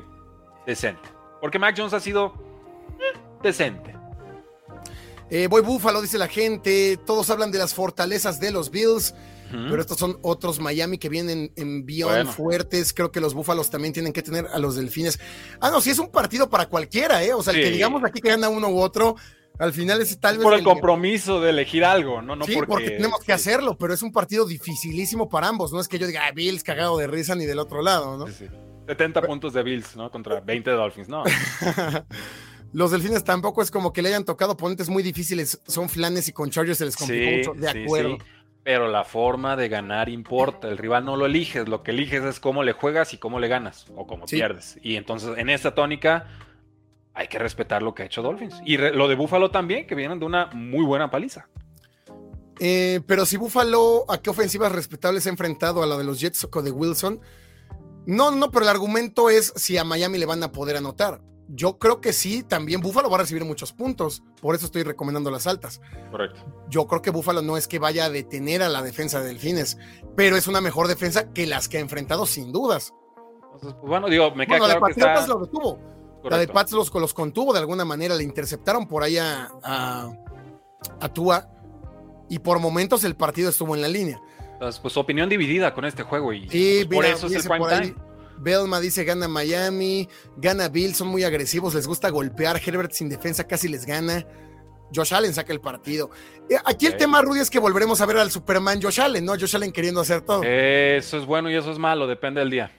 decente. 0.66 1.08
Porque 1.40 1.58
Mac 1.58 1.74
Jones 1.76 1.92
ha 1.92 2.00
sido 2.00 2.34
eh, 2.98 3.18
decente. 3.42 3.94
Eh, 5.28 5.46
voy 5.48 5.62
Búfalo, 5.62 6.00
dice 6.02 6.18
la 6.18 6.28
gente. 6.28 6.98
Todos 7.04 7.30
hablan 7.30 7.50
de 7.52 7.58
las 7.58 7.74
fortalezas 7.74 8.40
de 8.40 8.50
los 8.50 8.70
Bills. 8.70 9.14
Pero 9.50 9.80
estos 9.80 9.98
son 9.98 10.18
otros 10.22 10.60
Miami 10.60 10.98
que 10.98 11.08
vienen 11.08 11.52
en 11.56 11.84
Beyond 11.84 12.28
fuertes. 12.28 12.92
Creo 12.92 13.10
que 13.10 13.20
los 13.20 13.34
Búfalos 13.34 13.70
también 13.70 13.92
tienen 13.92 14.12
que 14.12 14.22
tener 14.22 14.46
a 14.46 14.58
los 14.58 14.76
Delfines. 14.76 15.18
Ah, 15.60 15.70
no, 15.70 15.80
sí 15.80 15.90
es 15.90 15.98
un 15.98 16.10
partido 16.10 16.48
para 16.48 16.66
cualquiera, 16.66 17.22
¿eh? 17.24 17.34
O 17.34 17.42
sea, 17.42 17.52
el 17.52 17.62
que 17.62 17.70
digamos 17.70 18.02
aquí 18.04 18.20
que 18.20 18.28
gana 18.28 18.48
uno 18.48 18.68
u 18.68 18.80
otro, 18.80 19.16
al 19.58 19.72
final 19.72 20.00
es 20.00 20.18
tal 20.18 20.38
vez. 20.38 20.44
Por 20.44 20.54
el, 20.54 20.64
compromiso 20.64 21.40
de 21.40 21.50
elegir 21.50 21.84
algo, 21.84 22.22
¿no? 22.22 22.36
no 22.36 22.44
sí, 22.44 22.56
porque... 22.66 22.90
tenemos 22.90 23.20
que 23.20 23.32
hacerlo, 23.32 23.76
pero 23.76 23.92
es 23.92 24.02
un 24.02 24.12
partido 24.12 24.46
dificilísimo 24.46 25.28
para 25.28 25.48
ambos. 25.48 25.72
No 25.72 25.80
es 25.80 25.88
que 25.88 25.98
yo 25.98 26.06
diga, 26.06 26.22
ah, 26.26 26.32
Bills 26.32 26.64
cagado 26.64 26.96
de 26.96 27.06
risa 27.06 27.34
ni 27.34 27.44
del 27.44 27.58
otro 27.58 27.82
lado, 27.82 28.16
¿no? 28.16 28.26
Sí, 28.28 28.46
70 28.86 29.22
puntos 29.22 29.52
de 29.52 29.62
Bills, 29.62 29.96
¿no? 29.96 30.10
Contra 30.10 30.40
20 30.40 30.70
de 30.70 30.76
Dolphins, 30.76 31.08
¿no? 31.08 31.24
Los 32.72 32.92
delfines 32.92 33.24
tampoco 33.24 33.62
es 33.62 33.70
como 33.70 33.92
que 33.92 34.00
le 34.00 34.10
hayan 34.10 34.24
tocado 34.24 34.52
oponentes 34.52 34.88
muy 34.88 35.02
difíciles. 35.02 35.60
Son 35.66 35.88
flanes 35.88 36.28
y 36.28 36.32
con 36.32 36.50
Chargers 36.50 36.78
se 36.78 36.84
les 36.84 36.96
complicó 36.96 37.36
mucho. 37.36 37.60
De 37.60 37.68
acuerdo. 37.68 38.18
Pero 38.62 38.88
la 38.88 39.04
forma 39.04 39.56
de 39.56 39.68
ganar 39.68 40.08
importa. 40.08 40.68
El 40.68 40.78
rival 40.78 41.04
no 41.04 41.16
lo 41.16 41.26
eliges. 41.26 41.68
Lo 41.68 41.82
que 41.82 41.92
eliges 41.92 42.22
es 42.24 42.40
cómo 42.40 42.62
le 42.62 42.72
juegas 42.72 43.14
y 43.14 43.18
cómo 43.18 43.40
le 43.40 43.48
ganas 43.48 43.86
o 43.96 44.06
cómo 44.06 44.26
pierdes. 44.26 44.78
Y 44.82 44.96
entonces, 44.96 45.38
en 45.38 45.48
esta 45.48 45.74
tónica, 45.74 46.28
hay 47.14 47.28
que 47.28 47.38
respetar 47.38 47.82
lo 47.82 47.94
que 47.94 48.02
ha 48.02 48.06
hecho 48.06 48.22
Dolphins. 48.22 48.60
Y 48.66 48.76
lo 48.76 49.08
de 49.08 49.14
Buffalo 49.14 49.50
también, 49.50 49.86
que 49.86 49.94
vienen 49.94 50.18
de 50.18 50.26
una 50.26 50.46
muy 50.52 50.84
buena 50.84 51.10
paliza. 51.10 51.48
Eh, 52.58 53.00
pero 53.06 53.24
si 53.24 53.38
Buffalo, 53.38 54.04
¿a 54.08 54.20
qué 54.20 54.28
ofensivas 54.28 54.72
respetables 54.72 55.26
ha 55.26 55.30
enfrentado? 55.30 55.82
¿A 55.82 55.86
la 55.86 55.96
de 55.96 56.04
los 56.04 56.20
Jets 56.20 56.46
o 56.52 56.62
de 56.62 56.70
Wilson? 56.70 57.20
No, 58.04 58.30
no, 58.30 58.50
pero 58.50 58.64
el 58.64 58.70
argumento 58.70 59.30
es 59.30 59.52
si 59.56 59.78
a 59.78 59.84
Miami 59.84 60.18
le 60.18 60.26
van 60.26 60.42
a 60.42 60.52
poder 60.52 60.76
anotar 60.76 61.22
yo 61.52 61.78
creo 61.78 62.00
que 62.00 62.12
sí, 62.12 62.42
también 62.42 62.80
Búfalo 62.80 63.10
va 63.10 63.16
a 63.16 63.20
recibir 63.20 63.44
muchos 63.44 63.72
puntos, 63.72 64.22
por 64.40 64.54
eso 64.54 64.66
estoy 64.66 64.82
recomendando 64.82 65.30
las 65.30 65.46
altas. 65.46 65.80
Correcto. 66.10 66.40
Yo 66.68 66.86
creo 66.86 67.02
que 67.02 67.10
Búfalo 67.10 67.42
no 67.42 67.56
es 67.56 67.66
que 67.66 67.78
vaya 67.78 68.04
a 68.04 68.10
detener 68.10 68.62
a 68.62 68.68
la 68.68 68.82
defensa 68.82 69.20
de 69.20 69.28
Delfines, 69.28 69.78
pero 70.16 70.36
es 70.36 70.46
una 70.46 70.60
mejor 70.60 70.86
defensa 70.88 71.32
que 71.32 71.46
las 71.46 71.68
que 71.68 71.78
ha 71.78 71.80
enfrentado 71.80 72.26
sin 72.26 72.52
dudas. 72.52 72.94
Pues, 73.60 73.74
bueno, 73.82 74.08
digo, 74.08 74.30
me 74.34 74.46
queda 74.46 74.58
claro 74.58 74.68
la 74.68 74.74
de 74.74 74.80
Patriotas 74.80 75.28
lo 75.28 75.38
detuvo. 75.40 75.78
La 76.24 76.38
de 76.38 76.48
Pats 76.48 76.72
los, 76.72 76.92
los 76.94 77.14
contuvo 77.14 77.52
de 77.52 77.60
alguna 77.60 77.84
manera, 77.84 78.14
le 78.14 78.22
interceptaron 78.22 78.86
por 78.86 79.02
ahí 79.02 79.16
a, 79.16 79.48
a, 79.62 81.08
Tua 81.12 81.48
y 82.28 82.38
por 82.38 82.58
momentos 82.58 83.04
el 83.04 83.16
partido 83.16 83.48
estuvo 83.48 83.74
en 83.74 83.80
la 83.80 83.88
línea. 83.88 84.20
Entonces, 84.52 84.80
pues 84.80 84.96
opinión 84.98 85.30
dividida 85.30 85.72
con 85.72 85.86
este 85.86 86.02
juego 86.02 86.34
y 86.34 86.46
pues, 86.46 86.86
por 86.86 87.04
eso 87.06 87.26
es 87.26 87.36
el 87.36 87.50
prime 87.50 87.68
time. 87.68 88.09
Belma 88.40 88.80
dice 88.80 89.04
gana 89.04 89.28
Miami, 89.28 90.08
gana 90.36 90.68
Bill, 90.68 90.94
son 90.94 91.08
muy 91.08 91.24
agresivos, 91.24 91.74
les 91.74 91.86
gusta 91.86 92.08
golpear. 92.10 92.60
Herbert 92.64 92.92
sin 92.92 93.08
defensa 93.08 93.46
casi 93.46 93.68
les 93.68 93.86
gana. 93.86 94.26
Josh 94.94 95.14
Allen 95.14 95.32
saca 95.32 95.52
el 95.52 95.60
partido. 95.60 96.10
Eh, 96.48 96.56
aquí 96.64 96.86
el 96.86 96.96
tema, 96.96 97.22
Rudy, 97.22 97.40
es 97.40 97.50
que 97.50 97.58
volveremos 97.58 98.00
a 98.00 98.06
ver 98.06 98.16
al 98.16 98.30
Superman 98.30 98.82
Josh 98.82 99.00
Allen, 99.00 99.24
¿no? 99.24 99.32
Josh 99.32 99.54
Allen 99.54 99.72
queriendo 99.72 100.00
hacer 100.00 100.22
todo. 100.22 100.42
Eso 100.42 101.18
es 101.18 101.26
bueno 101.26 101.50
y 101.50 101.54
eso 101.54 101.70
es 101.70 101.78
malo, 101.78 102.06
depende 102.06 102.40
del 102.40 102.50
día. 102.50 102.72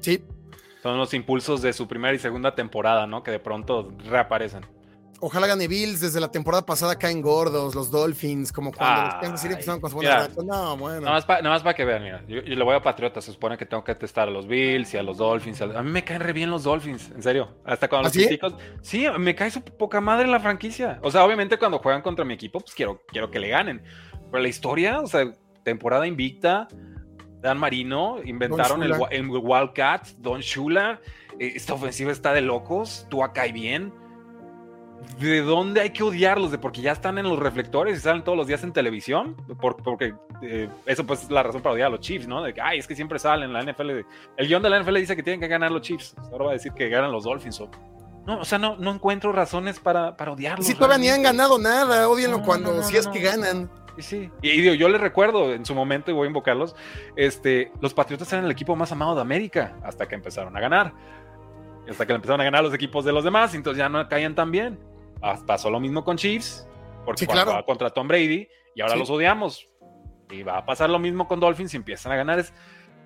Sí. 0.00 0.22
Son 0.82 0.96
los 0.96 1.12
impulsos 1.14 1.60
de 1.60 1.72
su 1.72 1.88
primera 1.88 2.14
y 2.14 2.18
segunda 2.18 2.54
temporada, 2.54 3.06
¿no? 3.06 3.22
Que 3.22 3.32
de 3.32 3.40
pronto 3.40 3.92
reaparecen. 4.04 4.64
Ojalá 5.20 5.46
gane 5.46 5.66
Bills. 5.66 6.00
Desde 6.00 6.20
la 6.20 6.30
temporada 6.30 6.64
pasada 6.64 6.96
caen 6.96 7.20
gordos, 7.20 7.74
los 7.74 7.90
Dolphins, 7.90 8.52
como 8.52 8.72
cuando 8.72 9.04
los 9.04 9.14
Kansas 9.14 9.40
City 9.40 9.54
empezaron 9.54 9.80
con 9.80 9.90
su 9.90 9.96
buena 9.96 10.28
No, 10.44 10.76
bueno. 10.76 11.00
Nada 11.00 11.42
más 11.42 11.62
para 11.62 11.74
que 11.74 11.84
vean, 11.84 12.02
mira. 12.02 12.24
Yo, 12.28 12.40
le 12.40 12.64
voy 12.64 12.74
a 12.74 12.82
Patriotas. 12.82 13.24
Se 13.24 13.32
supone 13.32 13.56
que 13.56 13.66
tengo 13.66 13.82
que 13.82 13.94
testar 13.94 14.28
a 14.28 14.30
los 14.30 14.46
Bills 14.46 14.94
y 14.94 14.96
a 14.96 15.02
los 15.02 15.18
Dolphins. 15.18 15.60
A, 15.62 15.82
mí 15.82 15.90
me 15.90 16.04
caen 16.04 16.20
re 16.20 16.32
bien 16.32 16.50
los 16.50 16.64
Dolphins, 16.64 17.10
en 17.10 17.22
serio. 17.22 17.48
Hasta 17.64 17.88
cuando 17.88 18.08
¿Ah, 18.08 18.12
los 18.14 18.24
sí? 18.24 18.38
Sí, 18.82 19.06
me 19.18 19.34
cae 19.34 19.50
su 19.50 19.62
poca 19.62 20.00
madre 20.00 20.26
la 20.28 20.40
franquicia. 20.40 20.98
O 21.02 21.10
sea, 21.10 21.24
obviamente 21.24 21.58
cuando 21.58 21.78
juegan 21.78 22.02
contra 22.02 22.24
mi 22.24 22.34
equipo, 22.34 22.60
pues 22.60 22.74
quiero, 22.74 23.02
quiero 23.08 23.30
que 23.30 23.40
le 23.40 23.48
ganen. 23.48 23.82
Pero 24.30 24.42
la 24.42 24.48
historia, 24.48 25.00
o 25.00 25.06
sea, 25.06 25.32
temporada 25.64 26.06
invicta. 26.06 26.68
Dan 27.40 27.58
Marino, 27.58 28.16
inventaron 28.24 28.82
el, 28.82 28.92
el, 29.10 29.28
Wildcat, 29.28 30.08
Don 30.18 30.40
Shula. 30.40 31.00
Eh, 31.38 31.52
esta 31.54 31.74
ofensiva 31.74 32.10
está 32.10 32.32
de 32.32 32.40
locos. 32.40 33.06
Tú 33.10 33.22
acá 33.22 33.46
y 33.46 33.52
bien 33.52 33.92
¿De 35.18 35.42
dónde 35.42 35.80
hay 35.80 35.90
que 35.90 36.02
odiarlos? 36.02 36.50
¿De 36.50 36.58
porque 36.58 36.80
ya 36.80 36.92
están 36.92 37.18
en 37.18 37.28
los 37.28 37.38
reflectores 37.38 37.98
y 37.98 38.00
salen 38.00 38.22
todos 38.22 38.38
los 38.38 38.46
días 38.46 38.62
en 38.62 38.72
televisión? 38.72 39.36
porque 39.58 40.14
eh, 40.42 40.68
eso 40.86 41.04
pues 41.04 41.24
es 41.24 41.30
la 41.30 41.42
razón 41.42 41.62
para 41.62 41.74
odiar 41.74 41.88
a 41.88 41.90
los 41.90 42.00
Chiefs, 42.00 42.28
¿no? 42.28 42.42
De 42.42 42.54
que, 42.54 42.60
ay, 42.60 42.78
es 42.78 42.86
que 42.86 42.94
siempre 42.94 43.18
salen 43.18 43.52
la 43.52 43.62
NFL. 43.62 43.90
el 44.36 44.48
guion 44.48 44.62
de 44.62 44.70
la 44.70 44.80
NFL 44.80 44.96
dice 44.96 45.16
que 45.16 45.22
tienen 45.22 45.40
que 45.40 45.48
ganar 45.48 45.72
los 45.72 45.82
Chiefs. 45.82 46.14
Ahora 46.30 46.44
va 46.44 46.50
a 46.50 46.54
decir 46.54 46.72
que 46.72 46.88
ganan 46.88 47.10
los 47.10 47.24
Dolphins. 47.24 47.60
no, 48.26 48.40
o 48.40 48.44
sea, 48.44 48.58
no, 48.58 48.76
no 48.76 48.92
encuentro 48.92 49.32
razones 49.32 49.80
para, 49.80 50.16
para 50.16 50.32
odiarlos. 50.32 50.66
Si 50.66 50.74
todavía 50.74 50.98
ni 50.98 51.08
han 51.08 51.22
ganado 51.22 51.58
nada, 51.58 52.08
odienlo 52.08 52.42
cuando, 52.42 52.82
si 52.82 52.96
es 52.96 53.08
que 53.08 53.20
ganan. 53.20 53.70
Sí, 53.98 54.30
Y, 54.42 54.76
yo 54.76 54.88
les 54.88 55.00
recuerdo 55.00 55.52
en 55.52 55.66
su 55.66 55.74
momento, 55.74 56.12
y 56.12 56.14
voy 56.14 56.26
a 56.26 56.28
invocarlos, 56.28 56.76
este, 57.16 57.72
los 57.80 57.94
Patriotas 57.94 58.32
eran 58.32 58.44
el 58.44 58.50
equipo 58.52 58.76
más 58.76 58.92
amado 58.92 59.16
de 59.16 59.22
América 59.22 59.74
hasta 59.82 60.06
que 60.06 60.14
empezaron 60.14 60.56
a 60.56 60.60
ganar 60.60 60.92
hasta 61.90 62.06
que 62.06 62.12
le 62.12 62.16
empezaron 62.16 62.40
a 62.40 62.44
ganar 62.44 62.62
los 62.62 62.74
equipos 62.74 63.04
de 63.04 63.12
los 63.12 63.24
demás, 63.24 63.54
entonces 63.54 63.78
ya 63.78 63.88
no 63.88 64.06
caían 64.08 64.34
tan 64.34 64.50
bien. 64.50 64.78
Pasó 65.46 65.70
lo 65.70 65.80
mismo 65.80 66.04
con 66.04 66.16
Chiefs, 66.16 66.66
porque 67.04 67.26
sí, 67.26 67.32
contra 67.66 67.90
Tom 67.90 68.08
Brady, 68.08 68.48
y 68.74 68.80
ahora 68.80 68.96
los 68.96 69.10
odiamos. 69.10 69.66
Y 70.30 70.42
va 70.42 70.58
a 70.58 70.66
pasar 70.66 70.90
lo 70.90 70.98
mismo 70.98 71.26
con 71.26 71.40
Dolphins 71.40 71.72
y 71.74 71.78
empiezan 71.78 72.12
a 72.12 72.16
ganar. 72.16 72.38
Es, 72.38 72.52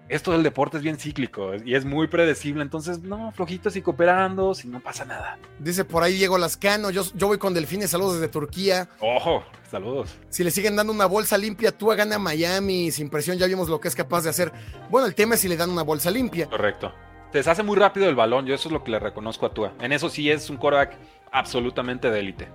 esto 0.09 0.33
del 0.33 0.43
deporte 0.43 0.77
es 0.77 0.83
bien 0.83 0.99
cíclico 0.99 1.53
y 1.65 1.75
es 1.75 1.85
muy 1.85 2.09
predecible, 2.09 2.63
entonces 2.63 3.01
no, 3.01 3.31
flojitos 3.33 3.77
y 3.77 3.83
cooperando, 3.83 4.55
si 4.55 4.69
no 4.69 4.81
pasa 4.81 5.05
nada. 5.05 5.39
Dice 5.59 5.85
por 5.85 6.03
ahí 6.03 6.15
Diego 6.15 6.37
Lascano, 6.39 6.91
yo, 6.91 7.03
yo 7.15 7.29
voy 7.29 7.39
con 7.39 7.55
Delfines, 7.55 7.91
saludos 7.91 8.15
desde 8.15 8.29
Turquía. 8.29 8.89
Ojo, 9.01 9.45
saludos. 9.71 10.15
Si 10.29 10.45
le 10.45 10.51
siguen 10.51 10.77
dando 10.77 10.93
una 10.93 11.07
bolsa 11.07 11.39
limpia, 11.39 11.73
tú 11.73 11.87
gana 11.87 12.19
Miami, 12.19 12.91
sin 12.91 13.09
presión, 13.09 13.39
ya 13.39 13.47
vimos 13.47 13.69
lo 13.69 13.81
que 13.81 13.89
es 13.89 13.95
capaz 13.95 14.23
de 14.23 14.31
hacer. 14.31 14.53
Bueno, 14.91 15.07
el 15.07 15.15
tema 15.15 15.37
es 15.37 15.41
si 15.41 15.49
le 15.49 15.57
dan 15.57 15.71
una 15.71 15.83
bolsa 15.83 16.11
limpia. 16.11 16.47
Correcto 16.47 16.93
te 17.33 17.39
deshace 17.39 17.63
muy 17.63 17.77
rápido 17.77 18.09
el 18.09 18.15
balón. 18.15 18.47
Yo 18.47 18.55
eso 18.55 18.69
es 18.69 18.73
lo 18.73 18.85
que 18.85 18.91
le 18.91 18.99
reconozco 18.99 19.47
a 19.47 19.55
Tua. 19.55 19.73
En 19.81 19.93
eso 19.93 20.09
sí 20.09 20.31
es 20.31 20.51
un 20.51 20.59
quarterback 20.59 20.97
absolutamente 21.33 22.11
de 22.11 22.21
élite. 22.21 22.49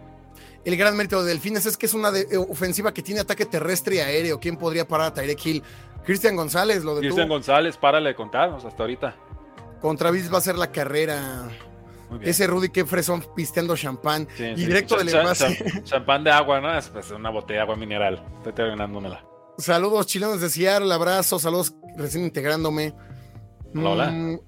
El 0.63 0.77
gran 0.77 0.95
mérito 0.95 1.23
de 1.23 1.29
Delfines 1.29 1.65
es 1.65 1.77
que 1.77 1.87
es 1.87 1.93
una 1.93 2.09
eh, 2.09 2.37
ofensiva 2.37 2.93
que 2.93 3.01
tiene 3.01 3.21
ataque 3.21 3.45
terrestre 3.45 3.95
y 3.95 3.99
aéreo. 3.99 4.39
¿Quién 4.39 4.57
podría 4.57 4.87
parar 4.87 5.07
a 5.07 5.13
Tyrek 5.13 5.45
Hill? 5.45 5.63
Cristian 6.05 6.35
González, 6.35 6.83
lo 6.83 6.95
de 6.95 7.01
Cristian 7.01 7.27
González, 7.27 7.75
párale 7.75 8.09
de 8.09 8.15
contarnos 8.15 8.63
hasta 8.63 8.83
ahorita. 8.83 9.15
Contra 9.81 10.11
Bills 10.11 10.31
va 10.31 10.37
a 10.37 10.41
ser 10.41 10.57
la 10.57 10.71
carrera. 10.71 11.49
Ese 12.21 12.47
Rudy 12.47 12.69
que 12.69 12.85
fresón 12.85 13.25
pisteando 13.35 13.75
champán. 13.75 14.27
y 14.37 14.53
directo 14.53 14.97
del 14.97 15.09
envase. 15.09 15.83
champán 15.83 16.23
de 16.23 16.31
agua, 16.31 16.61
¿no? 16.61 16.77
Es 16.77 16.89
pues, 16.89 17.11
una 17.11 17.29
botella 17.29 17.59
de 17.59 17.63
agua 17.63 17.75
mineral. 17.75 18.23
Estoy 18.37 18.53
terminándomela. 18.53 19.25
Saludos 19.57 20.05
chilenos 20.05 20.39
de 20.39 20.49
Seattle, 20.49 20.93
abrazo, 20.93 21.39
saludos 21.39 21.73
recién 21.97 22.23
integrándome. 22.23 22.93
Hola. 23.75 24.11
Mm, 24.11 24.39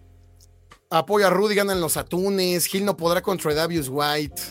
Apoya 0.91 1.27
a 1.27 1.29
Rudy, 1.29 1.53
ganan 1.53 1.81
los 1.81 1.97
atunes. 1.97 2.65
Gil 2.65 2.83
no 2.83 2.97
podrá 2.97 3.21
contra 3.21 3.53
Davius 3.53 3.89
White. 3.89 4.41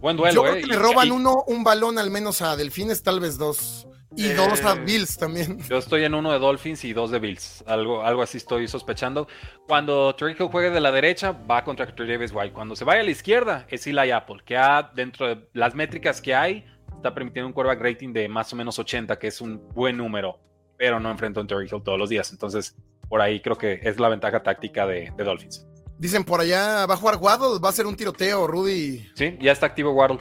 Buen 0.00 0.16
duelo, 0.18 0.34
Yo 0.34 0.42
creo 0.42 0.54
eh, 0.56 0.60
que 0.60 0.66
le 0.66 0.76
roban 0.76 1.10
uno, 1.10 1.44
un 1.46 1.64
balón 1.64 1.98
al 1.98 2.10
menos 2.10 2.42
a 2.42 2.56
Delfines, 2.56 3.02
tal 3.02 3.20
vez 3.20 3.38
dos. 3.38 3.88
Y 4.14 4.28
dos 4.28 4.62
a 4.64 4.74
eh, 4.74 4.84
Bills 4.84 5.16
también. 5.16 5.58
Yo 5.68 5.78
estoy 5.78 6.04
en 6.04 6.14
uno 6.14 6.30
de 6.30 6.38
Dolphins 6.38 6.84
y 6.84 6.92
dos 6.92 7.10
de 7.10 7.20
Bills. 7.20 7.64
Algo, 7.66 8.02
algo 8.02 8.20
así 8.20 8.36
estoy 8.36 8.68
sospechando. 8.68 9.28
Cuando 9.66 10.14
Hill 10.20 10.36
juegue 10.36 10.70
de 10.70 10.80
la 10.80 10.92
derecha, 10.92 11.32
va 11.32 11.64
contra 11.64 11.86
Davis 11.86 12.32
White. 12.34 12.52
Cuando 12.52 12.76
se 12.76 12.84
vaya 12.84 13.00
a 13.00 13.04
la 13.04 13.10
izquierda, 13.10 13.66
es 13.70 13.86
Eli 13.86 14.10
Apple, 14.10 14.42
que 14.44 14.58
ha, 14.58 14.90
dentro 14.94 15.26
de 15.26 15.48
las 15.54 15.74
métricas 15.74 16.20
que 16.20 16.34
hay, 16.34 16.66
está 16.94 17.14
permitiendo 17.14 17.46
un 17.46 17.54
quarterback 17.54 17.82
rating 17.82 18.12
de 18.12 18.28
más 18.28 18.52
o 18.52 18.56
menos 18.56 18.78
80, 18.78 19.18
que 19.18 19.28
es 19.28 19.40
un 19.40 19.66
buen 19.74 19.96
número. 19.96 20.38
Pero 20.76 21.00
no 21.00 21.10
enfrenta 21.10 21.40
a 21.40 21.44
Hill 21.44 21.82
todos 21.82 21.98
los 21.98 22.10
días. 22.10 22.30
Entonces, 22.30 22.76
por 23.08 23.20
ahí 23.20 23.40
creo 23.40 23.56
que 23.56 23.80
es 23.82 23.98
la 23.98 24.08
ventaja 24.08 24.42
táctica 24.42 24.86
de, 24.86 25.12
Dolphins. 25.16 25.66
Dicen 25.98 26.24
por 26.24 26.40
allá, 26.40 26.86
¿va 26.86 26.94
a 26.94 26.96
jugar 26.96 27.16
Waddle? 27.16 27.58
¿Va 27.64 27.70
a 27.70 27.72
ser 27.72 27.86
un 27.86 27.96
tiroteo, 27.96 28.46
Rudy? 28.46 29.08
Sí, 29.14 29.38
ya 29.40 29.52
está 29.52 29.66
activo 29.66 29.92
Waddle. 29.92 30.20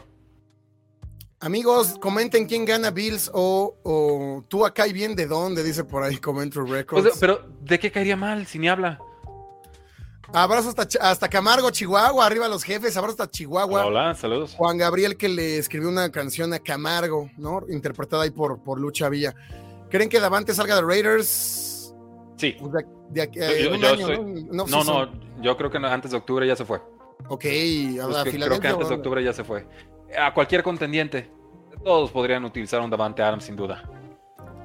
Amigos, 1.41 1.97
comenten 1.99 2.47
quién 2.47 2.65
gana 2.65 2.91
Bills 2.91 3.29
o, 3.33 4.43
tú 4.47 4.65
acá 4.65 4.87
y 4.87 4.93
bien 4.93 5.15
de 5.15 5.27
dónde, 5.27 5.63
dice 5.63 5.83
por 5.83 6.03
ahí 6.03 6.17
Commentary 6.17 6.69
Records. 6.69 7.03
Pues, 7.03 7.17
pero, 7.19 7.45
¿de 7.61 7.77
qué 7.77 7.91
caería 7.91 8.15
mal 8.15 8.45
si 8.45 8.57
ni 8.57 8.69
habla? 8.69 8.99
Abrazo 10.33 10.69
hasta, 10.69 10.87
hasta 11.01 11.29
Camargo, 11.29 11.69
Chihuahua, 11.69 12.25
arriba 12.25 12.47
los 12.47 12.63
jefes, 12.63 12.95
abrazo 12.97 13.21
hasta 13.21 13.31
Chihuahua. 13.31 13.85
Hola, 13.85 14.15
saludos. 14.15 14.55
Juan 14.55 14.77
Gabriel 14.77 15.17
que 15.17 15.29
le 15.29 15.57
escribió 15.57 15.89
una 15.89 16.09
canción 16.09 16.53
a 16.53 16.59
Camargo, 16.59 17.29
¿no? 17.37 17.61
Interpretada 17.69 18.23
ahí 18.23 18.31
por, 18.31 18.63
por 18.63 18.79
Lucha 18.79 19.09
Villa. 19.09 19.35
¿Creen 19.89 20.09
que 20.09 20.19
Davante 20.19 20.53
salga 20.53 20.75
de 20.75 20.81
Raiders? 20.81 21.74
Sí. 22.37 22.57
no, 24.51 24.83
no, 24.83 25.11
yo 25.41 25.57
creo 25.57 25.71
que 25.71 25.77
antes 25.77 26.11
de 26.11 26.17
octubre 26.17 26.47
ya 26.47 26.55
se 26.55 26.65
fue. 26.65 26.81
Ok, 27.27 27.45
a 27.45 28.23
Creo 28.23 28.59
que 28.59 28.67
antes 28.67 28.89
de 28.89 28.95
octubre 28.95 29.23
ya 29.23 29.33
se 29.33 29.43
fue. 29.43 29.67
A 30.17 30.33
cualquier 30.33 30.63
contendiente. 30.63 31.31
Todos 31.83 32.11
podrían 32.11 32.43
utilizar 32.45 32.81
un 32.81 32.89
Davante 32.89 33.21
Adams 33.21 33.43
sin 33.45 33.55
duda. 33.55 33.89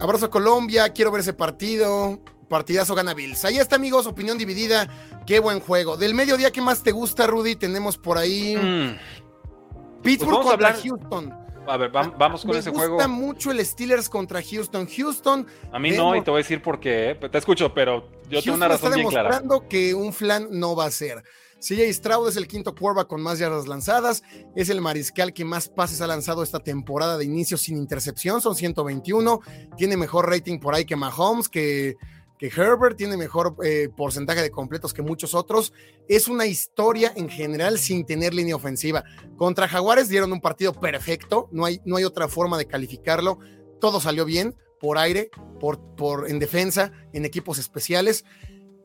Abrazo 0.00 0.26
a 0.26 0.30
Colombia, 0.30 0.88
quiero 0.90 1.10
ver 1.10 1.20
ese 1.20 1.32
partido. 1.32 2.18
Partidazo 2.48 2.94
gana 2.94 3.14
Bills. 3.14 3.44
Ahí 3.44 3.58
está, 3.58 3.76
amigos, 3.76 4.06
opinión 4.06 4.36
dividida. 4.36 4.88
Qué 5.26 5.38
buen 5.38 5.60
juego. 5.60 5.96
Del 5.96 6.14
mediodía, 6.14 6.50
¿qué 6.50 6.60
más 6.60 6.82
te 6.82 6.90
gusta, 6.90 7.26
Rudy? 7.26 7.54
Tenemos 7.54 7.96
por 7.96 8.18
ahí. 8.18 8.56
Mm. 8.56 10.02
Pittsburgh 10.02 10.38
pues 10.42 10.48
contra 10.48 10.74
Houston. 10.74 11.34
A 11.70 11.76
ver, 11.76 11.90
vamos 11.92 12.44
con 12.44 12.56
ese 12.56 12.70
juego. 12.70 12.96
Me 12.96 13.04
gusta 13.04 13.08
mucho 13.08 13.52
el 13.52 13.64
Steelers 13.64 14.08
contra 14.08 14.42
Houston. 14.42 14.88
Houston. 14.88 15.46
A 15.72 15.78
mí 15.78 15.92
no, 15.92 16.16
y 16.16 16.22
te 16.22 16.30
voy 16.30 16.40
a 16.40 16.42
decir 16.42 16.60
por 16.60 16.80
qué. 16.80 17.10
¿eh? 17.10 17.14
Te 17.14 17.38
escucho, 17.38 17.72
pero 17.72 18.10
yo 18.28 18.42
tengo 18.42 18.56
una 18.56 18.66
razón 18.66 18.92
bien 18.92 19.06
clara. 19.08 19.28
está 19.28 19.38
demostrando 19.38 19.68
que 19.68 19.94
un 19.94 20.12
flan 20.12 20.48
no 20.50 20.74
va 20.74 20.86
a 20.86 20.90
ser. 20.90 21.22
CJ 21.60 21.92
Stroud 21.92 22.28
es 22.28 22.36
el 22.36 22.48
quinto 22.48 22.74
quarterback 22.74 23.06
con 23.06 23.20
más 23.20 23.38
yardas 23.38 23.68
lanzadas. 23.68 24.24
Es 24.56 24.68
el 24.68 24.80
mariscal 24.80 25.32
que 25.32 25.44
más 25.44 25.68
pases 25.68 26.00
ha 26.00 26.06
lanzado 26.08 26.42
esta 26.42 26.58
temporada 26.58 27.16
de 27.16 27.24
inicio 27.24 27.56
sin 27.56 27.76
intercepción. 27.76 28.40
Son 28.40 28.56
121. 28.56 29.40
Tiene 29.76 29.96
mejor 29.96 30.28
rating 30.28 30.58
por 30.58 30.74
ahí 30.74 30.84
que 30.84 30.96
Mahomes, 30.96 31.48
que 31.48 31.96
que 32.40 32.46
Herbert 32.46 32.96
tiene 32.96 33.18
mejor 33.18 33.54
eh, 33.62 33.90
porcentaje 33.94 34.40
de 34.40 34.50
completos 34.50 34.94
que 34.94 35.02
muchos 35.02 35.34
otros. 35.34 35.74
Es 36.08 36.26
una 36.26 36.46
historia 36.46 37.12
en 37.14 37.28
general 37.28 37.78
sin 37.78 38.06
tener 38.06 38.32
línea 38.32 38.56
ofensiva. 38.56 39.04
Contra 39.36 39.68
Jaguares 39.68 40.08
dieron 40.08 40.32
un 40.32 40.40
partido 40.40 40.72
perfecto, 40.72 41.50
no 41.52 41.66
hay, 41.66 41.82
no 41.84 41.96
hay 41.96 42.04
otra 42.04 42.28
forma 42.28 42.56
de 42.56 42.64
calificarlo. 42.64 43.40
Todo 43.78 44.00
salió 44.00 44.24
bien, 44.24 44.56
por 44.80 44.96
aire, 44.96 45.30
por, 45.60 45.80
por, 45.96 46.30
en 46.30 46.38
defensa, 46.38 46.92
en 47.12 47.26
equipos 47.26 47.58
especiales. 47.58 48.24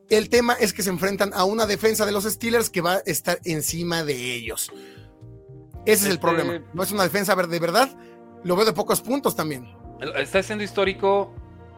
El 0.10 0.28
tema 0.28 0.58
es 0.60 0.74
que 0.74 0.84
se 0.84 0.90
enfrentan 0.90 1.32
a 1.34 1.46
una 1.46 1.66
defensa 1.66 2.06
de 2.06 2.12
los 2.12 2.26
Steelers 2.26 2.70
que 2.70 2.82
va 2.82 2.96
a 2.96 3.04
estar 3.06 3.40
encima 3.46 4.04
de 4.04 4.34
ellos. 4.34 4.70
Ese 5.86 6.08
es 6.08 6.12
el 6.12 6.20
problema. 6.20 6.62
No 6.74 6.84
es 6.84 6.92
una 6.92 7.04
defensa 7.04 7.34
de 7.36 7.60
verdad. 7.60 7.98
Lo 8.44 8.58
veo 8.58 8.66
de 8.66 8.74
pocos 8.74 9.00
puntos 9.00 9.34
también. 9.34 9.66
Está 10.18 10.44
siendo 10.44 10.66
histórico 10.66 11.34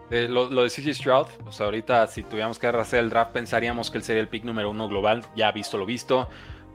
lo, 0.10 0.64
de 0.64 0.70
CJ 0.70 0.94
Stroud, 0.94 1.28
pues 1.44 1.60
ahorita 1.60 2.08
si 2.08 2.24
tuviéramos 2.24 2.58
que 2.58 2.68
hacer 2.68 3.00
el 3.00 3.10
draft 3.10 3.32
pensaríamos 3.32 3.92
que 3.92 3.98
él 3.98 4.04
sería 4.04 4.22
el 4.22 4.30
pick 4.30 4.44
número 4.44 4.70
uno 4.70 4.88
global, 4.88 5.24
ya 5.36 5.52
visto 5.52 5.78
lo 5.78 5.86
visto. 5.86 6.30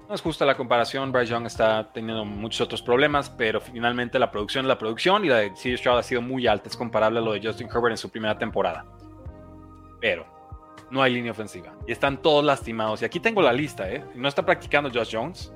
No 0.08 0.14
es 0.14 0.20
justa 0.20 0.44
la 0.44 0.56
comparación, 0.56 1.10
Bryce 1.10 1.32
Young 1.32 1.46
está 1.46 1.90
teniendo 1.92 2.24
muchos 2.26 2.60
otros 2.60 2.82
problemas, 2.82 3.30
pero 3.30 3.60
finalmente 3.60 4.18
la 4.18 4.30
producción 4.30 4.66
es 4.66 4.68
la 4.68 4.78
producción 4.78 5.24
y 5.24 5.28
la 5.28 5.38
de 5.38 5.52
CJ 5.52 5.78
Stroud 5.78 5.98
ha 5.98 6.02
sido 6.02 6.20
muy 6.20 6.46
alta, 6.46 6.68
es 6.68 6.76
comparable 6.76 7.20
a 7.20 7.22
lo 7.22 7.32
de 7.32 7.40
Justin 7.42 7.68
Herbert 7.68 7.92
en 7.92 7.96
su 7.96 8.10
primera 8.10 8.36
temporada. 8.36 8.84
Pero 10.00 10.26
no 10.90 11.02
hay 11.02 11.14
línea 11.14 11.32
ofensiva 11.32 11.72
y 11.86 11.92
están 11.92 12.20
todos 12.20 12.44
lastimados. 12.44 13.00
Y 13.00 13.06
aquí 13.06 13.18
tengo 13.18 13.40
la 13.40 13.52
lista, 13.52 13.90
¿eh? 13.90 14.04
No 14.14 14.28
está 14.28 14.44
practicando 14.44 14.90
Josh 14.92 15.16
Jones, 15.16 15.50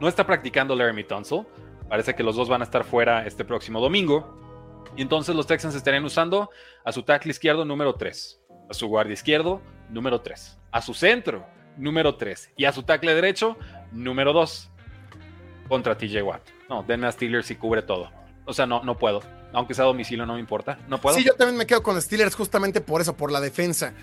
no 0.00 0.08
está 0.08 0.26
practicando 0.26 0.74
Laramie 0.74 1.04
Tunsil, 1.04 1.46
parece 1.88 2.14
que 2.16 2.24
los 2.24 2.34
dos 2.34 2.48
van 2.48 2.62
a 2.62 2.64
estar 2.64 2.82
fuera 2.82 3.24
este 3.24 3.44
próximo 3.44 3.80
domingo. 3.80 4.42
Y 4.96 5.02
entonces 5.02 5.34
los 5.34 5.46
Texans 5.46 5.74
estarían 5.74 6.04
usando 6.04 6.50
a 6.84 6.92
su 6.92 7.02
tackle 7.02 7.30
izquierdo 7.30 7.64
número 7.64 7.94
3, 7.94 8.40
a 8.70 8.74
su 8.74 8.86
guardia 8.86 9.14
izquierdo 9.14 9.60
número 9.88 10.20
3, 10.20 10.58
a 10.70 10.82
su 10.82 10.94
centro 10.94 11.46
número 11.76 12.16
3 12.16 12.50
y 12.56 12.66
a 12.66 12.72
su 12.72 12.82
tackle 12.82 13.14
derecho 13.14 13.56
número 13.90 14.32
2 14.32 14.70
contra 15.68 15.96
TJ 15.96 16.22
Watt. 16.22 16.42
No, 16.68 16.82
denme 16.82 17.06
a 17.06 17.12
Steelers 17.12 17.50
y 17.50 17.56
cubre 17.56 17.82
todo. 17.82 18.10
O 18.44 18.52
sea, 18.52 18.66
no, 18.66 18.82
no 18.84 18.98
puedo. 18.98 19.22
Aunque 19.52 19.74
sea 19.74 19.84
domicilio, 19.84 20.26
no 20.26 20.34
me 20.34 20.40
importa. 20.40 20.78
No 20.88 21.00
puedo. 21.00 21.16
Sí, 21.16 21.24
yo 21.24 21.34
también 21.34 21.56
me 21.56 21.66
quedo 21.66 21.82
con 21.82 22.00
Steelers 22.00 22.34
justamente 22.34 22.80
por 22.80 23.00
eso, 23.00 23.16
por 23.16 23.32
la 23.32 23.40
defensa. 23.40 23.94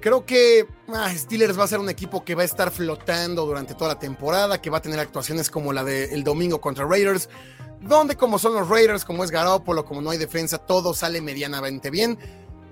Creo 0.00 0.24
que 0.24 0.66
ah, 0.88 1.12
Steelers 1.14 1.58
va 1.58 1.64
a 1.64 1.68
ser 1.68 1.78
un 1.78 1.90
equipo 1.90 2.24
que 2.24 2.34
va 2.34 2.42
a 2.42 2.46
estar 2.46 2.70
flotando 2.70 3.44
durante 3.44 3.74
toda 3.74 3.94
la 3.94 3.98
temporada, 3.98 4.60
que 4.60 4.70
va 4.70 4.78
a 4.78 4.82
tener 4.82 4.98
actuaciones 4.98 5.50
como 5.50 5.74
la 5.74 5.84
del 5.84 6.24
domingo 6.24 6.58
contra 6.60 6.86
Raiders, 6.86 7.28
donde 7.82 8.16
como 8.16 8.38
son 8.38 8.54
los 8.54 8.68
Raiders, 8.68 9.04
como 9.04 9.24
es 9.24 9.30
Garoppolo, 9.30 9.84
como 9.84 10.00
no 10.00 10.10
hay 10.10 10.18
defensa, 10.18 10.56
todo 10.56 10.94
sale 10.94 11.20
medianamente 11.20 11.90
bien. 11.90 12.18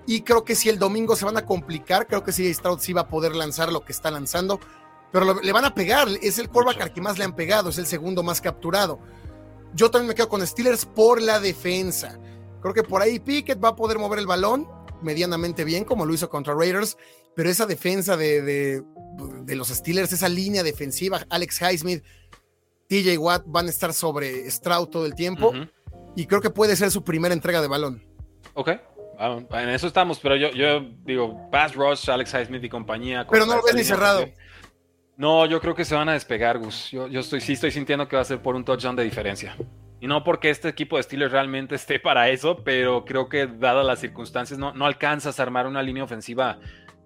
Y 0.07 0.23
creo 0.23 0.43
que 0.43 0.55
si 0.55 0.71
el 0.71 0.79
domingo 0.79 1.17
se 1.17 1.27
van 1.27 1.37
a 1.37 1.45
complicar, 1.45 2.07
creo 2.07 2.25
que 2.25 2.33
sí 2.33 2.53
Stroud 2.53 2.81
sí 2.81 2.95
va 2.95 3.03
a 3.03 3.09
poder 3.09 3.37
lanzar 3.37 3.71
lo 3.71 3.85
que 3.85 3.93
está 3.93 4.11
lanzando, 4.11 4.59
pero 5.13 5.39
le 5.39 5.53
van 5.53 5.67
a 5.67 5.75
pegar. 5.75 6.09
Es 6.23 6.39
el 6.39 6.49
quarterback 6.49 6.81
al 6.81 6.93
que 6.95 7.03
más 7.03 7.19
le 7.19 7.25
han 7.25 7.37
pegado, 7.37 7.69
es 7.69 7.77
el 7.77 7.87
segundo 7.87 8.23
más 8.23 8.41
capturado. 8.41 9.01
Yo 9.75 9.91
también 9.91 10.09
me 10.09 10.15
quedo 10.15 10.31
con 10.31 10.47
Steelers 10.47 10.87
por 10.87 11.21
la 11.21 11.41
defensa. 11.41 12.19
Creo 12.63 12.73
que 12.73 12.83
por 12.83 13.03
ahí 13.03 13.19
Pickett 13.19 13.63
va 13.63 13.69
a 13.69 13.77
poder 13.77 13.99
mover 13.99 14.19
el 14.19 14.27
balón 14.27 14.78
medianamente 15.03 15.65
bien, 15.65 15.85
como 15.85 16.07
lo 16.07 16.15
hizo 16.15 16.29
contra 16.29 16.55
Raiders, 16.55 16.97
pero 17.35 17.51
esa 17.51 17.67
defensa 17.67 18.17
de, 18.17 18.43
de, 18.43 19.57
los 19.57 19.69
Steelers, 19.69 20.13
esa 20.13 20.29
línea 20.29 20.63
defensiva, 20.63 21.25
Alex 21.31 21.61
Highsmith, 21.61 22.05
TJ 22.89 23.19
Watt 23.19 23.45
van 23.47 23.67
a 23.67 23.71
estar 23.71 23.93
sobre 23.93 24.51
Stroud 24.51 24.89
todo 24.89 25.07
el 25.07 25.15
tiempo, 25.15 25.53
y 26.17 26.27
creo 26.27 26.41
que 26.41 26.51
puede 26.51 26.77
ser 26.77 26.91
su 26.91 27.05
primera 27.05 27.35
entrega 27.35 27.61
de 27.61 27.69
balón. 27.69 28.03
Ok. 28.55 28.71
en 29.53 29.69
eso 29.69 29.87
estamos, 29.87 30.19
pero 30.19 30.37
yo, 30.37 30.51
yo 30.51 30.81
digo, 31.05 31.49
Pass 31.51 31.75
Rush, 31.75 32.11
Alex 32.11 32.35
Highsmith 32.35 32.65
y 32.65 32.69
compañía. 32.69 33.27
Pero 33.31 33.47
no 33.47 33.57
lo 33.57 33.63
ves 33.63 33.75
ni 33.75 33.85
cerrado. 33.85 34.27
No, 35.17 35.47
yo 35.47 35.61
creo 35.61 35.75
que 35.75 35.85
se 35.85 35.97
van 35.97 36.09
a 36.09 36.13
despegar, 36.13 36.59
Gus. 36.59 36.91
Yo, 36.93 37.09
yo 37.09 37.21
estoy, 37.21 37.41
sí 37.41 37.55
estoy 37.55 37.73
sintiendo 37.73 38.07
que 38.07 38.15
va 38.15 38.23
a 38.23 38.25
ser 38.25 38.41
por 38.41 38.55
un 38.55 38.65
touchdown 38.65 38.95
de 38.95 39.03
diferencia. 39.03 39.57
Y 40.01 40.07
no 40.07 40.23
porque 40.23 40.51
este 40.51 40.69
equipo 40.69 40.97
de 40.97 41.03
Steelers 41.03 41.33
realmente 41.33 41.75
esté 41.77 41.99
para 41.99 42.29
eso, 42.29 42.63
pero 42.65 43.05
creo 43.05 43.29
que 43.29 43.47
dadas 43.47 43.85
las 43.85 44.01
circunstancias 44.01 44.59
no, 44.59 44.73
no 44.73 44.87
alcanzas 44.87 45.39
a 45.39 45.43
armar 45.43 45.67
una 45.67 45.83
línea 45.83 46.05
ofensiva 46.05 46.59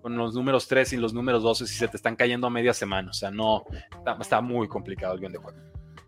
con 0.02 0.16
los 0.16 0.34
números 0.34 0.66
3 0.66 0.94
y 0.94 0.96
los 0.96 1.14
números 1.14 1.42
12 1.44 1.66
si 1.66 1.74
se 1.74 1.88
te 1.88 1.96
están 1.96 2.16
cayendo 2.16 2.48
a 2.48 2.50
media 2.50 2.74
semana. 2.74 3.10
O 3.10 3.14
sea, 3.14 3.30
no, 3.30 3.64
está, 4.20 4.40
muy 4.40 4.68
complicado 4.68 5.14
el 5.14 5.20
guion 5.20 5.32
de 5.32 5.38
juego. 5.38 5.58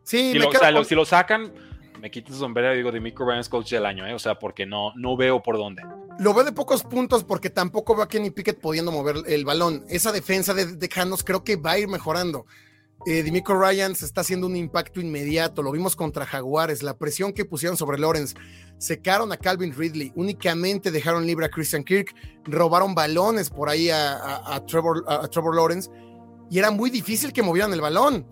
Sí, 0.03 0.33
si, 0.33 0.39
lo, 0.39 0.85
si 0.85 0.95
lo 0.95 1.05
sacan, 1.05 1.53
me 2.01 2.11
quito 2.11 2.33
su 2.33 2.39
sombrero 2.39 2.75
y 2.75 2.77
digo 2.77 2.93
de 2.93 3.01
Micro 3.01 3.25
Ryan 3.25 3.45
coach 3.45 3.71
del 3.71 3.87
año, 3.87 4.07
¿eh? 4.07 4.13
o 4.13 4.19
sea, 4.19 4.39
porque 4.39 4.67
no, 4.67 4.93
no 4.97 5.17
veo 5.17 5.43
por 5.43 5.57
dónde. 5.57 5.83
Lo 6.19 6.35
veo 6.35 6.45
de 6.45 6.53
pocos 6.53 6.83
puntos 6.83 7.25
porque 7.25 7.49
tampoco 7.49 7.95
veo 7.95 8.05
a 8.05 8.09
Kenny 8.09 8.31
Pickett 8.31 8.61
pudiendo 8.61 8.93
mover 8.93 9.17
el 9.27 9.45
balón. 9.45 9.85
Esa 9.89 10.13
defensa 10.13 10.53
de, 10.53 10.77
de 10.77 10.89
creo 11.25 11.45
que 11.45 11.57
va 11.57 11.73
a 11.73 11.79
ir 11.79 11.89
mejorando. 11.89 12.47
Eh, 13.07 13.23
Dimico 13.23 13.55
Ryan 13.55 13.95
se 13.95 14.07
está 14.07 14.23
haciendo 14.23 14.47
un 14.47 14.57
impacto 14.57 15.01
inmediato. 15.01 15.63
Lo 15.63 15.71
vimos 15.73 15.95
contra 15.95 16.25
Jaguares. 16.25 16.83
La 16.83 16.97
presión 16.97 17.33
que 17.33 17.45
pusieron 17.45 17.77
sobre 17.77 17.99
Lawrence. 17.99 18.35
Secaron 18.79 19.31
a 19.31 19.37
Calvin 19.37 19.75
Ridley. 19.75 20.13
Únicamente 20.17 20.91
dejaron 20.91 21.27
libre 21.27 21.45
a 21.45 21.51
Christian 21.51 21.85
Kirk. 21.85 22.15
Robaron 22.45 22.95
balones 22.95 23.51
por 23.51 23.69
ahí 23.69 23.91
a, 23.91 24.63
Trevor, 24.67 25.05
a, 25.07 25.29
Trevor, 25.29 25.55
Lawrence. 25.55 25.91
Y 26.51 26.59
era 26.59 26.71
muy 26.71 26.89
difícil 26.89 27.33
que 27.33 27.43
movieran 27.43 27.75
el 27.75 27.83
balón. 27.83 28.27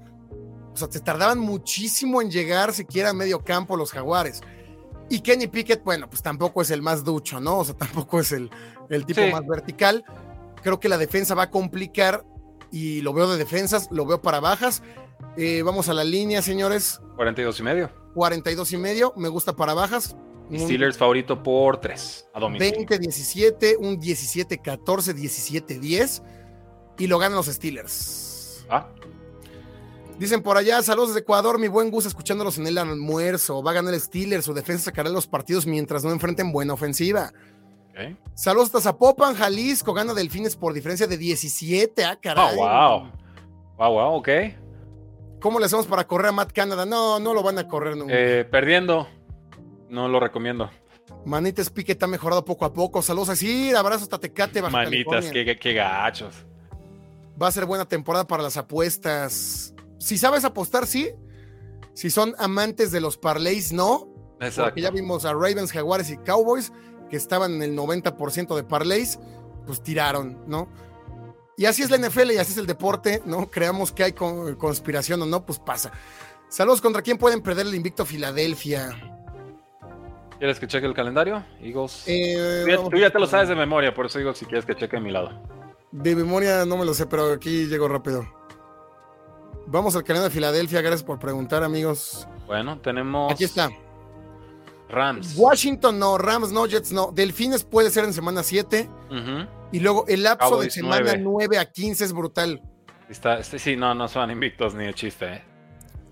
O 0.73 0.77
sea, 0.77 0.89
se 0.91 1.01
tardaban 1.01 1.39
muchísimo 1.39 2.23
en 2.23 2.31
llegar 2.31 2.73
siquiera 2.73 3.11
a 3.11 3.13
medio 3.13 3.45
campo 3.45 3.77
los 3.77 3.93
Jaguares. 3.93 4.41
Y 5.11 5.21
Kenny 5.21 5.49
Pickett, 5.49 5.85
bueno, 5.85 6.09
pues 6.09 6.23
tampoco 6.23 6.63
es 6.63 6.71
el 6.71 6.81
más 6.81 7.05
ducho, 7.05 7.41
¿no? 7.41 7.59
O 7.59 7.65
sea, 7.65 7.77
tampoco 7.77 8.21
es 8.21 8.33
el, 8.33 8.51
el 8.89 9.05
tipo 9.05 9.21
más 9.27 9.47
vertical. 9.47 10.03
Creo 10.63 10.81
que 10.81 10.89
la 10.89 10.97
defensa 10.97 11.35
va 11.35 11.45
a 11.45 11.51
complicar 11.51 12.25
y 12.73 13.03
lo 13.03 13.13
veo 13.13 13.31
de 13.31 13.37
defensas, 13.37 13.89
lo 13.93 14.07
veo 14.07 14.21
para 14.21 14.41
bajas. 14.41 14.83
Eh, 15.37 15.63
vamos 15.63 15.89
a 15.89 15.95
la 15.95 16.05
línea, 16.05 16.43
señores. 16.43 17.01
42 17.17 17.61
y 17.61 17.63
medio. 17.63 17.91
42 18.15 18.73
y 18.73 18.77
medio, 18.79 19.13
me 19.17 19.29
gusta 19.29 19.55
para 19.55 19.75
bajas. 19.75 20.17
Steelers 20.53 20.99
favorito 20.99 21.43
por 21.43 21.81
3 21.81 22.29
a 22.35 22.41
domicilio. 22.41 22.87
20-17, 22.87 23.77
un 23.79 24.01
17-14, 24.01 25.15
17-10 25.15 26.23
y 26.99 27.07
lo 27.07 27.19
ganan 27.19 27.37
los 27.37 27.47
Steelers. 27.47 28.67
Ah. 28.69 28.89
Dicen 30.19 30.43
por 30.43 30.57
allá, 30.57 30.83
saludos 30.83 31.11
desde 31.11 31.21
Ecuador, 31.21 31.59
mi 31.59 31.69
buen 31.69 31.91
gusto 31.91 32.09
escuchándolos 32.09 32.59
en 32.59 32.67
el 32.67 32.79
almuerzo. 32.79 33.63
Va 33.63 33.71
a 33.71 33.75
ganar 33.75 33.95
el 33.95 34.01
Steelers, 34.01 34.45
su 34.45 34.53
defensa 34.53 34.85
sacará 34.85 35.09
los 35.09 35.27
partidos 35.27 35.67
mientras 35.67 36.05
no 36.05 36.13
enfrenten 36.13 36.53
buena 36.53 36.75
ofensiva. 36.75 37.33
Saludos 38.35 38.67
hasta 38.67 38.81
Zapopan, 38.81 39.35
Jalisco, 39.35 39.93
gana 39.93 40.15
Delfines 40.15 40.57
por 40.57 40.73
diferencia 40.73 41.07
de 41.07 41.17
17. 41.17 42.05
Ah, 42.05 42.19
caray. 42.21 42.57
Oh, 42.57 42.57
wow. 42.57 43.13
Wow, 43.77 43.93
wow, 43.93 44.15
ok. 44.17 44.29
¿Cómo 45.41 45.59
le 45.59 45.67
hacemos 45.67 45.87
para 45.87 46.07
correr 46.07 46.29
a 46.29 46.33
Matt 46.33 46.53
Canada? 46.53 46.87
No, 46.87 47.19
no 47.19 47.35
lo 47.35 47.43
van 47.43 47.59
a 47.59 47.69
correr 47.69 47.97
nunca. 47.97 48.15
Eh, 48.17 48.45
perdiendo. 48.45 49.09
No 49.89 50.09
lo 50.09 50.21
recomiendo. 50.21 50.71
Manitas 51.25 51.71
Piquet 51.71 52.03
ha 52.03 52.07
mejorado 52.07 52.45
poco 52.45 52.65
a 52.65 52.73
poco. 52.73 53.03
Saludos 53.03 53.29
así, 53.29 53.73
abrazo 53.75 54.05
hasta 54.05 54.19
Tecate, 54.19 54.63
Manitas, 54.63 55.31
qué, 55.31 55.59
qué 55.59 55.75
gachos. 55.75 56.35
Va 57.41 57.49
a 57.49 57.53
ser 57.53 57.67
buena 57.67 57.87
temporada 57.87 58.27
para 58.27 58.43
las 58.43 58.57
apuestas. 58.57 59.75
Si 59.99 60.19
sabes 60.19 60.45
apostar, 60.45 60.87
sí. 60.87 61.11
Si 61.95 62.11
son 62.11 62.35
amantes 62.39 62.91
de 62.91 63.01
los 63.01 63.19
parlays, 63.19 63.73
no. 63.73 64.09
Exacto. 64.41 64.65
Porque 64.65 64.81
ya 64.81 64.91
vimos 64.91 65.25
a 65.25 65.33
Ravens, 65.33 65.73
Jaguares 65.73 66.11
y 66.11 66.17
Cowboys 66.19 66.73
que 67.13 67.19
estaban 67.19 67.53
en 67.53 67.63
el 67.63 67.77
90% 67.77 68.57
de 68.57 68.65
parlays, 68.65 69.19
pues 69.67 69.83
tiraron, 69.83 70.45
¿no? 70.47 70.67
Y 71.59 71.67
así 71.67 71.83
es 71.83 71.91
la 71.91 71.99
NFL 71.99 72.31
y 72.31 72.39
así 72.39 72.53
es 72.53 72.57
el 72.57 72.67
deporte, 72.67 73.21
¿no? 73.27 73.51
Creamos 73.51 73.93
que 73.93 74.03
hay 74.03 74.13
conspiración 74.13 75.21
o 75.21 75.27
no, 75.27 75.45
pues 75.45 75.59
pasa. 75.59 75.93
Saludos, 76.49 76.81
¿contra 76.81 77.03
quién 77.03 77.19
pueden 77.19 77.43
perder 77.43 77.67
el 77.67 77.75
invicto 77.75 78.07
Filadelfia? 78.07 78.97
¿Quieres 80.39 80.59
que 80.59 80.67
cheque 80.67 80.87
el 80.87 80.95
calendario? 80.95 81.45
Eagles. 81.61 82.05
Eh, 82.07 82.65
tú, 82.91 82.97
ya, 82.97 83.11
te 83.11 83.19
lo 83.19 83.27
sabes 83.27 83.51
de 83.51 83.57
memoria, 83.57 83.93
por 83.93 84.07
eso 84.07 84.19
digo 84.19 84.33
si 84.33 84.47
quieres 84.47 84.65
que 84.65 84.75
cheque 84.75 84.97
a 84.97 85.01
mi 85.01 85.11
lado. 85.11 85.39
De 85.91 86.17
memoria 86.17 86.65
no 86.65 86.79
me 86.79 86.87
lo 86.87 86.95
sé, 86.95 87.05
pero 87.05 87.31
aquí 87.33 87.67
llego 87.67 87.89
rápido. 87.89 88.27
Vamos 89.67 89.95
al 89.97 90.03
calendario 90.03 90.31
de 90.31 90.35
Filadelfia, 90.35 90.81
gracias 90.81 91.03
por 91.03 91.19
preguntar, 91.19 91.63
amigos. 91.63 92.27
Bueno, 92.47 92.81
tenemos. 92.81 93.31
Aquí 93.31 93.45
está. 93.45 93.69
Rams. 94.93 95.35
Washington 95.37 95.99
no, 95.99 96.19
Rams 96.19 96.53
no, 96.53 96.67
Jets 96.67 96.93
no. 96.93 97.11
Delfines 97.13 97.65
puede 97.65 97.91
ser 97.91 98.05
en 98.05 98.13
semana 98.13 98.43
7. 98.43 98.89
Y 99.73 99.81
luego 99.81 100.05
el 100.07 100.23
lapso 100.23 100.61
de 100.61 100.71
semana 100.71 101.15
9. 101.19 101.59
a 101.59 101.65
15 101.65 102.05
es 102.05 102.13
brutal. 102.13 102.63
Está, 103.09 103.39
este, 103.39 103.59
sí, 103.59 103.77
no, 103.77 103.95
no 103.95 104.07
son 104.09 104.31
invictos 104.31 104.75
ni 104.75 104.85
de 104.85 104.95
chiste. 104.95 105.27
¿eh? 105.27 105.45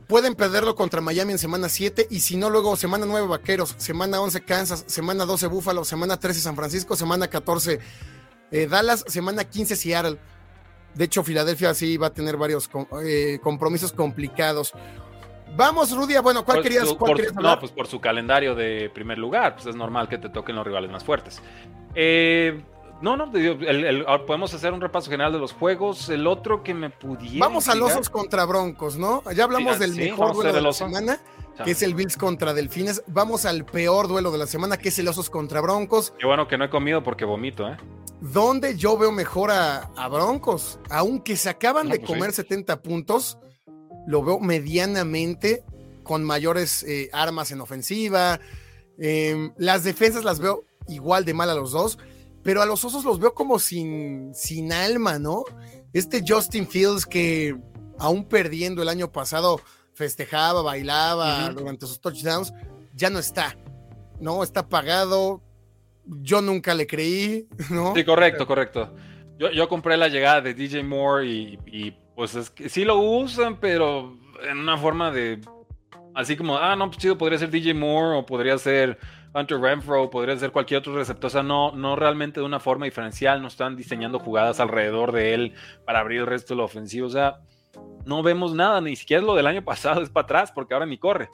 Pueden 0.09 0.35
perderlo 0.35 0.75
contra 0.75 1.01
Miami 1.01 1.33
en 1.33 1.39
semana 1.39 1.69
7 1.69 2.09
y 2.11 2.21
si 2.21 2.37
no, 2.37 2.51
luego 2.51 2.77
semana 2.77 3.07
9 3.07 3.29
Vaqueros, 3.29 3.75
semana 3.79 4.21
11 4.21 4.41
Kansas, 4.41 4.85
semana 4.87 5.25
12 5.25 5.47
Buffalo, 5.47 5.85
semana 5.85 6.19
13 6.19 6.41
San 6.41 6.57
Francisco, 6.57 6.97
semana 6.97 7.29
14 7.29 7.79
eh, 8.51 8.67
Dallas, 8.67 9.05
semana 9.07 9.45
15 9.45 9.77
Seattle. 9.77 10.19
De 10.95 11.05
hecho, 11.05 11.23
Filadelfia 11.23 11.73
sí 11.75 11.97
va 11.97 12.09
a 12.09 12.13
tener 12.13 12.37
varios 12.37 12.69
eh, 13.05 13.39
compromisos 13.43 13.93
complicados. 13.93 14.73
Vamos, 15.57 15.95
Rudia. 15.95 16.21
Bueno, 16.21 16.45
¿cuál, 16.45 16.63
querías, 16.63 16.87
No, 17.35 17.59
pues 17.59 17.73
por 17.73 17.87
su 17.87 18.01
calendario 18.01 18.55
de 18.55 18.91
primer 18.93 19.19
lugar. 19.19 19.55
Pues 19.55 19.67
es 19.67 19.77
normal 19.77 20.09
que 20.09 20.19
te 20.19 20.29
toquen 20.29 20.57
los 20.57 20.65
rivales 20.65 20.91
más 20.91 21.05
fuertes. 21.05 21.43
Eh, 21.95 22.63
no, 23.01 23.17
no, 23.17 23.31
podemos 24.27 24.53
hacer 24.53 24.73
un 24.73 24.81
repaso 24.81 25.11
general 25.11 25.33
de 25.33 25.39
los 25.39 25.53
juegos. 25.53 26.09
El 26.11 26.27
otro 26.27 26.63
que 26.63 26.75
me 26.75 26.91
pudiera. 26.91 27.47
Vamos 27.47 27.69
a 27.69 27.73
Osos 27.73 28.11
contra 28.11 28.45
Broncos, 28.45 28.97
¿no? 28.97 29.23
Ya 29.33 29.45
hablamos 29.45 29.79
del 29.79 29.95
mejor 29.95 30.35
duelo 30.35 30.53
de 30.53 30.61
la 30.61 30.73
semana, 30.73 31.19
que 31.65 31.71
es 31.71 31.83
el 31.83 31.95
Bills 31.95 32.17
contra 32.17 32.53
Delfines. 32.53 33.03
Vamos 33.07 33.47
al 33.47 33.65
peor 33.65 34.09
duelo 34.09 34.31
de 34.31 34.39
la 34.39 34.47
semana, 34.47 34.77
que 34.77 34.91
es 34.91 34.99
el 34.99 35.09
Osos 35.09 35.31
contra 35.31 35.61
Broncos. 35.61 36.13
Qué 36.19 36.27
bueno 36.27 36.47
que 36.47 36.59
no 36.59 36.65
he 36.65 36.71
comido 36.71 37.03
porque 37.03 37.25
vomito, 37.25 37.69
¿eh? 37.69 37.77
¿Dónde 38.21 38.77
yo 38.77 38.99
veo 38.99 39.13
mejor 39.13 39.51
a, 39.51 40.09
Broncos? 40.11 40.79
Aunque 40.91 41.37
se 41.37 41.49
acaban 41.49 41.89
de 41.89 42.01
pues 42.01 42.11
comer 42.11 42.33
70 42.33 42.83
puntos 42.83 43.39
lo 44.11 44.25
veo 44.25 44.41
medianamente 44.41 45.63
con 46.03 46.25
mayores 46.25 46.83
eh, 46.83 47.09
armas 47.13 47.53
en 47.53 47.61
ofensiva. 47.61 48.41
Em, 48.99 49.53
las 49.57 49.85
defensas 49.85 50.25
las 50.25 50.41
veo 50.41 50.65
igual 50.89 51.25
de 51.25 51.33
mal 51.33 51.49
a 51.49 51.55
los 51.55 51.71
dos, 51.71 51.97
pero 52.43 52.61
a 52.61 52.67
los 52.67 52.85
osos 52.85 53.05
los 53.05 53.21
veo 53.21 53.35
como 53.35 53.61
sin, 53.61 54.35
sin 54.35 54.73
alma, 54.73 55.21
¿no? 55.21 55.45
Este 55.93 56.25
Justin 56.27 56.67
Fields 56.67 57.07
que 57.07 57.57
aún 57.99 58.25
perdiendo 58.25 58.83
el 58.83 58.89
año 58.89 59.13
pasado 59.13 59.61
festejaba, 59.95 60.63
bailaba 60.63 61.51
durante 61.51 61.87
sus 61.87 62.01
touchdowns, 62.01 62.53
ya 62.97 63.11
no 63.11 63.21
está, 63.21 63.57
¿no? 64.19 64.43
Está 64.43 64.61
apagado. 64.61 65.41
Yo 66.05 66.41
nunca 66.41 66.75
le 66.75 66.89
creí, 66.89 67.47
¿no? 67.71 67.95
Sí, 67.95 68.05
correcto, 68.05 68.45
correcto. 68.45 68.93
Yo, 69.39 69.69
compré 69.69 69.97
la 69.97 70.09
llegada 70.09 70.41
de 70.41 70.53
DJ 70.53 70.83
Moore 70.83 71.27
y 71.29 71.97
pues 72.15 72.35
es 72.35 72.51
que 72.51 72.69
sí 72.69 72.85
lo 72.85 72.99
usan, 72.99 73.57
pero 73.57 74.19
en 74.49 74.59
una 74.59 74.77
forma 74.77 75.11
de. 75.11 75.41
Así 76.15 76.37
como, 76.37 76.59
ah, 76.59 76.75
no, 76.77 76.87
pues 76.87 76.99
chido, 76.99 77.17
podría 77.17 77.39
ser 77.39 77.51
DJ 77.51 77.75
Moore 77.75 78.19
o 78.19 78.27
podría 78.27 78.59
ser 78.59 78.99
Hunter 79.33 79.61
Renfro, 79.61 80.11
podría 80.11 80.37
ser 80.37 80.51
cualquier 80.51 80.79
otro 80.79 80.95
receptor. 80.95 81.29
O 81.29 81.31
sea, 81.31 81.43
no, 81.43 81.73
no 81.73 81.95
realmente 81.97 82.41
de 82.41 82.47
una 82.47 82.59
forma 82.59 82.85
diferencial, 82.85 83.41
no 83.41 83.49
están 83.49 83.77
diseñando 83.77 84.19
jugadas 84.19 84.59
alrededor 84.59 85.13
de 85.13 85.35
él 85.35 85.55
para 85.87 86.01
abrir 86.01 86.21
el 86.21 86.27
resto 86.27 86.55
de 86.55 86.59
la 86.59 86.65
ofensiva. 86.65 87.07
O 87.07 87.11
sea, 87.11 87.41
no 88.05 88.23
vemos 88.23 88.55
nada, 88.55 88.81
ni 88.81 88.97
siquiera 88.97 89.23
lo 89.23 89.37
del 89.37 89.47
año 89.47 89.63
pasado 89.63 90.03
es 90.03 90.11
para 90.11 90.25
atrás, 90.25 90.53
porque 90.53 90.75
ahora 90.75 90.87
ni 90.87 90.99
corre. 90.99 91.31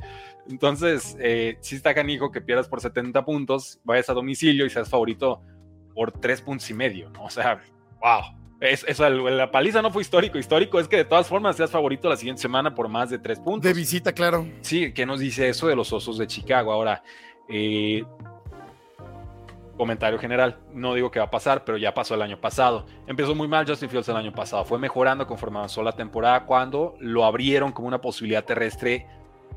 Entonces, 0.48 1.16
eh, 1.20 1.56
si 1.60 1.76
está 1.76 1.94
canijo 1.94 2.30
que 2.30 2.42
pierdas 2.42 2.68
por 2.68 2.80
70 2.80 3.24
puntos, 3.24 3.80
vayas 3.82 4.10
a 4.10 4.12
domicilio 4.12 4.66
y 4.66 4.70
seas 4.70 4.90
favorito 4.90 5.40
por 5.94 6.12
3 6.12 6.42
puntos 6.42 6.68
y 6.68 6.74
medio, 6.74 7.08
¿no? 7.10 7.24
O 7.24 7.30
sea, 7.30 7.62
Wow. 8.00 8.45
Es, 8.61 8.98
la 8.98 9.50
paliza 9.50 9.82
no 9.82 9.90
fue 9.90 10.02
histórico. 10.02 10.38
Histórico 10.38 10.80
es 10.80 10.88
que 10.88 10.96
de 10.96 11.04
todas 11.04 11.28
formas 11.28 11.57
seas 11.57 11.70
favorito 11.70 12.09
la 12.09 12.16
siguiente 12.16 12.40
semana 12.40 12.74
por 12.74 12.88
más 12.88 13.11
de 13.11 13.18
tres 13.18 13.38
puntos. 13.38 13.62
De 13.62 13.74
visita, 13.74 14.12
claro. 14.12 14.46
Sí, 14.62 14.92
¿qué 14.92 15.04
nos 15.04 15.20
dice 15.20 15.48
eso 15.48 15.68
de 15.68 15.76
los 15.76 15.92
osos 15.92 16.16
de 16.16 16.26
Chicago? 16.26 16.72
Ahora, 16.72 17.02
eh, 17.48 18.02
comentario 19.76 20.18
general, 20.18 20.59
no 20.72 20.94
digo 20.94 21.11
que 21.11 21.18
va 21.18 21.26
a 21.26 21.30
pasar, 21.30 21.64
pero 21.64 21.76
ya 21.76 21.92
pasó 21.92 22.14
el 22.14 22.22
año 22.22 22.40
pasado. 22.40 22.86
Empezó 23.07 23.34
muy 23.34 23.46
mal 23.46 23.66
Justin 23.66 23.90
Fields 23.90 24.09
el 24.09 24.16
año 24.16 24.32
pasado. 24.32 24.64
Fue 24.64 24.78
mejorando 24.78 25.26
conforme 25.26 25.59
avanzó 25.59 25.82
la 25.82 25.92
temporada 25.92 26.46
cuando 26.46 26.94
lo 26.98 27.24
abrieron 27.24 27.72
como 27.72 27.88
una 27.88 28.00
posibilidad 28.00 28.44
terrestre 28.44 29.07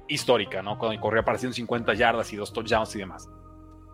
histórica, 0.09 0.61
¿no? 0.61 0.77
Cuando 0.77 0.99
corría 0.99 1.23
para 1.23 1.37
150 1.37 1.93
yardas 1.93 2.33
y 2.33 2.35
dos 2.35 2.51
touchdowns 2.51 2.93
y 2.95 2.99
demás. 2.99 3.29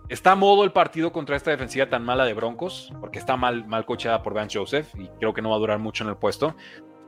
Está 0.07 0.33
a 0.33 0.35
modo 0.35 0.63
el 0.63 0.71
partido 0.71 1.11
contra 1.11 1.35
esta 1.35 1.49
defensiva 1.49 1.89
tan 1.89 2.03
mala 2.05 2.25
de 2.25 2.33
Broncos, 2.33 2.93
porque 2.99 3.17
está 3.17 3.37
mal, 3.37 3.65
mal 3.65 3.85
coachada 3.85 4.21
por 4.21 4.35
Vance 4.35 4.57
Joseph 4.57 4.93
y 4.99 5.07
creo 5.19 5.33
que 5.33 5.41
no 5.41 5.49
va 5.49 5.55
a 5.55 5.59
durar 5.59 5.79
mucho 5.79 6.03
en 6.03 6.11
el 6.11 6.17
puesto, 6.17 6.55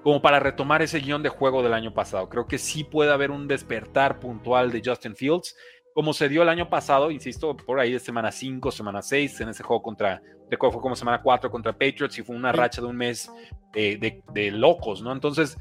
como 0.01 0.19
para 0.19 0.39
retomar 0.39 0.81
ese 0.81 0.99
guion 0.99 1.21
de 1.21 1.29
juego 1.29 1.61
del 1.61 1.73
año 1.73 1.93
pasado. 1.93 2.27
Creo 2.27 2.47
que 2.47 2.57
sí 2.57 2.83
puede 2.83 3.11
haber 3.11 3.29
un 3.29 3.47
despertar 3.47 4.19
puntual 4.19 4.71
de 4.71 4.81
Justin 4.83 5.15
Fields, 5.15 5.55
como 5.93 6.11
se 6.13 6.27
dio 6.27 6.41
el 6.41 6.49
año 6.49 6.69
pasado, 6.69 7.11
insisto, 7.11 7.55
por 7.55 7.79
ahí 7.79 7.91
de 7.91 7.99
semana 7.99 8.31
5, 8.31 8.71
semana 8.71 9.03
6, 9.03 9.41
en 9.41 9.49
ese 9.49 9.63
juego 9.63 9.83
contra, 9.83 10.21
fue 10.59 10.81
como 10.81 10.95
semana 10.95 11.21
4 11.21 11.51
contra 11.51 11.73
Patriots 11.73 12.17
y 12.17 12.23
fue 12.23 12.35
una 12.35 12.51
racha 12.51 12.81
de 12.81 12.87
un 12.87 12.97
mes 12.97 13.31
de, 13.73 14.23
de 14.33 14.51
locos, 14.51 15.03
¿no? 15.03 15.11
Entonces, 15.11 15.57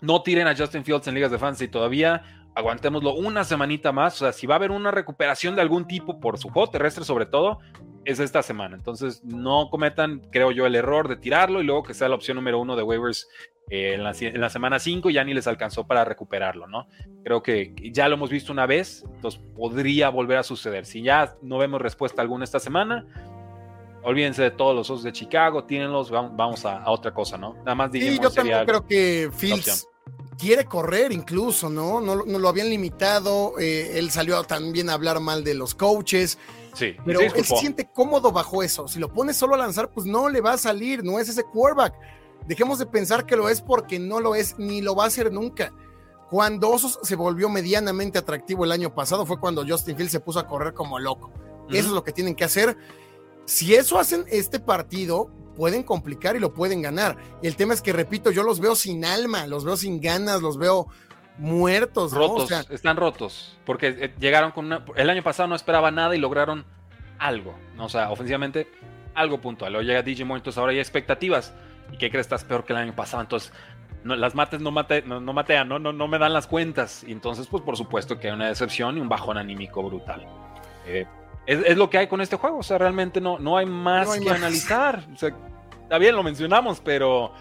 no 0.00 0.22
tiren 0.22 0.46
a 0.46 0.56
Justin 0.56 0.84
Fields 0.84 1.06
en 1.06 1.14
ligas 1.14 1.30
de 1.30 1.38
fantasy 1.38 1.68
todavía 1.68 2.41
aguantémoslo 2.54 3.14
una 3.14 3.44
semanita 3.44 3.92
más. 3.92 4.14
O 4.14 4.18
sea, 4.24 4.32
si 4.32 4.46
va 4.46 4.54
a 4.54 4.56
haber 4.56 4.70
una 4.70 4.90
recuperación 4.90 5.54
de 5.56 5.62
algún 5.62 5.86
tipo 5.86 6.20
por 6.20 6.38
su 6.38 6.48
juego 6.48 6.70
terrestre, 6.70 7.04
sobre 7.04 7.26
todo, 7.26 7.58
es 8.04 8.20
esta 8.20 8.42
semana. 8.42 8.76
Entonces, 8.76 9.22
no 9.24 9.68
cometan, 9.70 10.20
creo 10.30 10.50
yo, 10.50 10.66
el 10.66 10.74
error 10.74 11.08
de 11.08 11.16
tirarlo 11.16 11.60
y 11.60 11.64
luego 11.64 11.82
que 11.82 11.94
sea 11.94 12.08
la 12.08 12.14
opción 12.14 12.36
número 12.36 12.58
uno 12.58 12.76
de 12.76 12.82
waivers 12.82 13.28
eh, 13.70 13.94
en, 13.94 14.02
la, 14.40 14.50
semana 14.50 14.78
5 14.78 15.10
ya 15.10 15.24
ni 15.24 15.34
les 15.34 15.46
alcanzó 15.46 15.86
para 15.86 16.04
recuperarlo, 16.04 16.66
¿no? 16.66 16.88
Creo 17.24 17.42
que 17.42 17.74
ya 17.92 18.08
lo 18.08 18.14
hemos 18.16 18.30
visto 18.30 18.52
una 18.52 18.66
vez, 18.66 19.04
entonces 19.14 19.40
podría 19.56 20.08
volver 20.08 20.38
a 20.38 20.42
suceder. 20.42 20.84
Si 20.84 21.02
ya 21.02 21.36
no 21.42 21.58
vemos 21.58 21.80
respuesta 21.80 22.20
alguna 22.20 22.44
esta 22.44 22.58
semana, 22.58 23.06
olvídense 24.02 24.42
de 24.42 24.50
todos 24.50 24.74
los 24.74 24.90
osos 24.90 25.04
de 25.04 25.12
Chicago, 25.12 25.64
tírenlos, 25.64 26.10
vamos, 26.10 26.66
a, 26.66 26.90
otra 26.90 27.14
cosa, 27.14 27.38
¿no? 27.38 27.54
Nada 27.58 27.74
más 27.76 27.92
Sí, 27.92 28.18
yo 28.20 28.30
también 28.30 28.66
creo 28.66 28.84
que 28.84 29.30
Fields 29.32 29.88
quiere 30.42 30.64
correr 30.64 31.12
incluso, 31.12 31.70
¿no? 31.70 32.00
No, 32.00 32.16
lo 32.16 32.48
habían 32.48 32.68
limitado, 32.68 33.54
eh, 33.60 33.92
él 33.94 34.10
salió 34.10 34.42
también 34.42 34.90
a 34.90 34.94
hablar 34.94 35.20
mal 35.20 35.44
de 35.44 35.54
los 35.54 35.76
coaches. 35.76 36.36
Sí, 36.74 36.96
pero 37.04 37.20
él 37.20 37.30
se 37.32 37.56
siente 37.56 37.88
cómodo 37.88 38.32
bajo 38.32 38.64
eso. 38.64 38.88
Si 38.88 38.98
lo 38.98 39.12
pones 39.12 39.36
solo 39.36 39.54
a 39.54 39.58
lanzar, 39.58 39.92
pues 39.92 40.04
no 40.04 40.28
le 40.28 40.40
va 40.40 40.54
a 40.54 40.58
salir, 40.58 41.04
no 41.04 41.20
es 41.20 41.28
ese 41.28 41.44
quarterback. 41.44 41.94
Dejemos 42.48 42.80
de 42.80 42.86
pensar 42.86 43.24
que 43.24 43.36
lo 43.36 43.48
es 43.48 43.60
porque 43.60 44.00
no 44.00 44.18
lo 44.18 44.34
es 44.34 44.58
ni 44.58 44.80
lo 44.80 44.96
va 44.96 45.04
a 45.04 45.06
hacer 45.06 45.32
nunca. 45.32 45.72
Cuando 46.28 46.70
Osos 46.70 46.98
se 47.04 47.14
volvió 47.14 47.48
medianamente 47.48 48.18
atractivo 48.18 48.64
el 48.64 48.72
año 48.72 48.92
pasado 48.92 49.24
fue 49.24 49.38
cuando 49.38 49.64
Justin 49.64 49.96
Field 49.96 50.10
se 50.10 50.18
puso 50.18 50.40
a 50.40 50.48
correr 50.48 50.74
como 50.74 50.98
loco. 50.98 51.30
Eso 51.68 51.86
es 51.88 51.94
lo 51.94 52.02
que 52.02 52.10
tienen 52.10 52.34
que 52.34 52.42
hacer. 52.42 52.76
Si 53.44 53.76
eso 53.76 53.96
hacen 53.96 54.24
este 54.28 54.58
partido, 54.58 55.30
pueden 55.54 55.82
complicar 55.82 56.36
y 56.36 56.40
lo 56.40 56.52
pueden 56.52 56.82
ganar. 56.82 57.16
El 57.42 57.56
tema 57.56 57.74
es 57.74 57.82
que, 57.82 57.92
repito, 57.92 58.30
yo 58.30 58.42
los 58.42 58.60
veo 58.60 58.74
sin 58.74 59.04
alma, 59.04 59.46
los 59.46 59.64
veo 59.64 59.76
sin 59.76 60.00
ganas, 60.00 60.42
los 60.42 60.58
veo 60.58 60.88
muertos. 61.38 62.12
Rotos, 62.12 62.50
están 62.70 62.96
rotos, 62.96 63.58
porque 63.64 63.88
eh, 63.88 64.14
llegaron 64.18 64.52
con 64.52 64.66
una... 64.66 64.84
El 64.96 65.10
año 65.10 65.22
pasado 65.22 65.48
no 65.48 65.54
esperaba 65.54 65.90
nada 65.90 66.14
y 66.14 66.18
lograron 66.18 66.64
algo, 67.18 67.54
¿no? 67.76 67.86
o 67.86 67.88
sea, 67.88 68.10
ofensivamente 68.10 68.68
algo 69.14 69.40
puntual. 69.40 69.72
Luego 69.72 69.86
llega 69.86 70.02
DJ 70.02 70.24
Moore, 70.24 70.40
entonces 70.40 70.58
ahora 70.58 70.72
hay 70.72 70.78
expectativas. 70.78 71.52
¿Y 71.92 71.98
qué 71.98 72.10
crees? 72.10 72.26
Estás 72.26 72.44
peor 72.44 72.64
que 72.64 72.72
el 72.72 72.78
año 72.78 72.94
pasado, 72.94 73.22
entonces 73.22 73.52
no, 74.04 74.16
las 74.16 74.34
mates 74.34 74.60
no, 74.60 74.70
mate, 74.70 75.02
no, 75.02 75.20
matean, 75.20 75.68
no, 75.68 75.78
no, 75.78 75.92
no 75.92 76.08
me 76.08 76.18
dan 76.18 76.32
las 76.32 76.46
cuentas. 76.46 77.04
Y 77.06 77.12
entonces, 77.12 77.46
pues 77.46 77.62
por 77.62 77.76
supuesto 77.76 78.18
que 78.18 78.28
hay 78.28 78.34
una 78.34 78.48
decepción 78.48 78.98
y 78.98 79.00
un 79.00 79.08
bajón 79.08 79.38
anímico 79.38 79.82
brutal. 79.82 80.26
Eh, 80.86 81.06
es, 81.46 81.76
lo 81.76 81.90
que 81.90 81.98
hay 81.98 82.06
con 82.06 82.20
este 82.20 82.36
juego. 82.36 82.58
O 82.58 82.62
sea, 82.62 82.78
realmente 82.78 83.20
no, 83.20 83.38
no 83.38 83.56
hay 83.56 83.66
más 83.66 84.18
que 84.18 84.30
analizar. 84.30 85.06
O 85.14 85.16
sea, 85.16 85.34
está 85.82 85.98
bien, 85.98 86.14
lo 86.14 86.22
mencionamos, 86.22 86.80
pero 86.80 87.32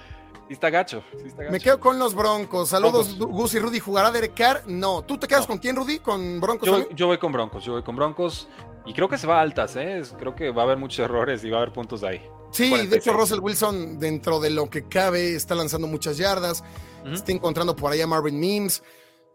sí 0.47 0.53
está 0.53 0.69
gacho. 0.69 1.03
Me 1.49 1.59
quedo 1.59 1.79
con 1.79 1.99
los 1.99 2.13
Broncos. 2.15 2.69
Saludos, 2.69 3.17
Gus 3.17 3.53
y 3.53 3.59
Rudy. 3.59 3.79
¿Jugará 3.79 4.11
Derek 4.11 4.33
Carr? 4.33 4.63
No. 4.67 5.03
¿Tú 5.03 5.17
te 5.17 5.27
quedas 5.27 5.45
con 5.47 5.57
quién, 5.57 5.75
Rudy? 5.75 5.99
¿Con 5.99 6.39
Broncos? 6.41 6.87
Yo, 6.93 7.07
voy 7.07 7.17
con 7.17 7.31
Broncos. 7.31 7.63
Yo 7.63 7.73
voy 7.73 7.83
con 7.83 7.95
Broncos. 7.95 8.47
Y 8.85 8.93
creo 8.93 9.07
que 9.07 9.17
se 9.17 9.27
va 9.27 9.37
a 9.37 9.41
altas, 9.41 9.75
¿eh? 9.75 10.01
Creo 10.17 10.33
que 10.33 10.49
va 10.49 10.63
a 10.63 10.65
haber 10.65 10.77
muchos 10.77 10.99
errores 10.99 11.43
y 11.43 11.49
va 11.49 11.59
a 11.59 11.61
haber 11.61 11.73
puntos 11.73 12.03
ahí. 12.03 12.21
Sí, 12.51 12.87
de 12.87 12.97
hecho, 12.97 13.13
Russell 13.13 13.39
Wilson, 13.39 13.99
dentro 13.99 14.39
de 14.39 14.49
lo 14.49 14.69
que 14.69 14.87
cabe, 14.87 15.35
está 15.35 15.55
lanzando 15.55 15.87
muchas 15.87 16.17
yardas. 16.17 16.63
Está 17.05 17.31
encontrando 17.31 17.75
por 17.75 17.91
ahí 17.91 18.01
a 18.01 18.07
Marvin 18.07 18.39
Mims. 18.39 18.83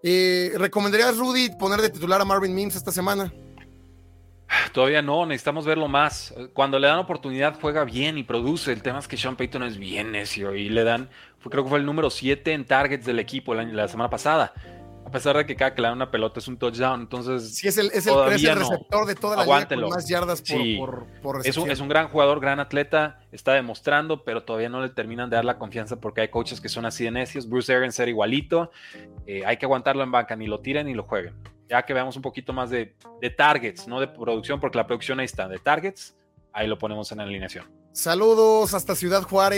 Eh, 0.03 0.53
¿Recomendarías, 0.57 1.17
Rudy, 1.17 1.51
poner 1.59 1.81
de 1.81 1.91
titular 1.91 2.21
a 2.21 2.25
Marvin 2.25 2.55
Mims 2.55 2.77
esta 2.77 2.93
semana? 2.93 3.33
Todavía 4.73 5.03
no, 5.03 5.27
necesitamos 5.27 5.65
verlo 5.65 5.89
más. 5.89 6.35
Cuando 6.53 6.79
le 6.79 6.87
dan 6.87 6.99
oportunidad 6.99 7.59
juega 7.61 7.85
bien 7.85 8.19
y 8.19 8.23
produce. 8.23 8.73
El 8.73 8.83
tema 8.83 8.99
es 8.99 9.09
que 9.09 9.17
Sean 9.17 9.37
Payton 9.37 9.63
es 9.65 9.79
bien 9.79 10.13
necio 10.13 10.55
y 10.55 10.69
le 10.69 10.85
dan, 10.85 11.09
creo 11.51 11.65
que 11.65 11.71
fue 11.71 11.79
el 11.79 11.87
número 11.87 12.11
7 12.11 12.53
en 12.53 12.65
targets 12.65 13.07
del 13.07 13.19
equipo 13.19 13.55
la 13.55 13.89
semana 13.89 14.11
pasada. 14.11 14.53
A 15.07 15.11
pesar 15.11 15.37
de 15.37 15.47
que 15.47 15.55
cada 15.55 15.73
que 15.73 15.81
le 15.81 15.87
dan 15.87 15.97
una 15.97 16.11
pelota 16.11 16.41
es 16.41 16.49
un 16.49 16.59
touchdown, 16.59 17.01
entonces. 17.03 17.55
Sí, 17.55 17.69
es 17.69 17.79
el, 17.79 17.87
es 17.93 18.07
el, 18.09 18.15
receptor 18.25 19.07
de 19.07 19.15
toda 19.15 19.37
la 19.37 19.45
liga 19.45 19.69
con 19.69 19.89
más 19.89 20.09
yardas 20.09 20.43
por, 20.43 21.07
por, 21.23 21.47
es, 21.47 21.57
un, 21.57 21.71
es 21.71 21.79
un, 21.79 21.89
gran 21.89 22.09
jugador, 22.09 22.41
gran 22.41 22.59
atleta, 22.59 23.21
está 23.31 23.53
demostrando, 23.53 24.25
pero 24.25 24.43
todavía 24.43 24.69
no 24.69 24.83
le 24.83 24.89
terminan 24.89 25.31
de 25.31 25.37
dar 25.37 25.45
la 25.45 25.59
confianza 25.59 26.01
porque 26.01 26.23
hay 26.23 26.29
coaches 26.29 26.61
que 26.61 26.69
son 26.69 26.85
así 26.87 27.05
de 27.05 27.13
necios. 27.13 27.49
Bruce 27.49 27.73
Arians 27.73 27.99
era 28.01 28.11
igualito. 28.11 28.73
Eh, 29.27 29.45
hay 29.47 29.57
que 29.57 29.65
aguantarlo 29.65 30.03
en 30.03 30.11
banca, 30.11 30.35
ni 30.35 30.49
lo 30.49 30.61
tiren 30.61 30.87
ni 30.87 30.95
lo 30.95 31.05
jueguen 31.05 31.35
ya 31.69 31.85
que 31.85 31.93
veamos 31.93 32.17
un 32.17 32.23
poquito 32.23 32.53
más 32.53 32.71
de, 32.71 32.95
targets, 33.37 33.89
no 33.89 34.01
de 34.01 34.09
producción, 34.09 34.61
porque 34.61 34.79
la 34.79 34.87
producción 34.87 35.21
ahí 35.21 35.27
está, 35.27 35.49
de 35.49 35.59
targets, 35.59 36.17
ahí 36.53 36.67
lo 36.67 36.79
ponemos 36.79 37.11
en 37.13 37.21
alineación. 37.21 37.67
Saludos 37.93 38.75
hasta 38.75 38.95
Ciudad 38.95 39.23
Juárez. 39.23 39.55